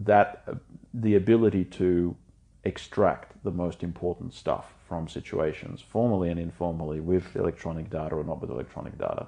[0.00, 0.54] that uh,
[0.92, 2.16] the ability to
[2.64, 8.40] extract the most important stuff from situations, formally and informally, with electronic data or not
[8.40, 9.26] with electronic data,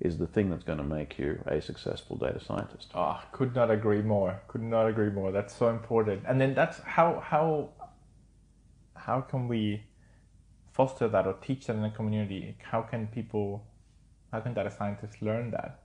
[0.00, 2.90] is the thing that's going to make you a successful data scientist.
[2.94, 4.40] Ah, could not agree more.
[4.48, 5.30] Could not agree more.
[5.32, 6.22] That's so important.
[6.26, 7.70] And then that's how how
[8.94, 9.82] how can we
[10.78, 12.56] foster that or teach that in the community?
[12.70, 13.66] How can people,
[14.32, 15.80] how can data scientists learn that?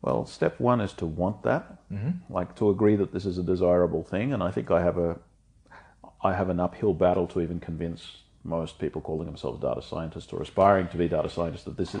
[0.00, 2.32] Well, step one is to want that, mm-hmm.
[2.32, 5.18] like to agree that this is a desirable thing, and I think I have a,
[6.24, 10.40] I have an uphill battle to even convince most people calling themselves data scientists or
[10.40, 12.00] aspiring to be data scientists that this is,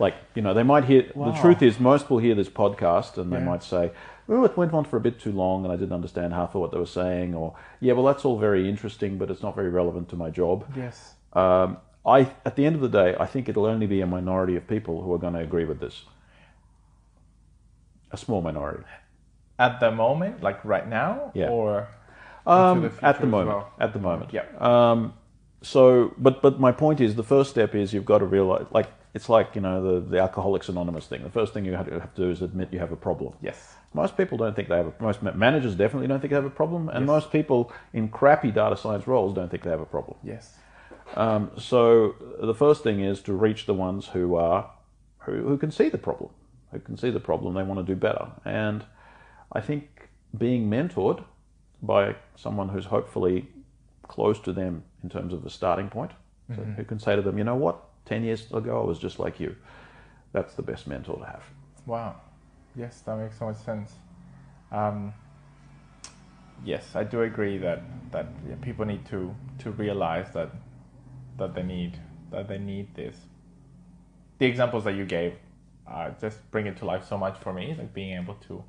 [0.00, 1.10] like you know, they might hear.
[1.14, 1.30] Wow.
[1.30, 3.38] The truth is, most will hear this podcast and yeah.
[3.38, 3.92] they might say,
[4.28, 6.60] "Oh, it went on for a bit too long, and I didn't understand half of
[6.60, 9.70] what they were saying," or "Yeah, well, that's all very interesting, but it's not very
[9.70, 11.14] relevant to my job." Yes.
[11.32, 14.56] Um, I, at the end of the day, I think it'll only be a minority
[14.56, 16.04] of people who are going to agree with this
[18.10, 18.84] a small minority.
[19.58, 21.48] At the moment, like right now, yeah.
[21.48, 21.88] or
[22.46, 23.72] um, the at the moment, well?
[23.80, 24.44] at the moment, yeah.
[24.58, 25.14] Um,
[25.62, 28.88] so, but but my point is, the first step is you've got to realize, like
[29.14, 31.22] it's like you know the the Alcoholics Anonymous thing.
[31.24, 33.34] The first thing you have to, have to do is admit you have a problem.
[33.42, 33.74] Yes.
[33.94, 35.02] Most people don't think they have a.
[35.02, 37.06] Most managers definitely don't think they have a problem, and yes.
[37.06, 40.16] most people in crappy data science roles don't think they have a problem.
[40.22, 40.54] Yes.
[41.16, 44.70] Um, so the first thing is to reach the ones who are
[45.20, 46.30] who, who can see the problem
[46.72, 48.28] who can see the problem, they want to do better.
[48.44, 48.84] And
[49.52, 51.24] I think being mentored
[51.82, 53.48] by someone who's hopefully
[54.02, 56.12] close to them in terms of the starting point,
[56.50, 56.62] mm-hmm.
[56.62, 59.18] so who can say to them, you know what, 10 years ago I was just
[59.18, 59.54] like you.
[60.32, 61.42] That's the best mentor to have.
[61.86, 62.16] Wow.
[62.76, 63.92] Yes, that makes so much sense.
[64.70, 65.14] Um,
[66.64, 67.82] yes, I do agree that
[68.12, 70.50] that yeah, people need to to realize that
[71.38, 71.98] that they need
[72.30, 73.16] that they need this.
[74.38, 75.34] The examples that you gave
[75.90, 78.62] uh, just bring it to life so much for me, like being able to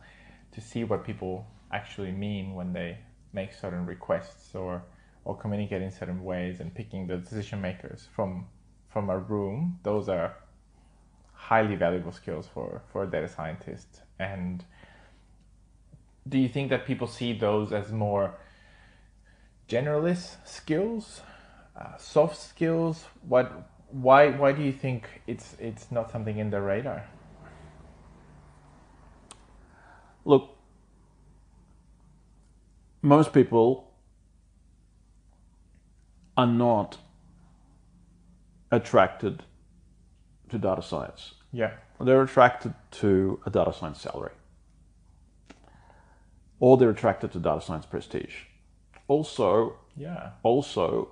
[0.52, 2.98] to see what people actually mean when they
[3.34, 4.84] make certain requests or
[5.26, 8.48] or communicate in certain ways and picking the decision makers from
[8.88, 9.80] from a room.
[9.84, 10.36] Those are
[11.34, 14.02] highly valuable skills for for a data scientist.
[14.18, 14.64] And
[16.28, 18.36] do you think that people see those as more
[19.68, 21.22] generalist skills,
[21.80, 23.06] uh, soft skills?
[23.28, 27.08] What why why do you think it's it's not something in the radar?
[30.26, 30.58] Look,
[33.02, 33.92] most people
[36.38, 36.98] are not
[38.72, 39.44] attracted
[40.50, 41.34] to data science.
[41.52, 41.72] Yeah.
[42.00, 44.32] They're attracted to a data science salary.
[46.60, 48.36] Or they're attracted to data science prestige.
[49.08, 50.32] Also, yeah.
[50.44, 51.10] Also,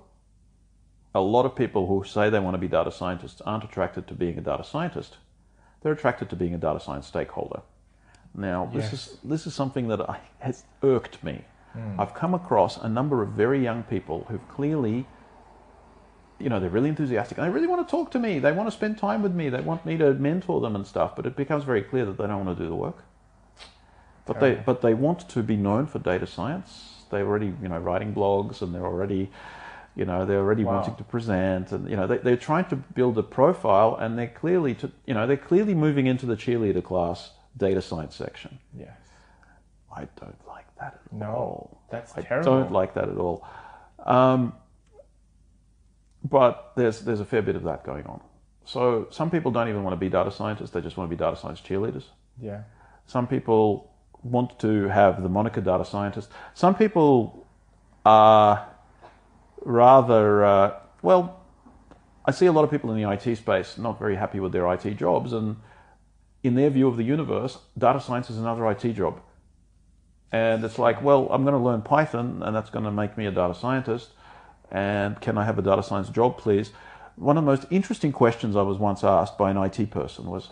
[1.18, 4.14] a lot of people who say they want to be data scientists aren't attracted to
[4.14, 5.16] being a data scientist.
[5.80, 7.60] They're attracted to being a data science stakeholder.
[8.34, 8.90] Now, yes.
[8.90, 11.44] this is this is something that I, has irked me.
[11.76, 11.98] Mm.
[11.98, 15.06] I've come across a number of very young people who've clearly,
[16.38, 18.38] you know, they're really enthusiastic and they really want to talk to me.
[18.38, 19.48] They want to spend time with me.
[19.48, 21.16] They want me to mentor them and stuff.
[21.16, 23.04] But it becomes very clear that they don't want to do the work.
[24.26, 27.04] But they but they want to be known for data science.
[27.10, 29.30] They're already you know writing blogs and they're already
[29.98, 30.76] you know, they're already wow.
[30.76, 34.28] wanting to present, and you know, they, they're trying to build a profile, and they're
[34.28, 38.60] clearly, to, you know, they're clearly moving into the cheerleader class data science section.
[38.78, 38.96] Yes.
[39.94, 41.18] I don't like that at all.
[41.18, 41.82] no, all.
[41.90, 42.44] That's I terrible.
[42.44, 43.44] don't like that at all.
[44.06, 44.52] Um,
[46.22, 48.20] but there's there's a fair bit of that going on.
[48.64, 51.18] So some people don't even want to be data scientists; they just want to be
[51.18, 52.04] data science cheerleaders.
[52.40, 52.62] Yeah.
[53.06, 53.90] Some people
[54.22, 56.30] want to have the moniker data scientist.
[56.54, 57.46] Some people
[58.06, 58.68] are
[59.64, 61.40] rather, uh, well,
[62.24, 64.70] I see a lot of people in the IT space not very happy with their
[64.72, 65.56] IT jobs, and
[66.42, 69.20] in their view of the universe, data science is another IT job.
[70.30, 73.26] And it's like, well, I'm going to learn Python, and that's going to make me
[73.26, 74.10] a data scientist.
[74.70, 76.70] And can I have a data science job, please?
[77.16, 80.50] One of the most interesting questions I was once asked by an IT person was,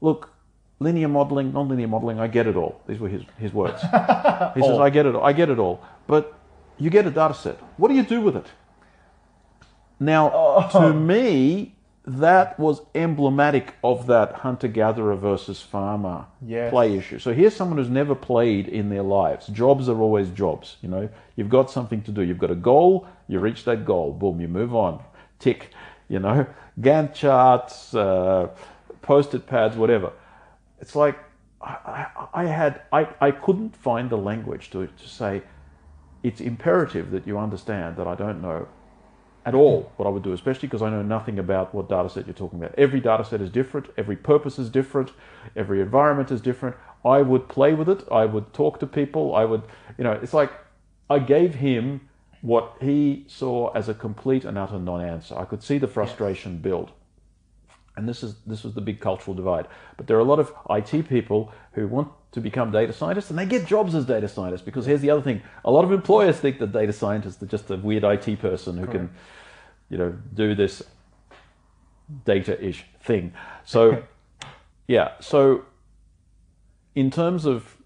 [0.00, 0.32] look,
[0.80, 2.80] linear modeling, non-linear modeling, I get it all.
[2.88, 3.80] These were his, his words.
[4.54, 5.82] He says, I get it, I get it all.
[6.06, 6.36] But
[6.78, 7.58] you get a data set.
[7.76, 8.46] What do you do with it?
[10.00, 10.68] Now, oh.
[10.80, 11.74] to me,
[12.04, 16.70] that was emblematic of that hunter gatherer versus farmer yes.
[16.70, 17.18] play issue.
[17.20, 19.46] So here's someone who's never played in their lives.
[19.46, 20.76] Jobs are always jobs.
[20.82, 22.22] You know, you've got something to do.
[22.22, 23.06] You've got a goal.
[23.28, 24.12] You reach that goal.
[24.12, 25.02] Boom, you move on.
[25.38, 25.70] Tick.
[26.08, 26.46] You know,
[26.80, 28.48] Gantt charts, uh,
[29.00, 30.12] post-it pads, whatever.
[30.80, 31.18] It's like
[31.60, 35.42] I, I, I had I, I couldn't find the language to to say
[36.22, 38.68] it's imperative that you understand that I don't know
[39.44, 42.26] at all what I would do, especially because I know nothing about what data set
[42.26, 42.74] you're talking about.
[42.78, 45.10] Every data set is different, every purpose is different,
[45.56, 46.76] every environment is different.
[47.04, 49.62] I would play with it, I would talk to people, I would,
[49.98, 50.52] you know, it's like
[51.10, 52.08] I gave him
[52.40, 55.36] what he saw as a complete and utter non answer.
[55.36, 56.92] I could see the frustration build.
[57.96, 59.66] And this is this was the big cultural divide.
[59.96, 63.38] But there are a lot of IT people who want to become data scientists and
[63.38, 65.42] they get jobs as data scientists because here's the other thing.
[65.64, 68.86] A lot of employers think that data scientists are just a weird IT person who
[68.86, 68.98] Correct.
[68.98, 69.10] can
[69.92, 70.82] you know, do this
[72.24, 73.34] data-ish thing.
[73.64, 74.02] So,
[74.88, 75.12] yeah.
[75.20, 75.66] So,
[76.94, 77.76] in terms of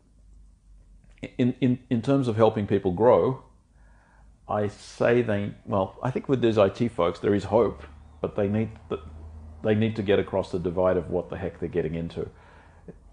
[1.37, 3.43] in, in, in terms of helping people grow,
[4.49, 7.83] I say they well, I think with these IT folks there is hope,
[8.21, 8.71] but they need
[9.65, 12.31] they need to get across the divide of what the heck they're getting into.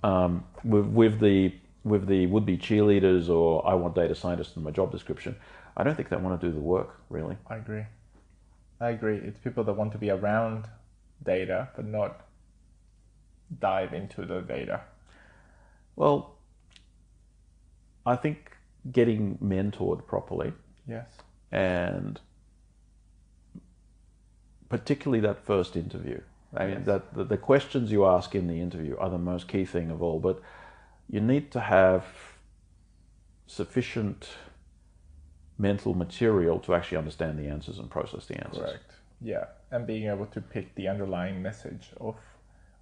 [0.03, 4.71] Um, with, with the with the would-be cheerleaders or I want data scientists in my
[4.71, 5.35] job description,
[5.75, 7.35] I don't think they want to do the work really.
[7.47, 7.83] I agree.
[8.79, 9.17] I agree.
[9.17, 10.67] It's people that want to be around
[11.25, 12.25] data but not
[13.59, 14.81] dive into the data.
[15.95, 16.35] Well,
[18.05, 18.57] I think
[18.91, 20.53] getting mentored properly.
[20.87, 21.07] Yes.
[21.51, 22.19] And
[24.69, 26.19] particularly that first interview.
[26.55, 26.85] I mean, yes.
[26.85, 30.01] that the, the questions you ask in the interview are the most key thing of
[30.01, 30.19] all.
[30.19, 30.41] But
[31.09, 32.05] you need to have
[33.47, 34.29] sufficient
[35.57, 38.63] mental material to actually understand the answers and process the answers.
[38.63, 38.91] Correct.
[39.21, 42.15] Yeah, and being able to pick the underlying message of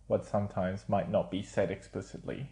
[0.08, 2.50] what sometimes might not be said explicitly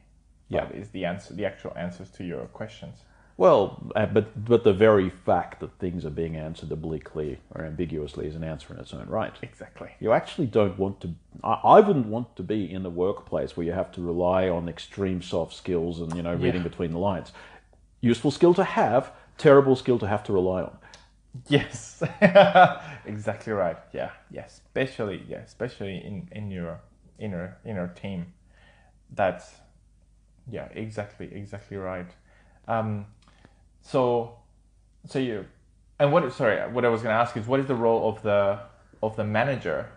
[0.47, 0.69] yeah.
[0.71, 2.99] is the answer, the actual answers to your questions.
[3.39, 8.27] Well, uh, but but the very fact that things are being answered obliquely or ambiguously
[8.27, 9.33] is an answer in its own right.
[9.41, 9.91] Exactly.
[10.01, 11.15] You actually don't want to.
[11.41, 14.67] I, I wouldn't want to be in a workplace where you have to rely on
[14.67, 16.67] extreme soft skills and you know reading yeah.
[16.67, 17.31] between the lines.
[18.01, 20.77] Useful skill to have, terrible skill to have to rely on.
[21.47, 22.03] Yes,
[23.05, 23.77] exactly right.
[23.93, 26.81] Yeah, yeah, especially yeah, especially in in your
[27.17, 28.33] inner inner team.
[29.15, 29.55] That's
[30.51, 32.11] yeah, exactly, exactly right.
[32.69, 33.07] Um,
[33.81, 34.35] so,
[35.07, 35.45] so you,
[35.99, 36.31] and what?
[36.33, 38.59] Sorry, what I was going to ask is, what is the role of the
[39.03, 39.89] of the manager?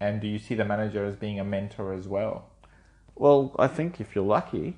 [0.00, 2.50] And do you see the manager as being a mentor as well?
[3.14, 4.76] Well, I think if you're lucky,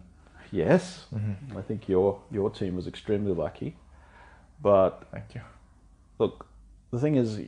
[0.52, 1.06] yes.
[1.14, 1.56] Mm-hmm.
[1.56, 3.76] I think your your team was extremely lucky.
[4.62, 5.42] But thank you.
[6.18, 6.46] Look,
[6.90, 7.40] the thing is,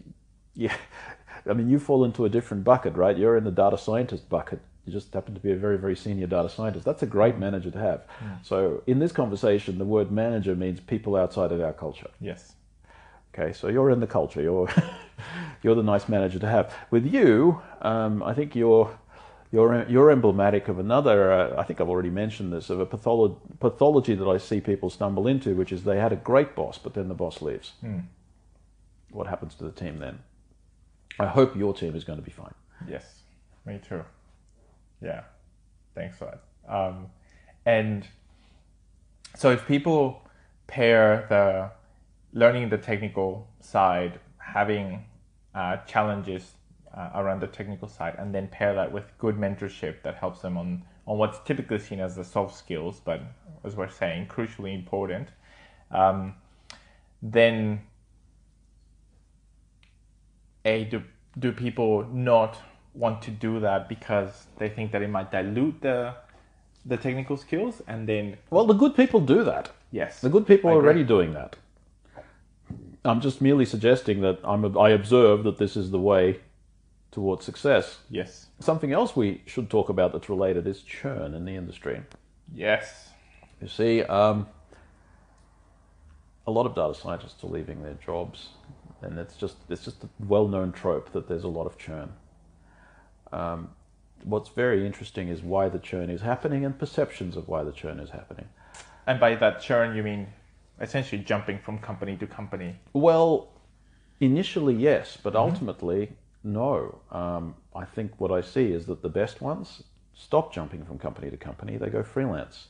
[0.55, 0.76] yeah,
[1.46, 3.16] I mean, you fall into a different bucket, right?
[3.16, 6.27] You're in the data scientist bucket you just happen to be a very, very senior
[6.27, 6.85] data scientist.
[6.85, 8.06] That's a great manager to have.
[8.20, 8.44] Mm.
[8.44, 12.10] So in this conversation, the word manager means people outside of our culture.
[12.20, 12.55] Yes.
[13.35, 14.40] Okay, so you're in the culture.
[14.40, 14.69] You're
[15.62, 16.74] you're the nice manager to have.
[16.90, 18.98] With you, um, I think you're
[19.52, 21.32] you're you're emblematic of another.
[21.32, 24.89] Uh, I think I've already mentioned this of a patholo- pathology that I see people
[24.89, 27.73] stumble into, which is they had a great boss, but then the boss leaves.
[27.85, 28.05] Mm.
[29.10, 30.20] What happens to the team then?
[31.20, 32.55] I hope your team is going to be fine.
[32.89, 33.23] Yes,
[33.66, 34.05] me too.
[35.00, 35.22] Yeah,
[35.94, 36.72] thanks for that.
[36.72, 37.06] Um,
[37.64, 38.06] and
[39.36, 40.22] so if people
[40.66, 41.70] pair the
[42.38, 45.04] learning the technical side, having
[45.54, 46.52] uh, challenges
[46.96, 50.56] uh, around the technical side, and then pair that with good mentorship that helps them
[50.56, 53.22] on on what's typically seen as the soft skills, but
[53.64, 55.28] as we're saying, crucially important,
[55.90, 56.34] um,
[57.22, 57.80] then
[60.66, 61.02] a do
[61.38, 62.58] do people not
[62.98, 66.14] want to do that because they think that it might dilute the
[66.84, 69.70] the technical skills and then well the good people do that.
[69.90, 70.20] Yes.
[70.20, 71.56] The good people are already doing that.
[73.04, 76.40] I'm just merely suggesting that i'm i observe that this is the way
[77.10, 77.98] towards success.
[78.10, 78.46] Yes.
[78.60, 82.02] Something else we should talk about that's related is churn in the industry.
[82.54, 83.10] Yes.
[83.62, 84.46] You see um,
[86.46, 88.48] a lot of data scientists are leaving their jobs
[89.02, 92.12] and it's just it's just a well-known trope that there's a lot of churn
[93.32, 93.70] um,
[94.24, 98.00] what's very interesting is why the churn is happening and perceptions of why the churn
[98.00, 98.48] is happening.
[99.06, 100.28] And by that churn, you mean
[100.80, 102.76] essentially jumping from company to company?
[102.92, 103.48] Well,
[104.20, 105.50] initially, yes, but mm-hmm.
[105.50, 106.12] ultimately,
[106.44, 107.00] no.
[107.10, 109.82] Um, I think what I see is that the best ones
[110.14, 112.66] stop jumping from company to company, they go freelance.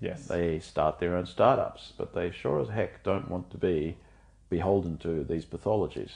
[0.00, 0.26] Yes.
[0.26, 3.96] They start their own startups, but they sure as heck don't want to be
[4.48, 6.12] beholden to these pathologies.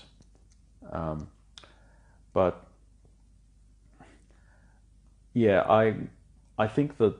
[0.90, 1.28] Um,
[2.32, 2.66] but
[5.34, 5.96] yeah, I
[6.56, 7.16] I think that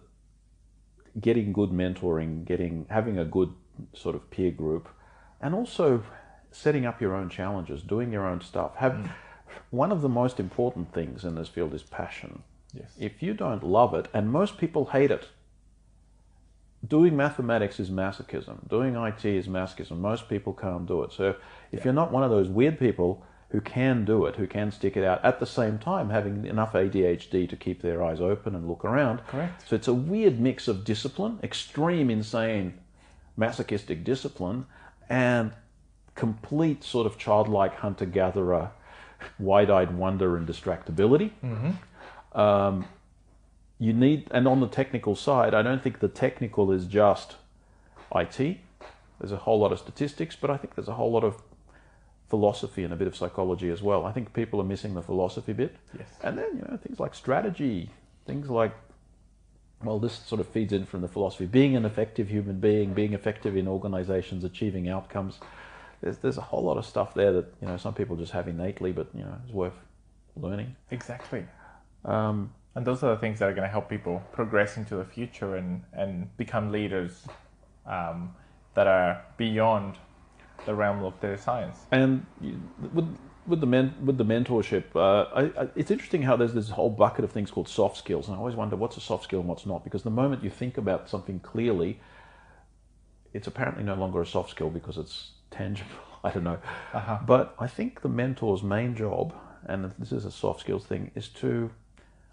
[1.21, 3.53] getting good mentoring, getting having a good
[3.93, 4.89] sort of peer group,
[5.41, 6.03] and also
[6.53, 8.77] setting up your own challenges, doing your own stuff.
[8.77, 9.11] Have mm.
[9.71, 12.43] one of the most important things in this field is passion.
[12.73, 12.93] Yes.
[12.99, 15.29] If you don't love it, and most people hate it,
[16.87, 18.69] doing mathematics is masochism.
[18.69, 19.99] Doing IT is masochism.
[19.99, 21.13] Most people can't do it.
[21.13, 21.37] So
[21.73, 21.85] if yeah.
[21.87, 23.25] you're not one of those weird people
[23.55, 26.73] who can do it, who can stick it out, at the same time having enough
[26.73, 29.25] ADHD to keep their eyes open and look around.
[29.29, 29.69] Correct.
[29.69, 32.81] So it's a weird mix of discipline, extreme, insane,
[33.37, 34.67] masochistic discipline,
[35.09, 35.53] and
[36.17, 38.73] complete sort of childlike hunter gatherer,
[39.39, 41.31] wide eyed wonder and distractibility.
[41.45, 42.37] Mm-hmm.
[42.37, 42.87] Um,
[43.79, 47.37] you need, and on the technical side, I don't think the technical is just
[48.13, 48.37] IT.
[49.21, 51.41] There's a whole lot of statistics, but I think there's a whole lot of
[52.35, 54.01] philosophy and a bit of psychology as well.
[54.11, 55.73] I think people are missing the philosophy bit.
[55.99, 56.09] Yes.
[56.27, 57.91] And then, you know, things like strategy,
[58.27, 58.75] things like,
[59.87, 61.47] well, this sort of feeds in from the philosophy.
[61.47, 65.35] Being an effective human being, being effective in organizations, achieving outcomes.
[66.01, 68.47] There's, there's a whole lot of stuff there that, you know, some people just have
[68.49, 69.79] innately, but, you know, it's worth
[70.47, 70.71] learning.
[70.91, 71.43] Exactly.
[72.05, 72.39] Um,
[72.77, 75.51] And those are the things that are going to help people progress into the future
[75.61, 77.13] and, and become leaders
[77.87, 78.35] um,
[78.75, 79.93] that are beyond
[80.67, 81.79] the realm of data science.
[81.91, 82.27] And
[82.93, 83.17] with
[83.47, 86.89] with the men, with the mentorship, uh, I, I, it's interesting how there's this whole
[86.89, 89.49] bucket of things called soft skills, and I always wonder what's a soft skill and
[89.49, 89.85] what's not.
[89.85, 92.01] Because the moment you think about something clearly,
[93.35, 95.91] it's apparently no longer a soft skill because it's tangible.
[96.25, 96.59] I don't know,
[96.95, 97.19] Uh-huh.
[97.27, 99.35] but I think the mentor's main job,
[99.67, 101.71] and this is a soft skills thing, is to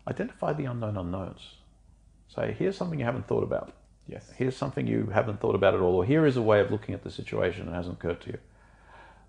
[0.08, 1.56] identify the unknown unknowns.
[2.30, 3.74] Say, here's something you haven't thought about
[4.08, 4.32] Yes.
[4.36, 6.94] here's something you haven't thought about at all, or here is a way of looking
[6.94, 8.38] at the situation that hasn't occurred to you.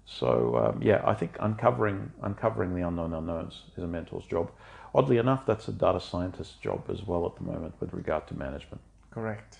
[0.04, 4.50] So um, yeah, I think uncovering uncovering the unknown unknowns is a mentor's job.
[4.94, 8.34] Oddly enough, that's a data scientist's job as well at the moment with regard to
[8.34, 8.80] management.
[9.10, 9.56] Correct.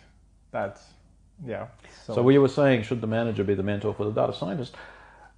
[0.51, 0.83] That's,
[1.47, 1.69] yeah.
[2.07, 4.75] So, we were saying, should the manager be the mentor for the data scientist?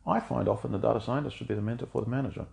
[0.05, 2.45] I find often the data scientist should be the mentor for the manager.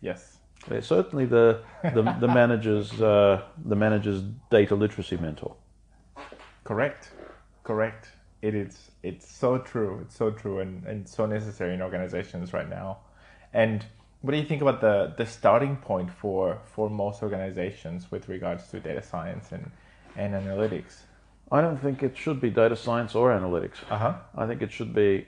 [0.00, 0.38] yes.
[0.68, 5.54] They're certainly the the, the manager's uh, the manager's data literacy mentor.
[6.70, 7.10] Correct.
[7.64, 8.06] Correct.
[8.42, 8.92] It is.
[9.02, 9.98] It's so true.
[10.02, 12.98] It's so true, and, and so necessary in organizations right now.
[13.52, 13.84] And
[14.20, 18.68] what do you think about the the starting point for for most organizations with regards
[18.70, 19.68] to data science and
[20.16, 20.92] and analytics?
[21.50, 23.78] I don't think it should be data science or analytics.
[23.90, 24.14] Uh huh.
[24.36, 25.26] I think it should be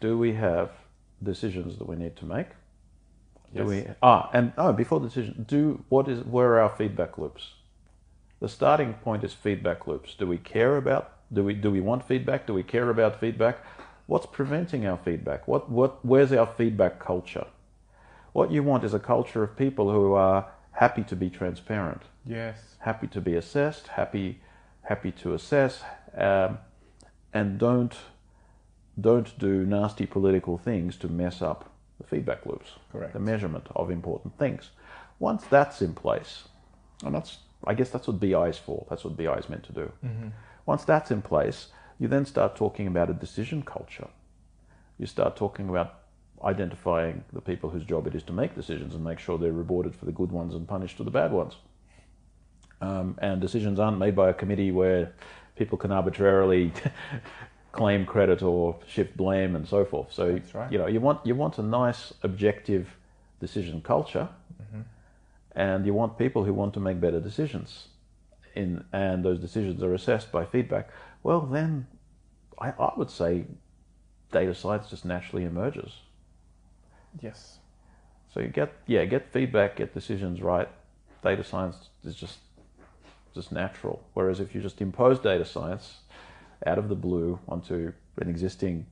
[0.00, 0.70] do we have
[1.20, 2.50] decisions that we need to make?
[3.56, 3.68] Do Yes.
[3.68, 7.54] we ah and oh before the decision, do what is where are our feedback loops?
[8.44, 10.14] The starting point is feedback loops.
[10.14, 12.46] Do we care about do we do we want feedback?
[12.46, 13.56] Do we care about feedback?
[14.04, 15.48] What's preventing our feedback?
[15.48, 17.46] What what where's our feedback culture?
[18.34, 22.76] What you want is a culture of people who are happy to be transparent Yes.
[22.80, 24.42] happy to be assessed, happy
[24.82, 25.82] happy to assess,
[26.14, 26.58] um,
[27.32, 27.96] and don't
[29.00, 33.14] don't do nasty political things to mess up the feedback loops, Correct.
[33.14, 34.68] the measurement of important things.
[35.18, 36.44] Once that's in place,
[37.02, 38.86] and that's I guess that's what BI is for.
[38.88, 39.92] That's what BI is meant to do.
[40.66, 41.68] Once that's in place,
[41.98, 44.08] you then start talking about a decision culture.
[44.98, 46.00] You start talking about
[46.44, 49.94] identifying the people whose job it is to make decisions and make sure they're rewarded
[49.94, 51.56] for the good ones and punished for the bad ones
[52.84, 55.12] um, and decisions aren't made by a committee where
[55.56, 56.72] people can arbitrarily
[57.72, 60.12] claim credit or shift blame and so forth.
[60.12, 60.70] So right.
[60.70, 62.88] you know you want you want a nice objective
[63.40, 64.28] decision culture,
[65.54, 67.88] and you want people who want to make better decisions,
[68.54, 70.88] in and those decisions are assessed by feedback.
[71.22, 71.86] Well, then
[72.58, 73.44] I, I would say
[74.32, 75.92] data science just naturally emerges.
[77.20, 77.58] Yes.
[78.32, 80.68] So you get yeah, get feedback, get decisions right.
[81.22, 82.38] Data science is just
[83.34, 84.02] just natural.
[84.14, 85.98] Whereas if you just impose data science
[86.66, 88.86] out of the blue onto an existing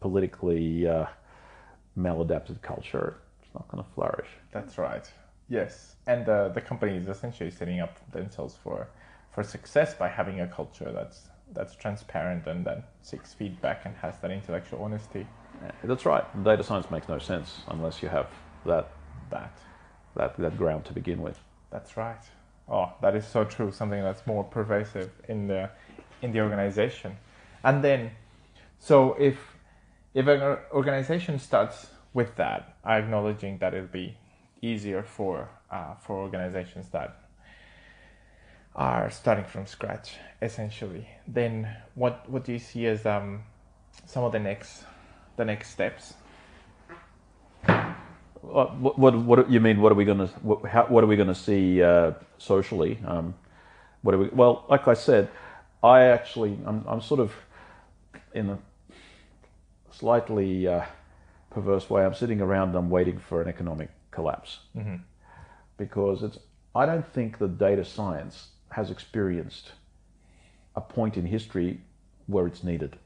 [0.00, 1.06] politically uh,
[1.96, 4.28] maladapted culture, it's not going to flourish.
[4.50, 5.10] That's right.
[5.52, 8.88] Yes, and the the company is essentially setting up themselves for
[9.34, 14.18] for success by having a culture that's that's transparent and that seeks feedback and has
[14.20, 15.26] that intellectual honesty.
[15.62, 16.24] Yeah, That's right.
[16.42, 18.28] Data science makes no sense unless you have
[18.64, 18.88] that
[19.30, 19.52] That
[20.16, 21.38] that that ground to begin with.
[21.70, 22.24] that's right.
[22.66, 23.70] Oh, that is so true.
[23.72, 25.68] Something that's more pervasive in the
[26.22, 27.18] in the organization,
[27.62, 28.10] and then
[28.78, 29.36] so if
[30.14, 30.40] if an
[30.72, 34.16] organization starts with that, acknowledging that it'll be
[34.62, 37.16] easier for uh, for organizations that
[38.74, 41.06] are starting from scratch, essentially.
[41.26, 43.42] Then what what do you see as um,
[44.06, 44.84] some of the next
[45.36, 46.14] the next steps?
[48.40, 49.80] What, what, what, you mean?
[49.80, 50.26] What are we going to?
[50.42, 52.98] What, how, what are we going to see uh, socially?
[53.06, 53.34] Um,
[54.02, 54.28] what are we?
[54.28, 55.28] Well, like I said,
[55.82, 57.32] I actually, I'm, I'm sort of
[58.34, 58.58] in a
[59.92, 60.84] slightly uh,
[61.50, 62.04] perverse way.
[62.04, 64.60] I'm sitting around and I'm waiting for an economic collapse
[65.76, 66.38] because it's.
[66.74, 69.72] I don't think that data science has experienced
[70.74, 71.80] a point in history
[72.26, 72.96] where it's needed.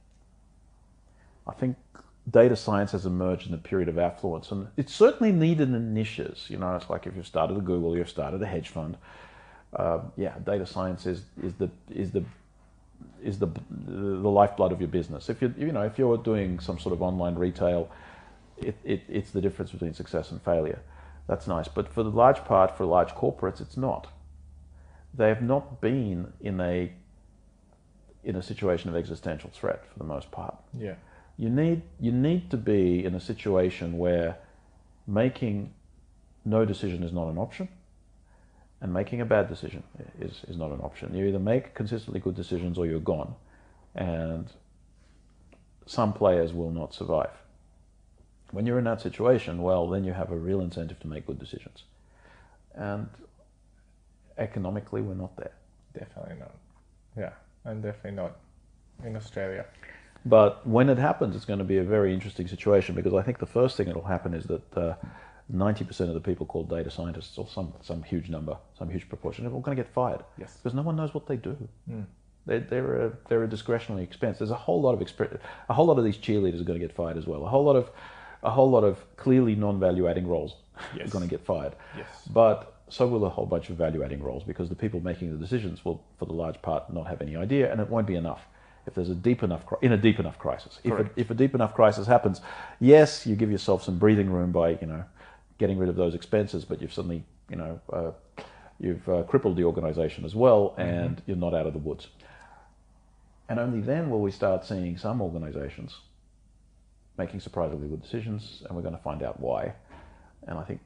[1.49, 1.77] I think
[2.31, 6.47] data science has emerged in a period of affluence, and it's certainly needed in niches.
[6.49, 8.97] You know, it's like if you've started a Google, you've started a hedge fund.
[9.75, 12.25] Uh, yeah, data science is is the is the
[13.23, 13.49] is the
[13.87, 15.29] the lifeblood of your business.
[15.29, 17.91] If you you know if you're doing some sort of online retail,
[18.59, 20.81] it, it it's the difference between success and failure.
[21.27, 24.09] That's nice, but for the large part, for large corporates, it's not.
[25.13, 26.93] They have not been in a
[28.23, 30.97] in a situation of existential threat for the most part Yeah.
[31.39, 34.39] You need you need to be in a situation where
[35.07, 35.73] making
[36.45, 37.69] no decision is not an option,
[38.81, 39.83] and making a bad decision
[40.21, 41.15] is, is not an option.
[41.15, 43.35] You either make consistently good decisions or you're gone,
[43.95, 44.51] and
[45.87, 47.31] some players will not survive.
[48.53, 51.39] When you're in that situation, well, then you have a real incentive to make good
[51.39, 51.85] decisions,
[52.75, 53.09] and
[54.39, 55.53] economically, we're not there.
[55.99, 56.55] Definitely not.
[57.17, 57.33] Yeah,
[57.65, 58.37] and definitely not
[59.05, 59.65] in Australia.
[60.25, 63.39] But when it happens, it's going to be a very interesting situation because I think
[63.39, 64.95] the first thing that will happen is that uh,
[65.55, 69.47] 90% of the people called data scientists, or some, some huge number, some huge proportion,
[69.47, 70.25] are all going to get fired.
[70.39, 70.57] Yes.
[70.57, 71.57] Because no one knows what they do.
[71.89, 72.05] Mm.
[72.47, 74.39] They're, they're, a, they're a discretionary expense.
[74.39, 76.85] There's a whole lot of exp- a whole lot of these cheerleaders are going to
[76.85, 77.45] get fired as well.
[77.45, 77.91] A whole lot of
[78.47, 80.55] a whole lot of clearly non-value adding roles
[80.97, 81.09] yes.
[81.09, 81.75] are going to get fired.
[81.97, 82.07] Yes.
[82.33, 85.37] But so will a whole bunch of value adding roles because the people making the
[85.37, 88.47] decisions will, for the large part, not have any idea, and it won't be enough
[88.87, 90.79] if there's a deep enough in a deep enough crisis.
[90.85, 92.41] If a, if a, deep enough crisis happens,
[92.79, 95.05] yes, you give yourself some breathing room by you know
[95.59, 98.13] getting rid of those expenses, but you've suddenly you know uh,
[98.79, 100.83] you've uh, crippled the organisation as well, mm-hmm.
[100.83, 101.23] and mm-hmm.
[101.27, 102.07] you're not out of the woods.
[103.49, 105.97] And only then will we start seeing some organisations
[107.19, 109.73] making surprisingly good decisions, and we're going to find out why.
[110.47, 110.81] And I think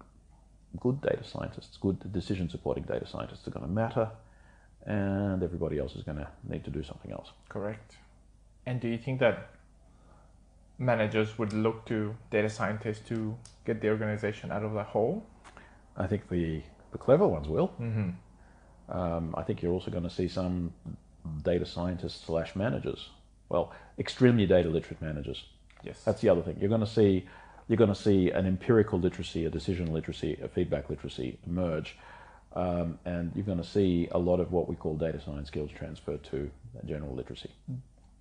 [0.79, 4.11] good data scientists, good decision supporting data scientists are going to matter
[4.87, 7.31] and everybody else is going to need to do something else.
[7.49, 7.97] Correct.
[8.67, 9.51] And do you think that
[10.79, 13.37] managers would look to data scientists to
[13.67, 15.25] get the organization out of the hole?
[15.97, 16.63] I think the,
[16.93, 17.69] the clever ones will.
[17.81, 18.11] Mm-hmm.
[18.97, 20.73] Um, I think you're also going to see some
[21.43, 23.11] data scientists slash managers.
[23.49, 25.45] Well, extremely data literate managers.
[25.83, 26.01] Yes.
[26.05, 26.57] That's the other thing.
[26.61, 27.27] You're going to see
[27.69, 31.97] you're going to see an empirical literacy, a decision literacy, a feedback literacy emerge
[32.55, 35.71] um, and you're going to see a lot of what we call data science skills
[35.71, 36.51] transfer to
[36.85, 37.51] general literacy.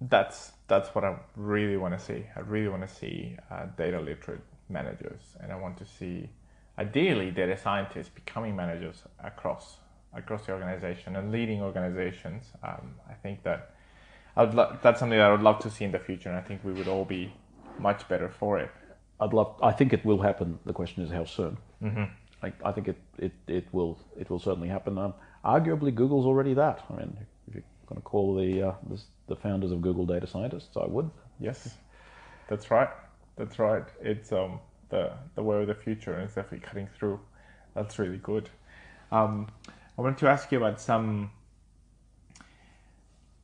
[0.01, 2.25] That's that's what I really want to see.
[2.35, 6.29] I really want to see uh, data literate managers, and I want to see,
[6.77, 9.77] ideally, data scientists becoming managers across
[10.13, 12.45] across the organization and leading organizations.
[12.63, 13.71] Um, I think that
[14.37, 16.37] I would lo- that's something that I would love to see in the future, and
[16.37, 17.33] I think we would all be
[17.79, 18.71] much better for it.
[19.19, 19.55] I'd love.
[19.61, 20.59] I think it will happen.
[20.65, 21.57] The question is how soon.
[21.83, 22.03] Mm-hmm.
[22.41, 24.97] I, I think it, it, it will it will certainly happen.
[24.97, 26.85] Um, arguably, Google's already that.
[26.89, 30.25] I mean, if you're going to call the, uh, the, the founders of Google data
[30.27, 31.09] scientists, I would.
[31.39, 31.75] Yes,
[32.47, 32.89] that's right.
[33.35, 33.83] That's right.
[34.01, 37.19] It's um, the the way of the future, and it's definitely cutting through.
[37.75, 38.49] That's really good.
[39.11, 39.47] Um,
[39.97, 41.31] I wanted to ask you about some.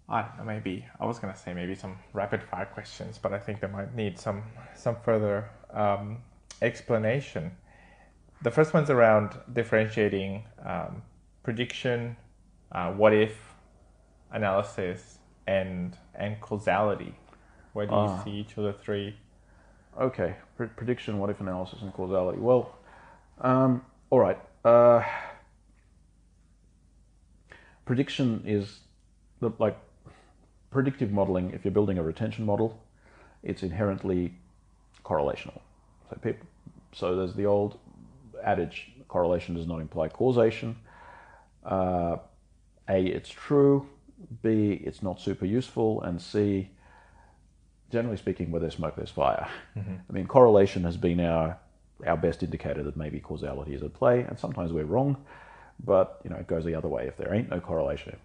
[0.08, 3.40] I don't know, maybe I was gonna say maybe some rapid fire questions, but I
[3.40, 4.44] think they might need some
[4.76, 6.20] some further um,
[6.62, 7.52] explanation
[8.42, 11.02] the first one's around differentiating um,
[11.44, 12.16] prediction,
[12.72, 13.36] uh, what if
[14.32, 17.16] analysis, and and causality.
[17.74, 19.18] Where do you uh, see each of the three?
[20.00, 20.36] Okay,
[20.76, 22.40] prediction, what if analysis, and causality.
[22.40, 22.78] Well,
[23.42, 24.40] um, all right.
[24.64, 25.04] Uh,
[27.86, 28.80] prediction is
[29.40, 29.78] the, like
[30.76, 31.52] predictive modeling.
[31.52, 32.78] If you're building a retention model,
[33.44, 34.34] it's inherently
[35.06, 35.62] correlational.
[36.10, 36.46] So people,
[36.92, 37.80] so there's the old
[38.44, 40.76] adage correlation does not imply causation.
[41.64, 42.18] Uh,
[42.90, 43.88] A, it's true.
[44.44, 46.02] B, it's not super useful.
[46.02, 46.70] And C,
[47.90, 49.48] generally speaking, where there's smoke, there's fire.
[49.78, 49.96] Mm-hmm.
[50.10, 51.58] I mean, correlation has been our
[52.06, 55.16] our best indicator that maybe causality is at play, and sometimes we're wrong.
[55.86, 57.08] But you know, it goes the other way.
[57.08, 58.18] If there ain't no correlation,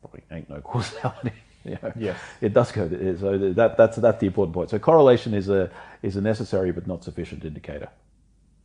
[0.00, 1.34] probably ain't no causality.
[1.64, 2.88] Know, yes, it does go.
[2.88, 4.70] So that that's that's the important point.
[4.70, 5.70] So correlation is a
[6.02, 7.88] is a necessary but not sufficient indicator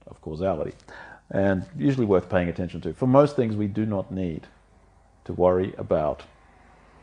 [0.07, 0.73] of causality,
[1.29, 2.93] and usually worth paying attention to.
[2.93, 4.47] For most things, we do not need
[5.25, 6.23] to worry about.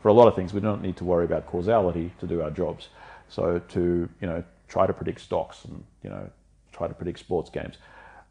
[0.01, 2.51] For a lot of things, we don't need to worry about causality to do our
[2.51, 2.89] jobs.
[3.29, 6.29] So to you know try to predict stocks and you know
[6.71, 7.77] try to predict sports games.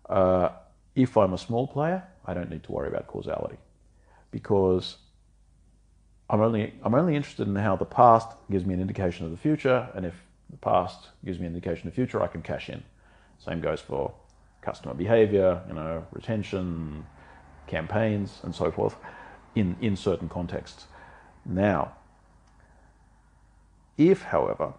[0.09, 0.51] Uh,
[0.95, 3.57] if I'm a small player, I don't need to worry about causality
[4.31, 4.97] because
[6.35, 9.37] I'm only I'm only interested in how the past gives me an indication of the
[9.37, 10.15] future, and if
[10.51, 12.83] the past gives me an indication of the future, I can cash in.
[13.39, 14.13] Same goes for
[14.61, 17.07] customer behavior, you know, retention,
[17.69, 18.97] campaigns, and so forth
[19.55, 20.87] in, in certain contexts.
[21.45, 21.93] Now,
[23.97, 24.73] if, however,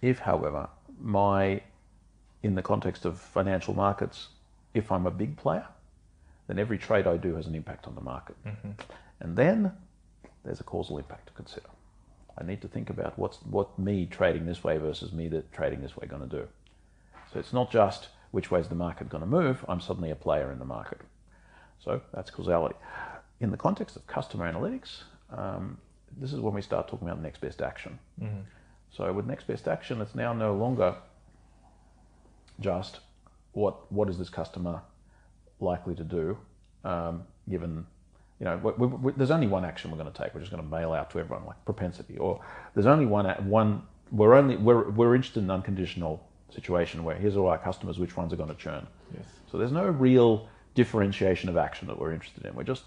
[0.00, 1.60] if, however, my,
[2.42, 4.28] in the context of financial markets,
[4.72, 5.66] if I'm a big player,
[6.46, 8.36] then every trade I do has an impact on the market.
[8.46, 8.70] Mm-hmm.
[9.20, 9.72] And then
[10.48, 11.68] there's a causal impact to consider.
[12.38, 15.82] I need to think about what's what me trading this way versus me that trading
[15.82, 16.48] this way going to do.
[17.30, 20.14] So it's not just which way is the market going to move, I'm suddenly a
[20.14, 21.00] player in the market.
[21.84, 22.76] So that's causality.
[23.40, 25.76] In the context of customer analytics, um,
[26.16, 27.98] this is when we start talking about next best action.
[28.20, 28.40] Mm-hmm.
[28.90, 30.96] So with next best action, it's now no longer
[32.60, 33.00] just
[33.52, 34.80] what what is this customer
[35.60, 36.38] likely to do,
[36.84, 37.86] um, given
[38.40, 40.34] you know we, we, there's only one action we're going to take.
[40.34, 42.40] We're just going to mail out to everyone like propensity, or
[42.74, 43.82] there's only one one.
[44.10, 48.16] We're only we're we're interested in an unconditional situation where here's all our customers, which
[48.16, 48.86] ones are going to churn.
[49.14, 49.26] Yes.
[49.50, 52.54] So there's no real differentiation of action that we're interested in.
[52.54, 52.84] We're just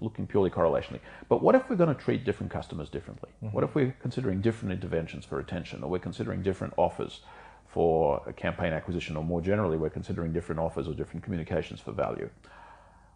[0.00, 1.00] looking purely correlationally.
[1.28, 3.30] But what if we're going to treat different customers differently?
[3.42, 3.54] Mm-hmm.
[3.54, 7.20] What if we're considering different interventions for retention, or we're considering different offers
[7.66, 11.92] for a campaign acquisition, or more generally, we're considering different offers or different communications for
[11.92, 12.30] value?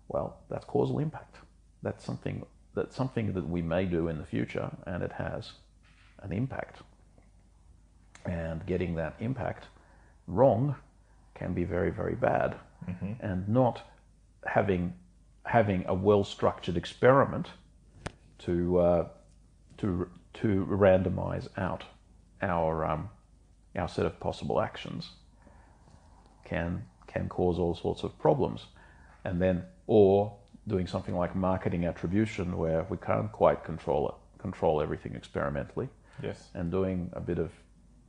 [0.08, 1.36] Well, that's causal impact.
[1.82, 2.44] That's something
[2.74, 5.52] that's something that we may do in the future, and it has
[6.22, 6.80] an impact.
[8.24, 9.66] And getting that impact
[10.26, 10.76] wrong
[11.34, 12.56] can be very, very bad.
[12.88, 13.12] Mm-hmm.
[13.20, 13.82] And not
[14.46, 14.94] having
[15.44, 17.48] having a well structured experiment
[18.38, 19.08] to uh,
[19.78, 21.84] to to randomize out
[22.40, 23.10] our um,
[23.76, 25.10] our set of possible actions
[26.44, 28.66] can can cause all sorts of problems,
[29.24, 30.36] and then or
[30.68, 35.88] doing something like marketing attribution where we can't quite control it, control everything experimentally.
[36.22, 36.48] Yes.
[36.54, 37.50] And doing a bit of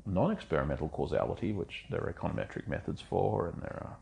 [0.06, 3.98] non-experimental causality, which there are econometric methods for, and there are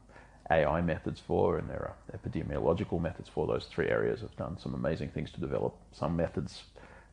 [0.50, 3.48] AI methods for, and there are epidemiological methods for.
[3.48, 6.64] Those three areas have done some amazing things to develop some methods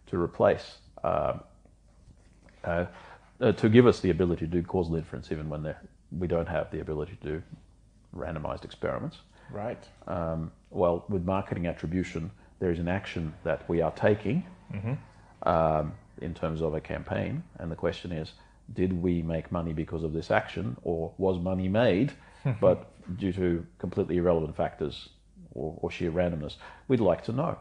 [0.06, 1.34] to replace, uh,
[2.64, 2.86] uh,
[3.40, 5.74] uh, to give us the ability to do causal inference even when
[6.10, 7.42] we don't have the ability to do
[8.16, 9.18] randomized experiments.
[9.50, 9.82] Right.
[10.06, 15.48] Um, well, with marketing attribution, there is an action that we are taking mm-hmm.
[15.48, 18.32] um, in terms of a campaign, and the question is,
[18.74, 22.12] did we make money because of this action, or was money made,
[22.60, 25.08] but due to completely irrelevant factors
[25.54, 26.56] or, or, sheer randomness?
[26.88, 27.56] We'd like to know,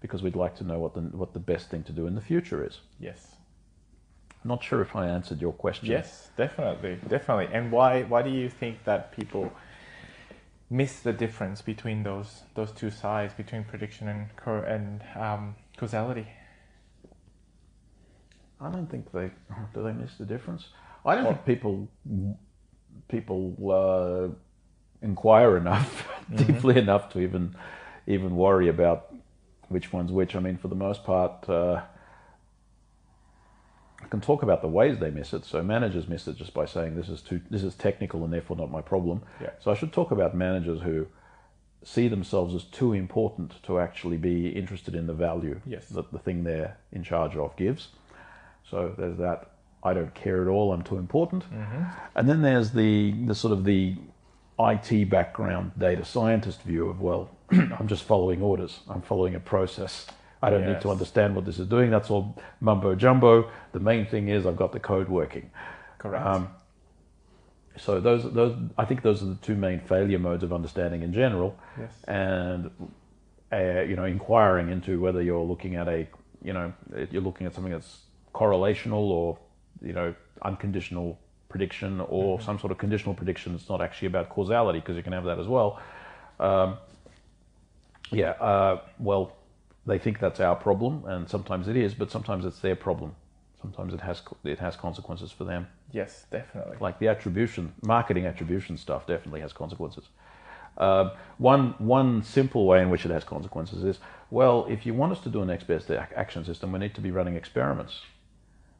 [0.00, 2.20] because we'd like to know what the what the best thing to do in the
[2.20, 2.80] future is.
[3.00, 3.34] Yes.
[4.44, 5.88] Not sure if I answered your question.
[5.88, 7.48] Yes, definitely, definitely.
[7.52, 9.52] And why why do you think that people
[10.70, 14.26] miss the difference between those those two sides between prediction and
[14.66, 16.26] and um, causality?
[18.60, 19.30] I don't think they
[19.74, 19.82] do.
[19.82, 20.68] They miss the difference.
[21.04, 21.88] I don't think people
[23.08, 24.34] people uh,
[25.02, 26.36] inquire enough mm-hmm.
[26.36, 27.54] deeply enough to even
[28.06, 29.14] even worry about
[29.68, 30.34] which one's which.
[30.34, 31.82] I mean, for the most part, uh,
[34.02, 35.44] I can talk about the ways they miss it.
[35.44, 38.56] So managers miss it just by saying this is too this is technical and therefore
[38.56, 39.22] not my problem.
[39.40, 39.50] Yeah.
[39.60, 41.06] So I should talk about managers who
[41.84, 45.88] see themselves as too important to actually be interested in the value yes.
[45.88, 47.88] that the thing they're in charge of gives.
[48.68, 49.52] So there's that.
[49.82, 50.72] I don't care at all.
[50.72, 51.44] I'm too important.
[51.52, 51.84] Mm-hmm.
[52.16, 53.96] And then there's the the sort of the
[54.60, 58.80] IT background data scientist view of well, I'm just following orders.
[58.88, 60.06] I'm following a process.
[60.42, 60.74] I don't yes.
[60.74, 61.90] need to understand what this is doing.
[61.90, 63.50] That's all mumbo jumbo.
[63.72, 65.50] The main thing is I've got the code working.
[65.98, 66.24] Correct.
[66.24, 66.48] Um,
[67.76, 71.12] so those those I think those are the two main failure modes of understanding in
[71.12, 71.56] general.
[71.78, 71.92] Yes.
[72.06, 72.70] And
[73.52, 76.06] uh, you know, inquiring into whether you're looking at a
[76.42, 76.72] you know
[77.10, 78.00] you're looking at something that's
[78.34, 79.38] correlational or
[79.82, 82.44] you know unconditional prediction or mm-hmm.
[82.44, 83.54] some sort of conditional prediction.
[83.54, 85.80] It's not actually about causality because you can have that as well.
[86.38, 86.78] Um,
[88.10, 88.30] yeah.
[88.30, 89.36] Uh, well,
[89.86, 93.14] they think that's our problem, and sometimes it is, but sometimes it's their problem.
[93.60, 95.66] Sometimes it has it has consequences for them.
[95.92, 96.76] Yes, definitely.
[96.80, 100.04] Like the attribution, marketing attribution stuff definitely has consequences.
[100.76, 103.98] Uh, one one simple way in which it has consequences is
[104.30, 107.00] well, if you want us to do an next best action system, we need to
[107.00, 108.02] be running experiments.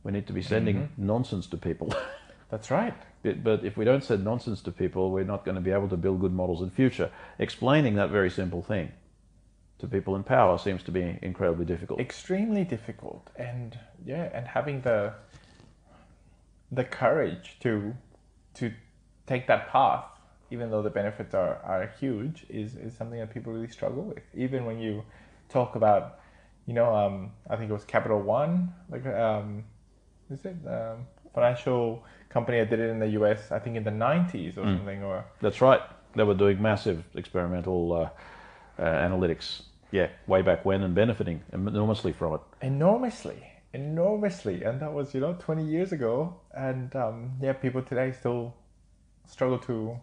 [0.04, 1.06] We need to be sending mm-hmm.
[1.06, 1.92] nonsense to people.
[2.50, 2.94] That's right.
[3.22, 5.88] But, but if we don't send nonsense to people, we're not going to be able
[5.88, 7.10] to build good models in future.
[7.38, 8.92] Explaining that very simple thing
[9.78, 12.00] to people in power seems to be incredibly difficult.
[12.00, 15.14] Extremely difficult, and yeah, and having the
[16.70, 17.94] the courage to
[18.54, 18.72] to
[19.26, 20.04] take that path,
[20.50, 24.22] even though the benefits are, are huge, is, is something that people really struggle with.
[24.34, 25.04] Even when you
[25.48, 26.20] talk about,
[26.66, 29.64] you know, um, I think it was Capital One, like um,
[30.30, 33.52] is it um, financial company that did it in the U.S.
[33.52, 34.76] I think in the '90s or mm.
[34.76, 35.02] something.
[35.02, 35.80] Or that's right.
[36.14, 42.12] They were doing massive experimental uh, uh, analytics, yeah, way back when, and benefiting enormously
[42.12, 42.40] from it.
[42.62, 43.42] Enormously,
[43.72, 46.34] enormously, and that was you know 20 years ago.
[46.54, 48.54] And um, yeah, people today still
[49.26, 49.98] struggle to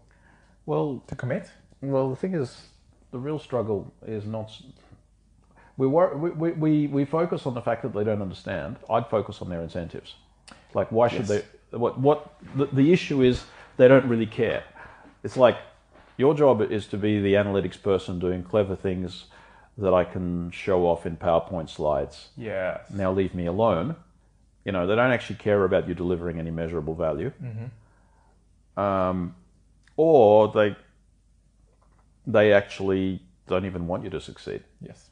[0.65, 1.49] well to commit.
[1.81, 2.67] Well, the thing is,
[3.11, 4.51] the real struggle is not
[5.77, 8.77] we, wor- we, we, we focus on the fact that they don't understand.
[8.89, 10.15] I'd focus on their incentives.
[10.73, 11.43] Like, why should yes.
[11.71, 11.77] they?
[11.77, 13.43] What, what the, the issue is,
[13.77, 14.63] they don't really care.
[15.23, 15.57] It's like
[16.17, 19.25] your job is to be the analytics person doing clever things
[19.77, 22.29] that I can show off in PowerPoint slides.
[22.37, 22.89] Yes.
[22.91, 23.95] Now leave me alone.
[24.63, 27.31] You know, they don't actually care about you delivering any measurable value.
[27.31, 28.79] Hmm.
[28.81, 29.35] Um,
[29.97, 30.75] or they
[32.27, 34.63] they actually don't even want you to succeed.
[34.81, 35.09] Yes.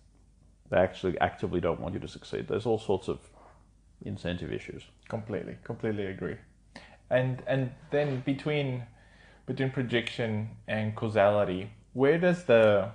[0.70, 2.48] They actually actively don't want you to succeed.
[2.48, 3.20] There's all sorts of
[4.04, 4.84] incentive issues.
[5.08, 6.38] Completely, completely agree.
[7.10, 8.84] And and then between
[9.46, 12.92] between prediction and causality, where does the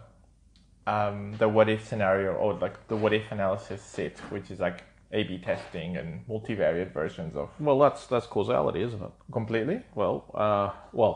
[0.89, 4.79] um, the what if scenario or like the what if analysis sit, which is like
[5.13, 9.11] A/B testing and multivariate versions of Well, that's that's causality, isn't it?
[9.33, 9.81] completely?
[9.95, 11.15] Well, uh, well,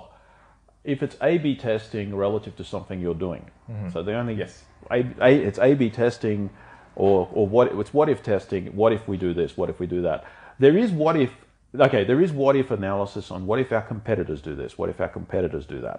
[0.84, 3.44] if it's A/B testing relative to something you're doing,
[3.92, 4.64] so the only Yes.
[4.90, 6.50] A, A, it's A/B testing,
[6.96, 8.66] or or what it's what if testing.
[8.76, 9.56] What if we do this?
[9.56, 10.24] What if we do that?
[10.58, 11.30] There is what if.
[11.74, 14.76] Okay, there is what if analysis on what if our competitors do this.
[14.76, 15.98] What if our competitors do that?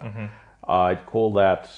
[0.67, 1.69] I'd call that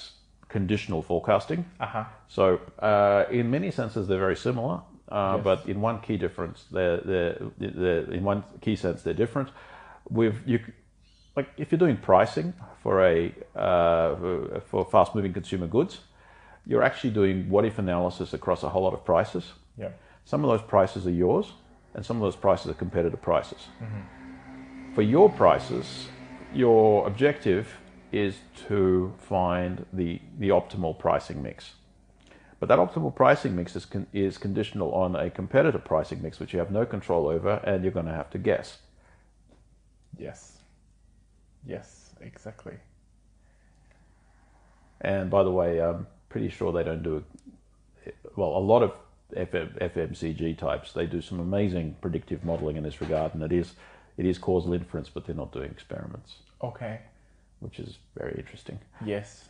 [0.48, 1.64] conditional forecasting.
[1.80, 2.04] Uh huh.
[2.28, 5.44] So, uh, in many senses, they're very similar, uh, Yes.
[5.44, 9.48] but in one key difference, they're, they're, they're, in one key sense, they're different.
[10.08, 10.60] With you,
[11.36, 16.00] like if you're doing pricing for a uh, for fast-moving consumer goods,
[16.64, 19.52] you're actually doing what-if analysis across a whole lot of prices.
[19.76, 19.90] Yeah.
[20.24, 21.52] Some of those prices are yours,
[21.94, 23.68] and some of those prices are competitor prices.
[24.94, 26.08] For your prices,
[26.54, 27.66] your objective
[28.16, 28.36] is
[28.68, 31.72] to find the, the optimal pricing mix.
[32.58, 36.52] But that optimal pricing mix is, con- is conditional on a competitor pricing mix, which
[36.52, 38.78] you have no control over, and you're going to have to guess.
[40.18, 40.58] Yes.
[41.66, 42.10] Yes.
[42.20, 42.74] Exactly.
[45.00, 47.22] And by the way, I'm pretty sure they don't do
[48.04, 48.14] it.
[48.36, 48.92] Well, a lot of
[49.34, 53.74] FM, FMCG types they do some amazing predictive modeling in this regard, and it is
[54.16, 57.00] it is causal inference, but they're not doing experiments, Okay.
[57.60, 58.78] Which is very interesting.
[59.04, 59.48] Yes.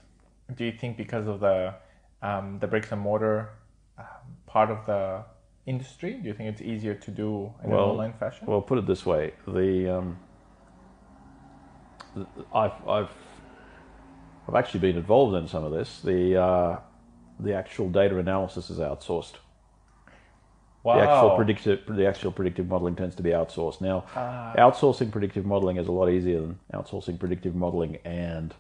[0.57, 1.75] Do you think because of the
[2.23, 3.51] um, the bricks and mortar
[3.99, 4.05] um,
[4.47, 5.25] part of the
[5.67, 8.47] industry, do you think it's easier to do in Well, an online fashion?
[8.47, 10.19] Well, put it this way: the um,
[12.15, 13.11] th- I've I've
[14.49, 16.01] I've actually been involved in some of this.
[16.01, 16.79] The uh,
[17.41, 19.35] the actual data analysis is outsourced.
[20.87, 20.95] Wow.
[20.95, 23.81] The actual predictive the actual predictive modeling tends to be outsourced.
[23.81, 24.05] Now,
[24.57, 28.55] outsourcing predictive modeling is a lot easier than outsourcing predictive modeling and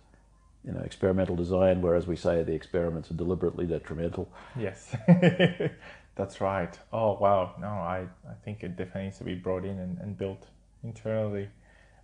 [0.64, 1.80] you know experimental design.
[1.80, 4.28] Whereas we say the experiments are deliberately detrimental.
[4.58, 4.94] Yes.
[6.16, 6.76] That's right.
[6.92, 7.54] Oh wow.
[7.60, 10.48] No, I, I think it definitely needs to be brought in and, and built
[10.82, 11.48] internally.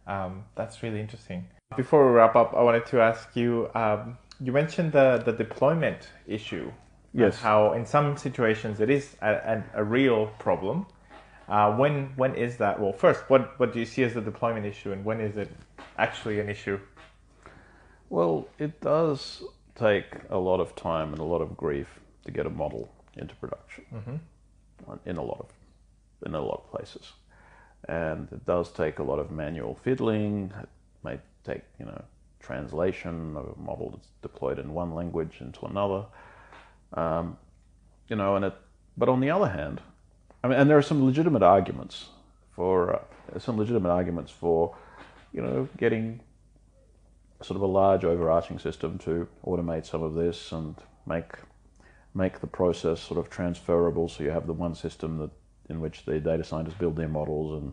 [0.06, 1.46] Um, that's really interesting.
[1.76, 3.70] Before we wrap up, I wanted to ask you.
[3.74, 6.70] Um, you mentioned the the deployment issue.
[7.12, 7.38] Yes.
[7.38, 10.86] How in some situations it is a, a, a real problem.
[11.48, 12.80] Uh, when when is that?
[12.80, 15.50] Well, first, what what do you see as the deployment issue, and when is it
[15.98, 16.78] actually an issue?
[18.08, 19.42] Well, it does
[19.74, 23.34] take a lot of time and a lot of grief to get a model into
[23.36, 23.84] production
[25.04, 25.46] in a lot of
[26.26, 27.12] in a lot of places,
[27.88, 30.52] and it does take a lot of manual fiddling.
[30.62, 30.68] It
[31.02, 32.02] may take you know
[32.40, 36.04] translation of a model that's deployed in one language into another,
[36.94, 37.36] um,
[38.08, 38.54] you know, and it.
[38.96, 39.80] But on the other hand,
[40.44, 42.08] I mean, and there are some legitimate arguments
[42.50, 44.76] for uh, some legitimate arguments for,
[45.32, 46.20] you know, getting
[47.40, 51.32] sort of a large overarching system to automate some of this and make
[52.14, 55.30] make the process sort of transferable so you have the one system that
[55.70, 57.72] in which the data scientists build their models and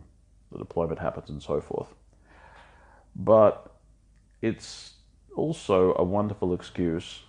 [0.52, 1.94] the deployment happens and so forth.
[3.16, 3.76] But
[4.42, 4.94] it's
[5.36, 7.24] also a wonderful excuse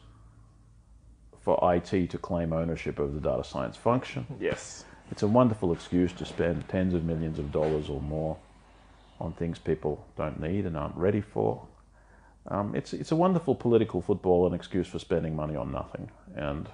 [1.40, 4.26] for IT to claim ownership of the data science function.
[4.38, 4.84] Yes.
[5.10, 8.36] It's a wonderful excuse to spend tens of millions of dollars or more
[9.20, 11.66] on things people don't need and aren't ready for.
[12.46, 16.10] Um, it's it's a wonderful political football and excuse for spending money on nothing.
[16.34, 16.68] And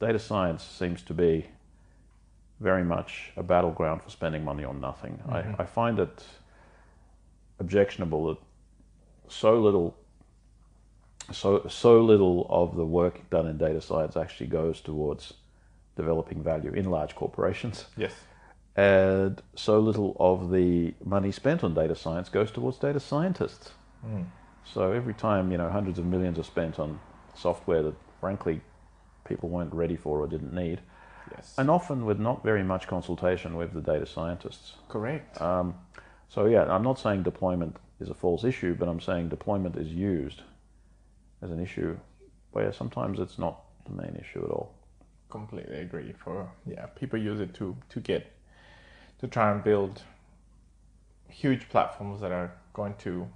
[0.00, 1.46] data science seems to be
[2.60, 5.20] very much a battleground for spending money on nothing.
[5.28, 6.24] I, I find it
[7.58, 8.38] objectionable that
[9.28, 9.96] so little
[11.32, 15.34] so so little of the work done in data science actually goes towards
[15.96, 18.12] developing value in large corporations Yes.
[18.76, 23.70] and so little of the money spent on data science goes towards data scientists.
[24.64, 26.98] So every time you know hundreds of millions are spent on
[27.34, 28.60] software that frankly
[29.24, 30.80] people weren't ready for or didn't need,
[31.30, 31.54] Yes.
[31.58, 34.74] and often with not very much consultation with the data scientists.
[34.88, 35.40] Correct.
[35.40, 35.74] Um,
[36.28, 39.88] so yeah, I'm not saying deployment is a false issue, but I'm saying deployment is
[39.88, 40.42] used
[41.44, 41.96] as an issue
[42.52, 44.74] where sometimes it's not the main issue at all.
[45.30, 48.22] completely agree for yeah people use it to to get
[49.20, 50.02] to try and build
[51.28, 53.26] huge platforms that are going to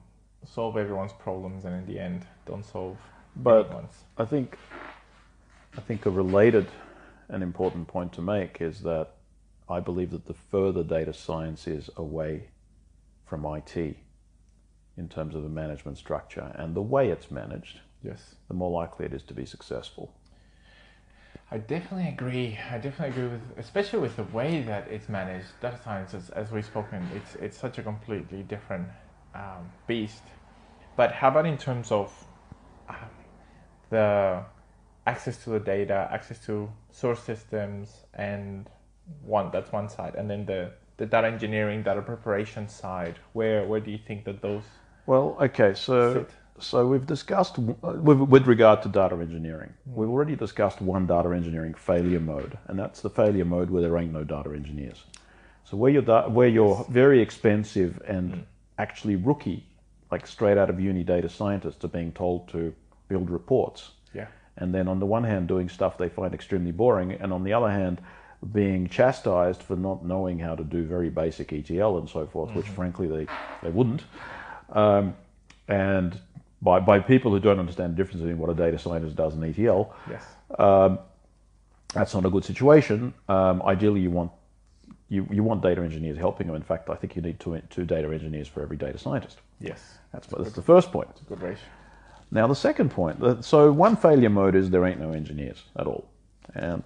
[0.47, 2.97] solve everyone's problems and in the end don't solve
[3.37, 4.05] But- anyone's.
[4.17, 4.57] I think
[5.77, 6.67] I think a related
[7.29, 9.07] and important point to make is that
[9.69, 12.49] I believe that the further data science is away
[13.27, 13.77] from IT
[14.97, 18.37] in terms of the management structure and the way it's managed, Yes.
[18.49, 20.12] the more likely it is to be successful.
[21.51, 22.59] I definitely agree.
[22.70, 25.47] I definitely agree with, especially with the way that it's managed.
[25.61, 28.87] Data science, as, as we've spoken, it's it's such a completely different
[29.35, 30.23] um, beast.
[30.97, 32.12] But how about in terms of
[32.89, 32.97] um,
[33.91, 34.43] the
[35.07, 38.69] access to the data, access to source systems, and
[39.23, 43.19] one that's one side, and then the the data engineering, data preparation side.
[43.33, 44.65] Where where do you think that those
[45.07, 46.31] Well, okay, so fit?
[46.61, 49.73] So we've discussed uh, with, regard to data engineering.
[49.87, 53.97] We've already discussed one data engineering failure mode, and that's the failure mode where there
[53.99, 55.05] ain't no data engineers.
[55.65, 58.45] So where you're da- where you're very expensive and
[58.79, 59.67] actually rookie,
[60.11, 62.75] like straight out of uni data scientists, are being told to
[63.09, 64.29] build reports, Yeah.
[64.57, 67.53] and then on the one hand doing stuff they find extremely boring, and on the
[67.53, 68.01] other hand
[68.53, 72.69] being chastised for not knowing how to do very basic ETL and so forth, which
[72.69, 73.27] frankly they,
[73.63, 74.05] they wouldn't.
[74.71, 75.15] Um,
[75.67, 76.19] and
[76.63, 79.45] by, by people who don't understand the difference between what a data scientist does and
[79.45, 80.25] ETL, Yes.
[81.95, 83.15] that's not a good situation.
[83.29, 84.33] Um, ideally, you want
[85.11, 86.57] you, you want data engineers helping them.
[86.57, 89.39] In fact, I think you need two, two data engineers for every data scientist.
[89.59, 89.99] Yes.
[90.13, 91.09] That's, that's the first point.
[91.29, 91.65] Good ratio.
[92.31, 96.11] Now, the second point so, one failure mode is there ain't no engineers at all.
[96.55, 96.83] And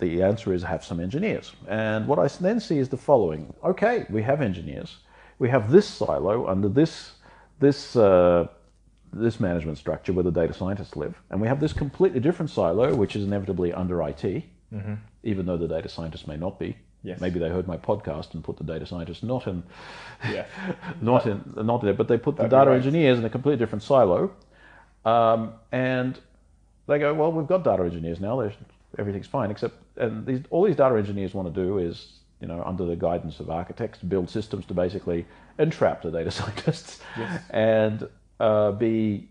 [0.00, 1.52] the answer is have some engineers.
[1.68, 4.96] And what I then see is the following okay, we have engineers.
[5.38, 7.12] We have this silo under this,
[7.60, 8.48] this, uh,
[9.12, 11.20] this management structure where the data scientists live.
[11.30, 14.24] And we have this completely different silo, which is inevitably under IT,
[15.22, 16.76] even though the data scientists may not be.
[17.02, 17.20] Yes.
[17.20, 19.62] Maybe they heard my podcast and put the data scientists not in
[20.30, 20.44] Yeah.
[21.00, 22.76] not in not there, but they put the That'd data right.
[22.76, 24.30] engineers in a completely different silo,
[25.04, 26.18] um, and
[26.86, 28.40] they go, well, we've got data engineers now.
[28.40, 28.52] There's,
[28.98, 32.62] everything's fine, except and these, all these data engineers want to do is, you know,
[32.64, 35.26] under the guidance of architects, build systems to basically
[35.58, 37.42] entrap the data scientists Yes.
[37.50, 38.08] and
[38.40, 39.28] uh, be,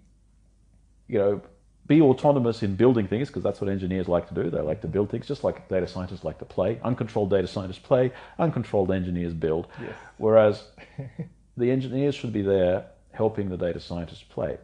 [1.07, 1.41] you know.
[1.88, 4.52] Be autonomous in building things because that's what engineers like to do.
[4.52, 6.80] They like to build things, just like data scientists like to play.
[6.84, 8.11] Uncontrolled data scientists play.
[8.38, 9.65] Uncontrolled engineers build.
[9.81, 9.95] Yes.
[10.18, 10.64] Whereas
[11.57, 14.60] the engineers should be there helping the data scientists play.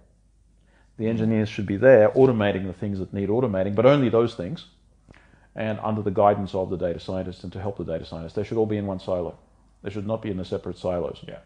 [0.97, 4.65] The engineers should be there automating the things that need automating, but only those things,
[5.55, 8.33] and under the guidance of the data scientists and to help the data scientists.
[8.33, 9.37] They should all be in one silo.
[9.83, 11.19] They should not be in the separate silos.
[11.27, 11.39] Yeah.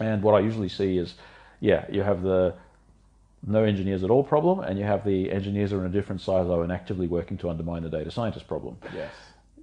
[0.00, 1.14] And what I usually see is,
[1.62, 2.54] yeah, you have the
[3.46, 6.62] no engineers at all problem, and you have the engineers are in a different silo
[6.62, 8.76] and actively working to undermine the data scientist problem.
[8.94, 9.12] Yes.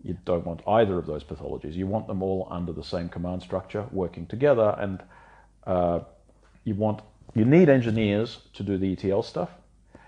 [0.01, 1.73] You don't want either of those pathologies.
[1.73, 5.03] You want them all under the same command structure, working together, and
[5.67, 5.99] uh,
[6.63, 7.01] you want
[7.35, 9.49] you need engineers to do the ETL stuff.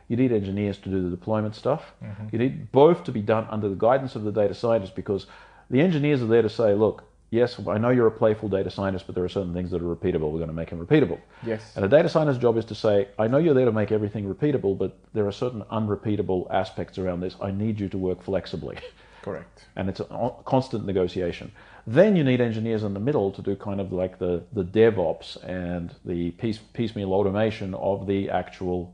[0.08, 1.94] You need engineers to do the deployment stuff.
[2.32, 5.28] You need both to be done under the guidance of the data scientist because
[5.70, 9.08] the engineers are there to say, look, yes, I know you're a playful data scientist,
[9.08, 10.32] but there are certain things that are repeatable.
[10.32, 11.20] We're going to make them repeatable.
[11.44, 11.74] Yes.
[11.76, 14.32] And a data scientist's job is to say, I know you're there to make everything
[14.32, 17.36] repeatable, but there are certain unrepeatable aspects around this.
[17.42, 18.78] I need you to work flexibly.
[19.24, 19.66] Correct.
[19.76, 21.52] and it's a constant negotiation.
[21.88, 25.44] Then you need engineers in the middle to do kind of like the, the DevOps
[25.44, 28.94] and the piece, piecemeal automation of the actual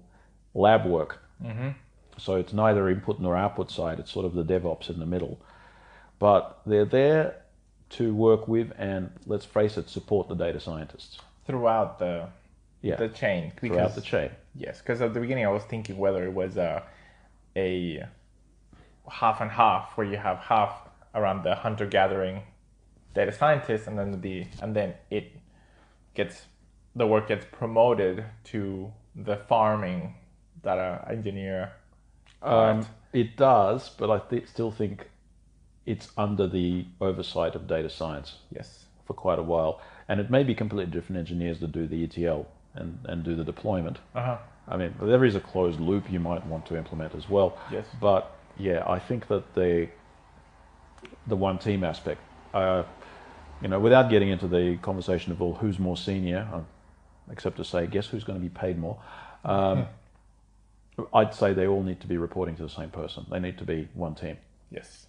[0.54, 1.20] lab work.
[1.44, 1.70] Mm-hmm.
[2.18, 5.40] So it's neither input nor output side, it's sort of the DevOps in the middle.
[6.20, 7.36] But they're there
[7.92, 12.28] to work with and, let's face it, support the data scientists Throughout the
[12.82, 12.96] Yeah.
[12.98, 13.52] the chain.
[13.58, 14.32] throughout the chain.
[14.56, 16.84] Yes, because at the beginning I was thinking whether it was a
[17.56, 18.08] a
[19.10, 22.44] half and half, where you have half around the hunter gathering
[23.14, 25.32] data scientist, and then the and then it
[26.14, 26.46] gets
[26.96, 30.16] the work gets promoted to the farming
[30.64, 31.72] data engineer.
[32.42, 35.10] Um, it does, but I th- still think
[35.88, 38.36] it's under the oversight of data science.
[38.54, 38.86] Yes.
[39.08, 42.46] for quite a while, and it may be completely different engineers that do the ETL
[42.76, 43.98] and, and do the deployment.
[44.14, 44.38] Uh huh.
[44.68, 47.58] I mean, there is a closed loop you might want to implement as well.
[47.72, 47.86] Yes.
[48.02, 49.88] But yeah, I think that the
[51.28, 52.20] the one team aspect,
[52.54, 52.84] uh,
[53.62, 56.62] you know, without getting into the conversation of well, who's more senior, uh,
[57.32, 58.98] except to say, guess who's going to be paid more.
[59.46, 59.88] Um,
[61.14, 63.26] I'd say they all need to be reporting to the same person.
[63.30, 64.38] They need to be one team.
[64.72, 65.08] Yes.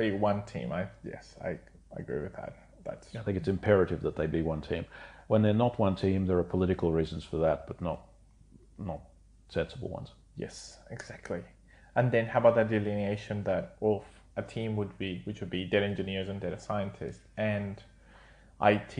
[0.00, 0.72] Be one team.
[0.72, 2.56] I yes, I, I agree with that.
[2.84, 4.86] That's I think it's imperative that they be one team.
[5.26, 8.00] When they're not one team, there are political reasons for that, but not
[8.78, 9.02] not
[9.50, 10.12] sensible ones.
[10.36, 11.42] Yes, exactly.
[11.96, 14.04] And then how about that delineation that well,
[14.38, 17.82] a team would be, which would be data engineers and data scientists, and
[18.62, 18.98] IT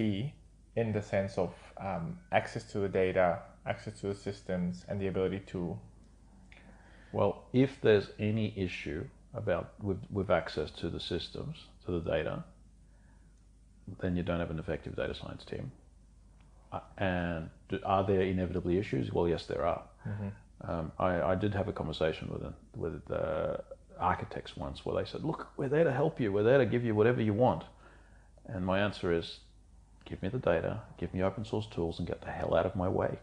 [0.77, 5.07] in the sense of um, access to the data, access to the systems, and the
[5.07, 5.79] ability to.
[7.13, 12.45] Well, if there's any issue about with, with access to the systems, to the data,
[14.01, 15.71] then you don't have an effective data science team.
[16.73, 19.13] Uh, and do, are there inevitably issues?
[19.13, 19.83] Well, yes, there are.
[20.07, 20.71] Mm-hmm.
[20.71, 23.57] Um, I, I, did have a conversation with a, with uh,
[23.99, 26.33] architects once where they said, "Look, we're there to help you.
[26.33, 27.65] We're there to give you whatever you want."
[28.47, 29.39] And my answer is,
[30.05, 32.77] "Give me the data, give me open source tools, and get the hell out of
[32.77, 33.19] my way."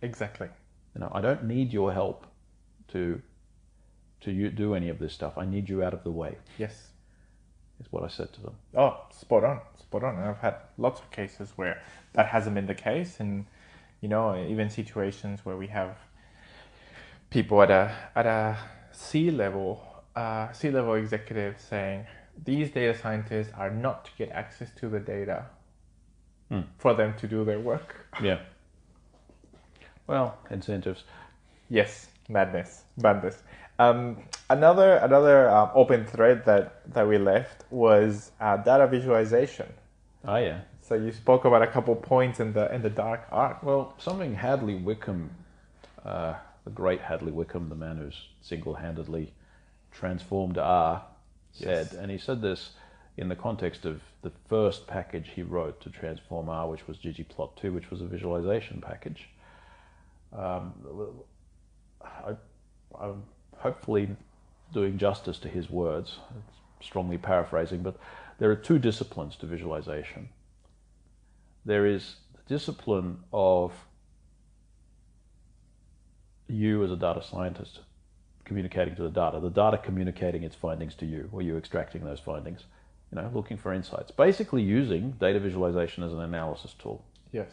[0.00, 0.48] Exactly.
[0.94, 2.26] You know, I don't need your help
[2.88, 3.20] to
[4.22, 5.38] to you do any of this stuff.
[5.38, 6.36] I need you out of the way.
[6.58, 6.88] Yes,
[7.80, 8.54] is what I said to them.
[8.76, 10.16] Oh, spot on, spot on.
[10.16, 11.82] And I've had lots of cases where
[12.12, 13.46] that hasn't been the case, and
[14.00, 15.96] you know, even situations where we have
[17.30, 18.58] people at a at a
[18.92, 19.82] C level,
[20.16, 22.06] uh, C level executive saying
[22.44, 25.46] these data scientists are not to get access to the data
[26.48, 26.60] hmm.
[26.78, 28.06] for them to do their work.
[28.22, 28.40] Yeah.
[30.06, 31.04] Well, incentives.
[31.68, 33.42] Yes, madness, madness.
[33.80, 34.18] Um,
[34.50, 39.72] another another uh, open thread that, that we left was uh, data visualization.
[40.26, 40.60] Oh yeah.
[40.82, 43.64] So you spoke about a couple points in the in the dark art.
[43.64, 45.30] Well, something Hadley Wickham,
[46.04, 46.34] uh,
[46.64, 49.32] the great Hadley Wickham, the man who's single-handedly
[49.92, 51.02] transformed R,
[51.52, 51.92] said, yes.
[51.94, 52.72] and he said this
[53.16, 57.72] in the context of the first package he wrote to transform R, which was ggplot2,
[57.72, 59.30] which was a visualization package.
[60.36, 60.74] Um,
[62.02, 62.34] I,
[63.00, 63.22] I'm
[63.60, 64.08] hopefully
[64.72, 66.18] doing justice to his words,
[66.80, 67.96] strongly paraphrasing, but
[68.38, 70.28] there are two disciplines to visualization.
[71.64, 73.72] There is the discipline of
[76.48, 77.80] you as a data scientist
[78.44, 82.18] communicating to the data, the data communicating its findings to you, or you extracting those
[82.18, 82.64] findings,
[83.12, 84.10] you know, looking for insights.
[84.10, 87.04] Basically using data visualization as an analysis tool.
[87.30, 87.50] Yes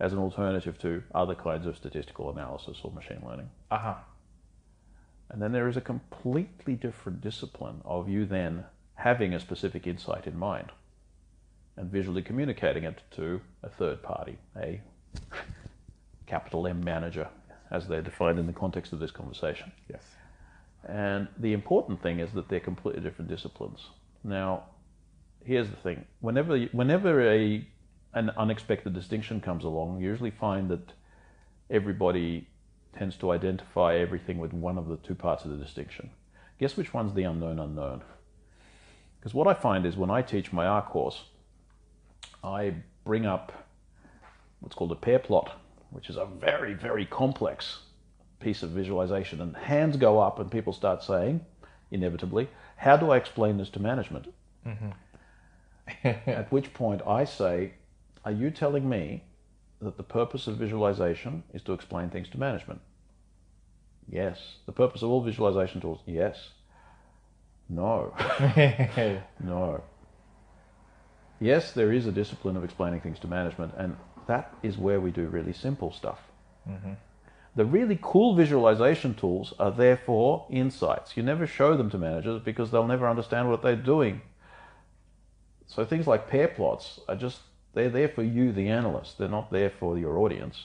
[0.00, 3.48] as an alternative to other kinds of statistical analysis or machine learning.
[3.70, 3.94] Uh-huh.
[5.30, 10.26] And then there is a completely different discipline of you then having a specific insight
[10.26, 10.70] in mind
[11.76, 14.80] and visually communicating it to a third party, a
[16.26, 17.28] capital M manager,
[17.70, 19.72] as they're defined in the context of this conversation.
[19.90, 20.02] Yes.
[20.88, 23.88] And the important thing is that they're completely different disciplines.
[24.24, 24.64] Now,
[25.44, 27.66] here's the thing: whenever whenever a
[28.14, 30.92] an unexpected distinction comes along, you usually find that
[31.68, 32.48] everybody
[32.96, 36.10] tends to identify everything with one of the two parts of the distinction.
[36.58, 38.02] Guess which one's the unknown unknown?
[39.18, 41.24] Because what I find is when I teach my R course,
[42.42, 42.74] I
[43.04, 43.52] bring up
[44.60, 45.60] what's called a pair plot,
[45.90, 47.80] which is a very, very complex
[48.40, 49.40] piece of visualization.
[49.40, 51.44] And hands go up and people start saying,
[51.90, 54.32] inevitably, how do I explain this to management?
[54.66, 54.90] Mm-hmm.
[56.26, 57.72] At which point I say,
[58.24, 59.22] are you telling me
[59.80, 62.80] that the purpose of visualization is to explain things to management?
[64.08, 64.56] Yes.
[64.66, 66.00] The purpose of all visualization tools?
[66.06, 66.50] Yes.
[67.68, 68.14] No.
[69.40, 69.82] no.
[71.40, 73.96] Yes, there is a discipline of explaining things to management, and
[74.26, 76.20] that is where we do really simple stuff.
[76.68, 76.92] Mm-hmm.
[77.56, 81.16] The really cool visualization tools are there for insights.
[81.16, 84.20] You never show them to managers because they'll never understand what they're doing.
[85.66, 87.40] So things like pair plots are just
[87.76, 89.18] they're there for you, the analyst.
[89.18, 90.64] They're not there for your audience.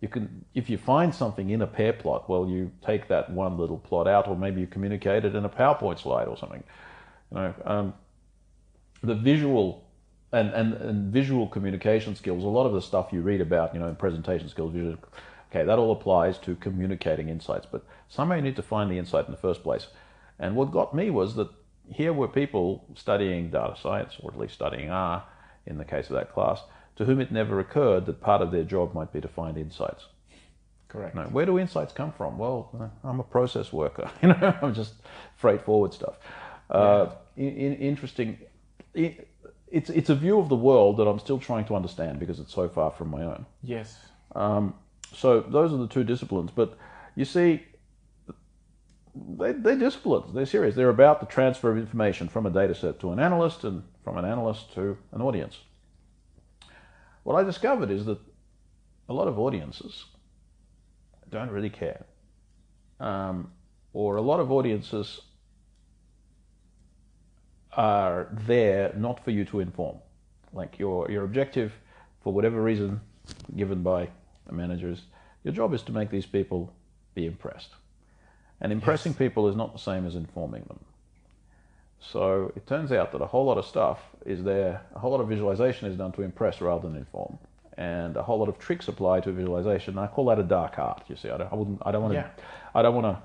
[0.00, 3.56] You can, if you find something in a pair plot, well, you take that one
[3.56, 6.64] little plot out, or maybe you communicate it in a PowerPoint slide or something.
[7.30, 7.94] You know, um,
[9.02, 9.84] the visual
[10.32, 12.42] and, and, and visual communication skills.
[12.42, 14.96] A lot of the stuff you read about, you know, in presentation skills, visual,
[15.50, 17.66] okay, that all applies to communicating insights.
[17.70, 19.86] But somehow you need to find the insight in the first place.
[20.40, 21.48] And what got me was that
[21.88, 25.22] here were people studying data science, or at least studying R,
[25.66, 26.62] in the case of that class,
[26.96, 30.06] to whom it never occurred that part of their job might be to find insights.
[30.88, 31.14] Correct.
[31.14, 32.38] Know, where do insights come from?
[32.38, 34.10] Well, I'm a process worker.
[34.22, 34.94] You know, I'm just
[35.36, 36.18] freight forward stuff.
[36.70, 38.38] Uh, in, in, interesting.
[38.94, 39.28] It,
[39.68, 42.54] it's it's a view of the world that I'm still trying to understand because it's
[42.54, 43.46] so far from my own.
[43.62, 43.98] Yes.
[44.34, 44.74] Um,
[45.12, 46.50] so those are the two disciplines.
[46.54, 46.78] But
[47.14, 47.64] you see,
[49.14, 50.32] they, they're disciplines.
[50.34, 50.74] They're serious.
[50.74, 54.18] They're about the transfer of information from a data set to an analyst and from
[54.18, 55.58] an analyst to an audience.
[57.24, 58.20] What I discovered is that
[59.08, 60.04] a lot of audiences
[61.28, 62.04] don't really care.
[63.00, 63.50] Um,
[63.92, 65.22] or a lot of audiences
[67.72, 69.96] are there not for you to inform.
[70.52, 71.72] Like your, your objective,
[72.22, 73.00] for whatever reason
[73.56, 74.08] given by
[74.46, 75.02] the managers,
[75.42, 76.72] your job is to make these people
[77.16, 77.70] be impressed.
[78.60, 79.18] And impressing yes.
[79.18, 80.78] people is not the same as informing them.
[82.00, 85.20] So it turns out that a whole lot of stuff is there, a whole lot
[85.20, 87.38] of visualization is done to impress rather than inform.
[87.76, 89.98] And a whole lot of tricks apply to visualization.
[89.98, 91.02] I call that a dark art.
[91.08, 92.44] You see, I don't, I wouldn't, I don't want to, yeah.
[92.74, 93.22] I don't want to,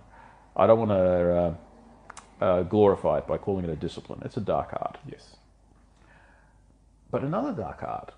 [0.58, 4.22] I don't want to uh, uh, glorify it by calling it a discipline.
[4.26, 4.98] It's a dark art.
[5.10, 5.38] Yes.
[7.12, 8.14] But another dark art,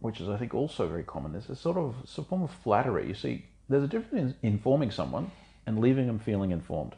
[0.00, 2.50] which is I think also very common, is a sort of it's a form of
[2.50, 3.08] flattery.
[3.08, 5.30] You see, there's a difference in informing someone
[5.66, 6.94] and leaving them feeling informed.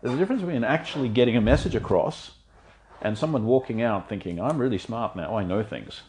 [0.00, 2.32] There's a difference between actually getting a message across
[3.02, 6.02] and someone walking out thinking, I'm really smart now, I know things.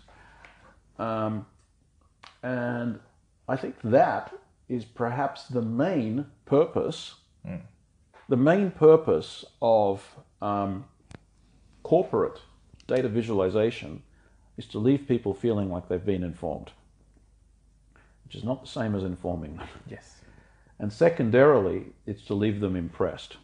[0.98, 1.46] Um,
[2.44, 3.00] and
[3.48, 4.34] I think that
[4.68, 7.16] is perhaps the main purpose,
[7.48, 7.62] mm.
[8.28, 10.04] the main purpose of
[10.42, 10.86] um,
[11.82, 12.40] corporate
[12.88, 14.04] data visualization
[14.58, 16.72] is to leave people feeling like they've been informed,
[18.26, 19.68] which is not the same as informing them.
[19.90, 20.22] Yes.
[20.78, 23.38] And secondarily, it's to leave them impressed.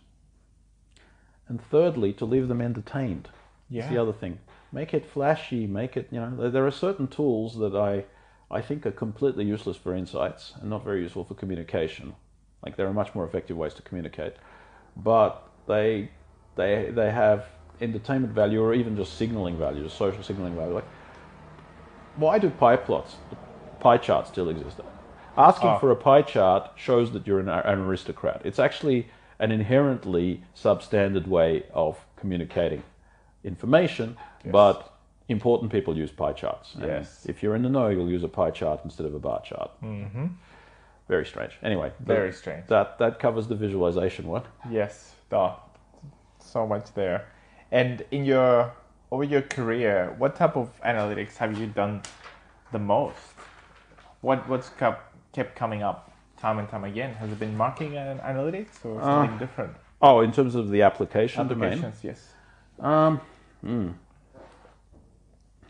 [1.48, 3.30] And thirdly, to leave them entertained.
[3.70, 3.82] Yeah.
[3.82, 4.40] That's the other thing.
[4.72, 8.06] Make it flashy, make it, you know, there are certain tools that I,
[8.52, 12.16] I think are completely useless for insights and not very useful for communication.
[12.64, 14.34] Like there are much more effective ways to communicate.
[14.98, 16.10] But they,
[16.56, 17.46] they, they have
[17.80, 20.74] entertainment value or even just signaling value, social signaling value.
[20.74, 20.88] Like,
[22.16, 23.16] why do pie plots,
[23.80, 24.80] pie charts still exist?
[25.38, 25.80] Asking oh.
[25.80, 28.42] for a pie chart shows that you're an, an aristocrat.
[28.46, 29.08] It's actually
[29.40, 32.84] an inherently substandard way of communicating
[33.44, 34.52] information, yes.
[34.52, 34.94] but
[35.28, 36.76] important people use pie charts.
[36.76, 37.26] And yes.
[37.28, 39.72] If you're in the know, you'll use a pie chart instead of a bar chart.
[39.84, 40.28] Mm-hmm.
[41.08, 41.54] Very strange.
[41.62, 42.66] Anyway, very strange.
[42.68, 44.44] That that covers the visualization one.
[44.72, 45.14] Yes.
[45.32, 45.60] Oh,
[46.40, 47.28] so much there.
[47.72, 48.74] And in your
[49.12, 52.02] over your career, what type of analytics have you done
[52.72, 53.36] the most?
[54.22, 56.12] What what's kept kept coming up
[56.46, 57.12] time and time again?
[57.16, 59.74] Has it been marketing and analytics or something uh, different?
[60.00, 61.94] Oh, in terms of the application Applications, domain?
[62.04, 62.34] yes.
[62.80, 63.22] Um,
[63.62, 63.90] hmm.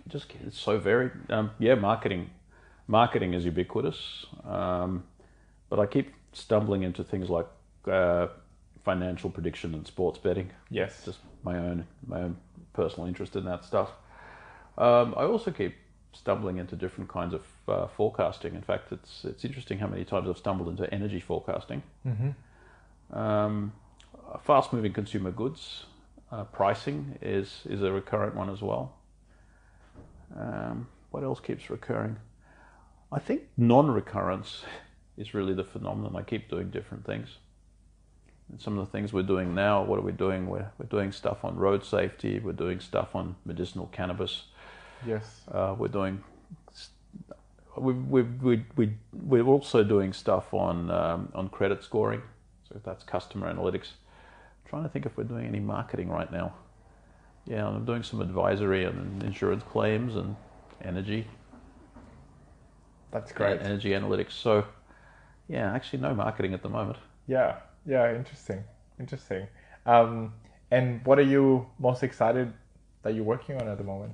[0.10, 1.14] Just it's so varied.
[1.30, 2.30] Um, yeah, marketing,
[2.88, 4.26] marketing is ubiquitous.
[4.44, 5.04] Um,
[5.70, 7.48] but I keep stumbling into things like
[7.90, 8.28] uh,
[8.84, 10.52] financial prediction and sports betting.
[10.70, 12.38] Yes, just my own my own
[12.74, 13.90] personal interest in that stuff.
[14.78, 15.76] Um, I also keep
[16.12, 18.56] stumbling into different kinds of uh, forecasting.
[18.56, 21.84] In fact, it's it's interesting how many times I've stumbled into energy forecasting.
[22.06, 23.18] Mm-hmm.
[23.18, 23.74] Um,
[24.44, 25.86] fast moving consumer goods
[26.32, 28.94] uh, pricing is is a recurrent one as well.
[30.38, 32.18] Um, what else keeps recurring?
[33.12, 34.64] I think non-recurrence
[35.18, 36.16] is really the phenomenon.
[36.16, 37.38] I keep doing different things.
[38.52, 40.48] And some of the things we're doing now, what are we doing?
[40.48, 44.44] We're, we're doing stuff on road safety, we're doing stuff on medicinal cannabis.
[45.06, 45.42] Yes.
[45.52, 46.24] Uh, we're doing,
[47.78, 52.22] we, we, we, we, we're also doing stuff on, um, on credit scoring.
[52.70, 53.92] So that's customer analytics.
[54.64, 56.54] I'm trying to think if we're doing any marketing right now.
[57.46, 60.36] Yeah, I'm doing some advisory on insurance claims and
[60.84, 61.28] energy.
[63.12, 63.62] That's great.
[63.62, 64.32] Energy analytics.
[64.32, 64.66] So,
[65.48, 66.98] yeah, actually, no marketing at the moment.
[67.28, 68.64] Yeah, yeah, interesting,
[69.00, 69.48] interesting.
[69.86, 70.34] Um,
[70.72, 72.52] and what are you most excited
[73.04, 74.14] that you're working on at the moment?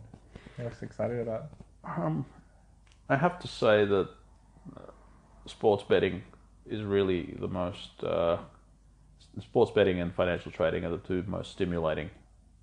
[0.58, 1.46] Most excited about?
[1.86, 2.26] Um,
[3.12, 4.08] I have to say that
[4.78, 4.80] uh,
[5.46, 6.24] sports betting
[6.66, 8.02] is really the most.
[8.02, 8.38] Uh,
[9.42, 12.10] sports betting and financial trading are the two most stimulating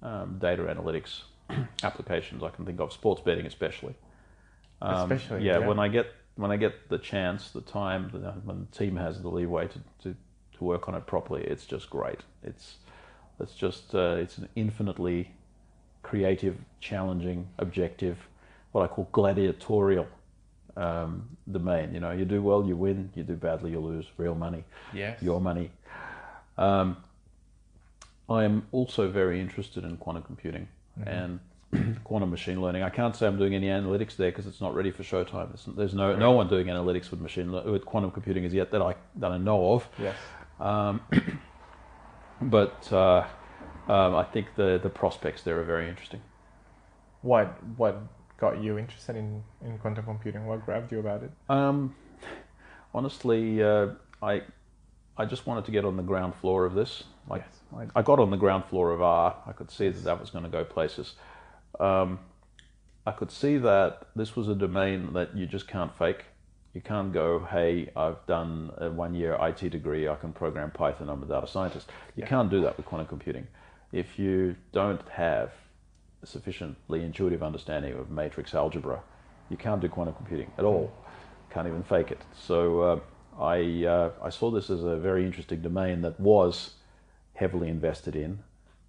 [0.02, 1.20] um, data analytics
[1.82, 2.94] applications I can think of.
[2.94, 3.94] Sports betting, especially.
[4.80, 6.06] Um, especially, yeah, yeah, When I get
[6.36, 9.78] when I get the chance, the time, the, when the team has the leeway to,
[10.04, 10.16] to
[10.56, 12.20] to work on it properly, it's just great.
[12.42, 12.76] It's
[13.38, 15.32] it's just uh, it's an infinitely
[16.02, 18.16] creative, challenging, objective,
[18.72, 20.06] what I call gladiatorial
[20.78, 21.92] um, domain.
[21.92, 23.10] You know, you do well, you win.
[23.14, 24.06] You do badly, you lose.
[24.16, 24.64] Real money.
[24.94, 25.20] Yes.
[25.22, 25.70] Your money.
[26.56, 26.96] Um,
[28.28, 30.68] I am also very interested in quantum computing
[30.98, 31.08] mm-hmm.
[31.08, 32.82] and quantum machine learning.
[32.82, 35.48] I can't say I'm doing any analytics there because it's not ready for showtime.
[35.48, 36.18] There's, there's no right.
[36.18, 39.38] no one doing analytics with machine with quantum computing as yet that I that I
[39.38, 39.88] know of.
[39.98, 40.16] Yes.
[40.60, 41.00] Um,
[42.42, 43.26] but uh,
[43.88, 46.20] um, I think the the prospects there are very interesting.
[47.22, 48.00] What what
[48.38, 50.46] got you interested in, in quantum computing?
[50.46, 51.30] What grabbed you about it?
[51.48, 51.94] Um,
[52.94, 53.88] honestly, uh,
[54.22, 54.42] I
[55.16, 57.04] I just wanted to get on the ground floor of this.
[57.28, 57.88] Like yes.
[57.94, 59.36] I, I, got on the ground floor of R.
[59.46, 61.14] I could see that that was going to go places.
[61.80, 62.20] Um,
[63.04, 66.24] I could see that this was a domain that you just can't fake.
[66.74, 71.08] You can't go, hey, I've done a one year IT degree, I can program Python,
[71.08, 71.90] I'm a data scientist.
[72.14, 72.28] You yeah.
[72.28, 73.46] can't do that with quantum computing.
[73.92, 75.52] If you don't have
[76.28, 79.00] sufficiently intuitive understanding of matrix algebra,
[79.50, 80.92] you can't do quantum computing at all.
[81.50, 82.20] Can't even fake it.
[82.38, 83.00] So uh,
[83.42, 86.74] I, uh, I saw this as a very interesting domain that was
[87.34, 88.40] heavily invested in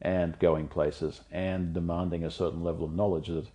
[0.02, 3.46] and going places and demanding a certain level of knowledge that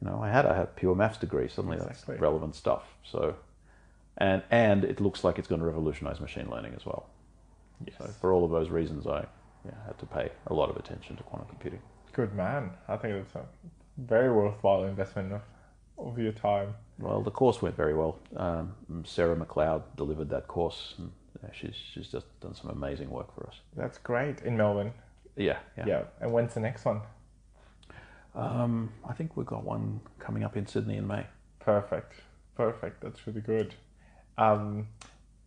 [0.00, 2.14] you know I had I had a pure maths degree suddenly exactly.
[2.14, 3.36] that's relevant stuff so
[4.18, 7.06] and and it looks like it's going to revolutionize machine learning as well.
[7.84, 7.96] Yes.
[7.98, 9.26] So for all of those reasons, I
[9.64, 11.80] yeah, had to pay a lot of attention to quantum computing.
[12.14, 12.70] Good man.
[12.88, 13.44] I think it's a
[13.98, 15.42] very worthwhile investment of,
[15.98, 16.74] of your time.
[16.98, 18.18] Well, the course went very well.
[18.36, 18.74] Um,
[19.04, 21.10] Sarah McLeod delivered that course, and
[21.42, 23.56] yeah, she's she's just done some amazing work for us.
[23.76, 24.92] That's great in Melbourne.
[25.36, 25.86] Yeah, yeah.
[25.86, 26.02] Yeah.
[26.20, 27.00] And when's the next one?
[28.34, 31.26] Um, I think we've got one coming up in Sydney in May.
[31.58, 32.14] Perfect.
[32.56, 33.00] Perfect.
[33.00, 33.74] That's really good.
[34.38, 34.88] Um,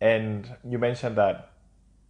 [0.00, 1.52] and you mentioned that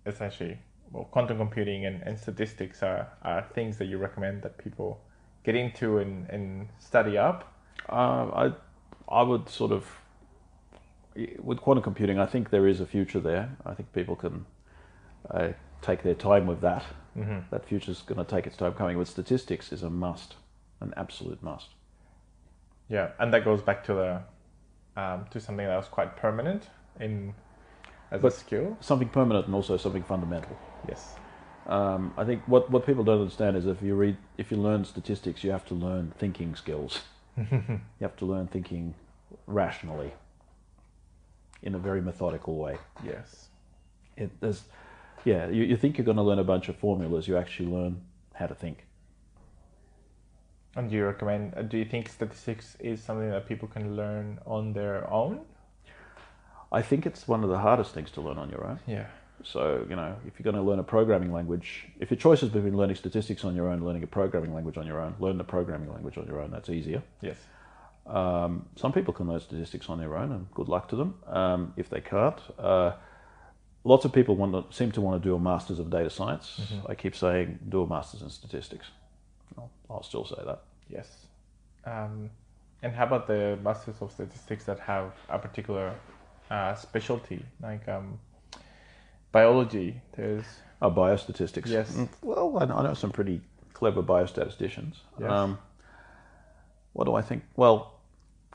[0.07, 0.59] essentially,
[0.93, 5.01] well, quantum computing and, and statistics are, are things that you recommend that people
[5.45, 7.53] get into and, and study up.
[7.89, 8.53] Uh, I
[9.09, 9.87] I would sort of
[11.39, 12.19] with quantum computing.
[12.19, 13.57] I think there is a future there.
[13.65, 14.47] I think people can
[15.31, 15.49] uh,
[15.83, 16.85] take their time with that.
[17.17, 17.39] Mm-hmm.
[17.51, 18.97] That future's going to take its time coming.
[18.99, 20.37] With statistics is a must,
[20.81, 21.71] an absolute must.
[22.89, 24.23] Yeah, and that goes back to the
[25.01, 26.69] um, to something that was quite permanent
[27.01, 27.35] in
[28.11, 28.77] as but a skill.
[28.81, 30.57] Something permanent and also something fundamental.
[30.87, 31.15] Yes.
[31.67, 34.85] Um, I think what, what people don't understand is if you read if you learn
[34.85, 37.03] statistics, you have to learn thinking skills.
[37.37, 38.95] you have to learn thinking
[39.47, 40.13] rationally
[41.63, 42.79] in a very methodical way.
[43.05, 43.49] Yes.
[44.17, 44.63] It, there's,
[45.25, 48.03] yeah, you, you think you're going to learn a bunch of formulas, you actually learn
[48.35, 48.87] how to think.
[50.77, 54.39] And do you recommend, uh, do you think statistics is something that people can learn
[54.47, 55.41] on their own?
[56.71, 58.79] I think it's one of the hardest things to learn on your own.
[58.87, 59.07] Yeah.
[59.45, 62.49] So, you know, if you're going to learn a programming language, if your choice is
[62.49, 65.45] between learning statistics on your own, learning a programming language on your own, learn the
[65.45, 67.03] programming language on your own, that's easier.
[67.21, 67.37] Yes.
[68.07, 71.15] Um, some people can learn statistics on their own, and good luck to them.
[71.27, 72.93] Um, if they can't, uh,
[73.85, 76.61] lots of people want to, seem to want to do a master's of data science.
[76.61, 76.91] Mm-hmm.
[76.91, 78.87] I keep saying, do a master's in statistics.
[79.57, 80.63] I'll, I'll still say that.
[80.89, 81.27] Yes.
[81.85, 82.31] Um,
[82.83, 85.95] and how about the masters of statistics that have a particular
[86.51, 88.19] uh, specialty, like um,
[89.33, 90.01] biology?
[90.17, 90.45] There's
[90.83, 91.69] oh, biostatistics.
[91.69, 91.93] Yes.
[91.93, 93.41] Mm, well, I know some pretty
[93.73, 94.97] clever biostatisticians.
[95.21, 95.31] Yes.
[95.31, 95.59] Um,
[96.93, 97.45] what do I think?
[97.57, 98.01] Well,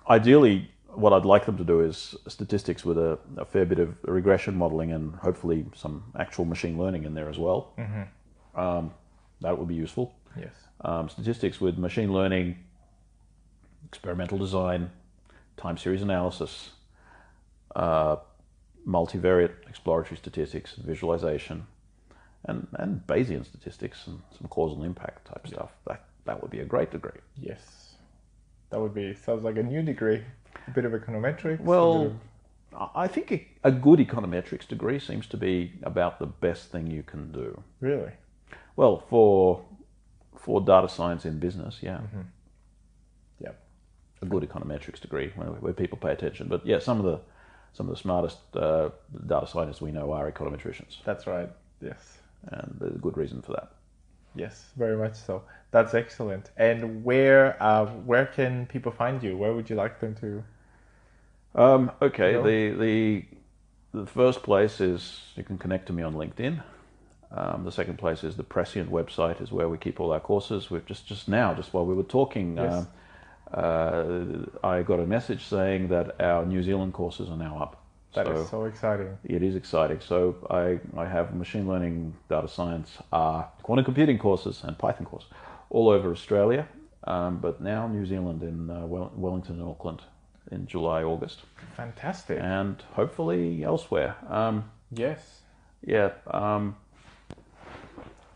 [0.10, 3.96] ideally, what I'd like them to do is statistics with a, a fair bit of
[4.04, 7.74] regression modeling and hopefully some actual machine learning in there as well.
[7.78, 8.60] Mm-hmm.
[8.60, 8.94] Um,
[9.42, 10.14] that would be useful.
[10.38, 10.54] Yes.
[10.82, 12.58] Um, statistics with machine learning,
[13.88, 14.92] experimental design,
[15.58, 16.72] time series analysis,
[17.76, 18.18] uh,
[18.88, 21.66] multivariate exploratory statistics, and visualization,
[22.46, 25.72] and, and Bayesian statistics and some causal impact type stuff.
[25.88, 27.20] That that would be a great degree.
[27.40, 27.96] Yes,
[28.70, 30.24] that would be sounds like a new degree,
[30.68, 31.62] a bit of econometrics.
[31.62, 32.18] Well,
[32.74, 32.90] of...
[32.96, 37.04] I think a, a good econometrics degree seems to be about the best thing you
[37.04, 37.62] can do.
[37.80, 38.12] Really?
[38.76, 39.64] Well, for
[40.36, 41.98] for data science in business, yeah.
[41.98, 42.22] Mm-hmm.
[43.40, 43.52] Yeah.
[44.22, 46.48] A good econometrics degree where, where people pay attention.
[46.48, 47.20] But yeah, some of the
[47.74, 48.90] some of the smartest uh,
[49.28, 50.98] data scientists we know are econometricians.
[51.04, 51.50] That's right.
[51.82, 52.18] Yes.
[52.48, 53.72] And there's a good reason for that.
[54.36, 55.44] Yes, very much so.
[55.72, 56.52] That's excellent.
[56.58, 59.38] And where uh, where can people find you?
[59.38, 60.44] Where would you like them to?
[61.56, 62.44] Um, okay, go?
[62.44, 63.26] the the
[63.94, 66.64] the first place is you can connect to me on LinkedIn.
[67.32, 70.70] Um, the second place is the Presciient website, is where we keep all our courses.
[70.70, 72.74] We've just just now, just while we were talking, yes.
[72.74, 72.86] uh,
[73.54, 77.84] I got a message saying that our New Zealand courses are now up.
[78.14, 79.18] That so is so exciting.
[79.24, 80.00] It is exciting.
[80.00, 85.30] So I, I have machine learning, data science, uh, quantum computing courses, and Python courses
[85.70, 86.68] all over Australia,
[87.06, 90.04] um, but now New Zealand in uh, Wellington and Auckland
[90.52, 91.42] in July, August.
[91.76, 92.38] Fantastic.
[92.40, 94.16] And hopefully elsewhere.
[94.30, 95.42] Um, yes.
[95.84, 96.12] Yeah.
[96.28, 96.76] Um,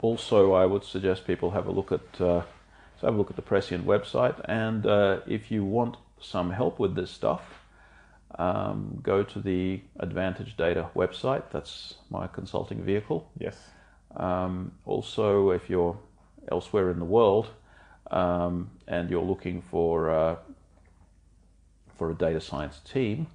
[0.02, 2.42] also, I would suggest people have a look at uh,
[3.00, 6.80] so have a look at the Presciient website, and uh, if you want some help
[6.80, 7.42] with this stuff,
[8.38, 11.44] um, go to the Advantage Data website.
[11.52, 13.30] That's my consulting vehicle.
[13.38, 13.58] Yes.
[14.16, 15.98] Um, also, if you're
[16.52, 17.50] elsewhere in the world
[18.12, 20.36] um, and you're looking for uh,
[21.98, 23.28] for a data science team,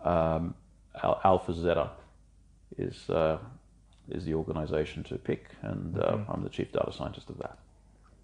[0.00, 0.54] um,
[1.02, 1.90] AlphaZetta
[2.76, 3.38] is uh,
[4.08, 6.32] is the organization to pick, and uh, mm-hmm.
[6.32, 7.58] I'm the chief data scientist of that.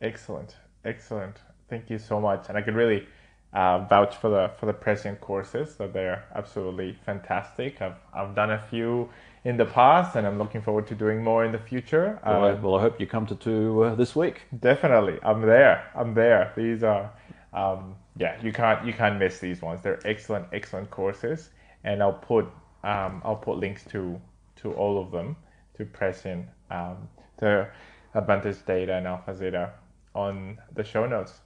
[0.01, 0.57] Excellent.
[0.85, 1.37] Excellent.
[1.69, 2.49] Thank you so much.
[2.49, 3.07] And I can really
[3.55, 7.81] uh, vouch for the for the Presciient courses that they're absolutely fantastic.
[7.81, 9.09] I've I've done a few
[9.45, 12.19] in the past, and I'm looking forward to doing more in the future.
[12.27, 14.43] Well, I, well I, hope you come to two uh, this week.
[14.61, 15.85] Definitely, I'm there.
[15.95, 16.53] I'm there.
[16.57, 17.11] These are,
[17.53, 19.83] um, yeah, you can't you can't miss these ones.
[19.83, 21.51] They're excellent, excellent courses,
[21.85, 22.47] and I'll put
[22.83, 24.21] um, I'll put links to
[24.57, 25.37] to all of them
[25.77, 27.09] to Presciient, um,
[27.39, 27.69] to
[28.15, 29.71] Advantage Data and AlphaZetta
[30.15, 31.41] on the show notes.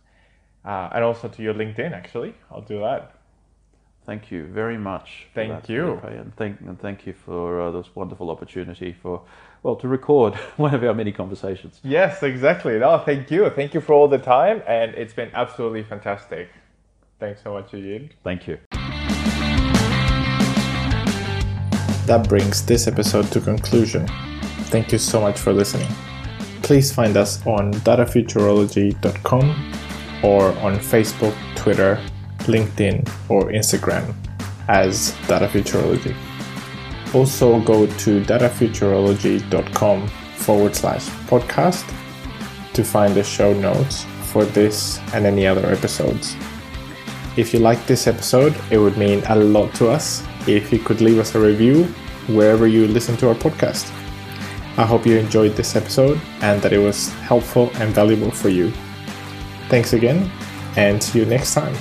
[0.65, 2.35] Uh, and also to your LinkedIn, actually.
[2.51, 3.15] I'll do that.
[4.07, 5.27] thank you very much.
[5.35, 5.99] Thank that, you.
[6.01, 9.23] Felipe, and thank and thank you for uh, this wonderful opportunity for
[9.63, 11.81] well to record one of our many conversations.
[11.85, 12.79] Yes, exactly.
[12.79, 13.49] No, thank you.
[13.51, 16.49] Thank you for all the time, and it's been absolutely fantastic.
[17.21, 18.11] Thanks so much, Eugene.
[18.25, 18.59] Thank you.
[22.07, 24.07] That brings this episode to conclusion.
[24.71, 26.08] Thank you so much for listening.
[26.69, 29.73] Please find us on datafuturology.com
[30.23, 31.99] or on Facebook, Twitter,
[32.41, 34.15] LinkedIn, or Instagram
[34.69, 36.15] as Data Futurology.
[37.15, 41.87] Also go to datafuturology.com forward slash podcast
[42.75, 46.37] to find the show notes for this and any other episodes.
[47.39, 51.01] If you liked this episode, it would mean a lot to us if you could
[51.01, 51.85] leave us a review
[52.27, 53.91] wherever you listen to our podcast.
[54.79, 58.73] I hope you enjoyed this episode and that it was helpful and valuable for you.
[59.69, 60.31] Thanks again,
[60.77, 61.75] and see you next time.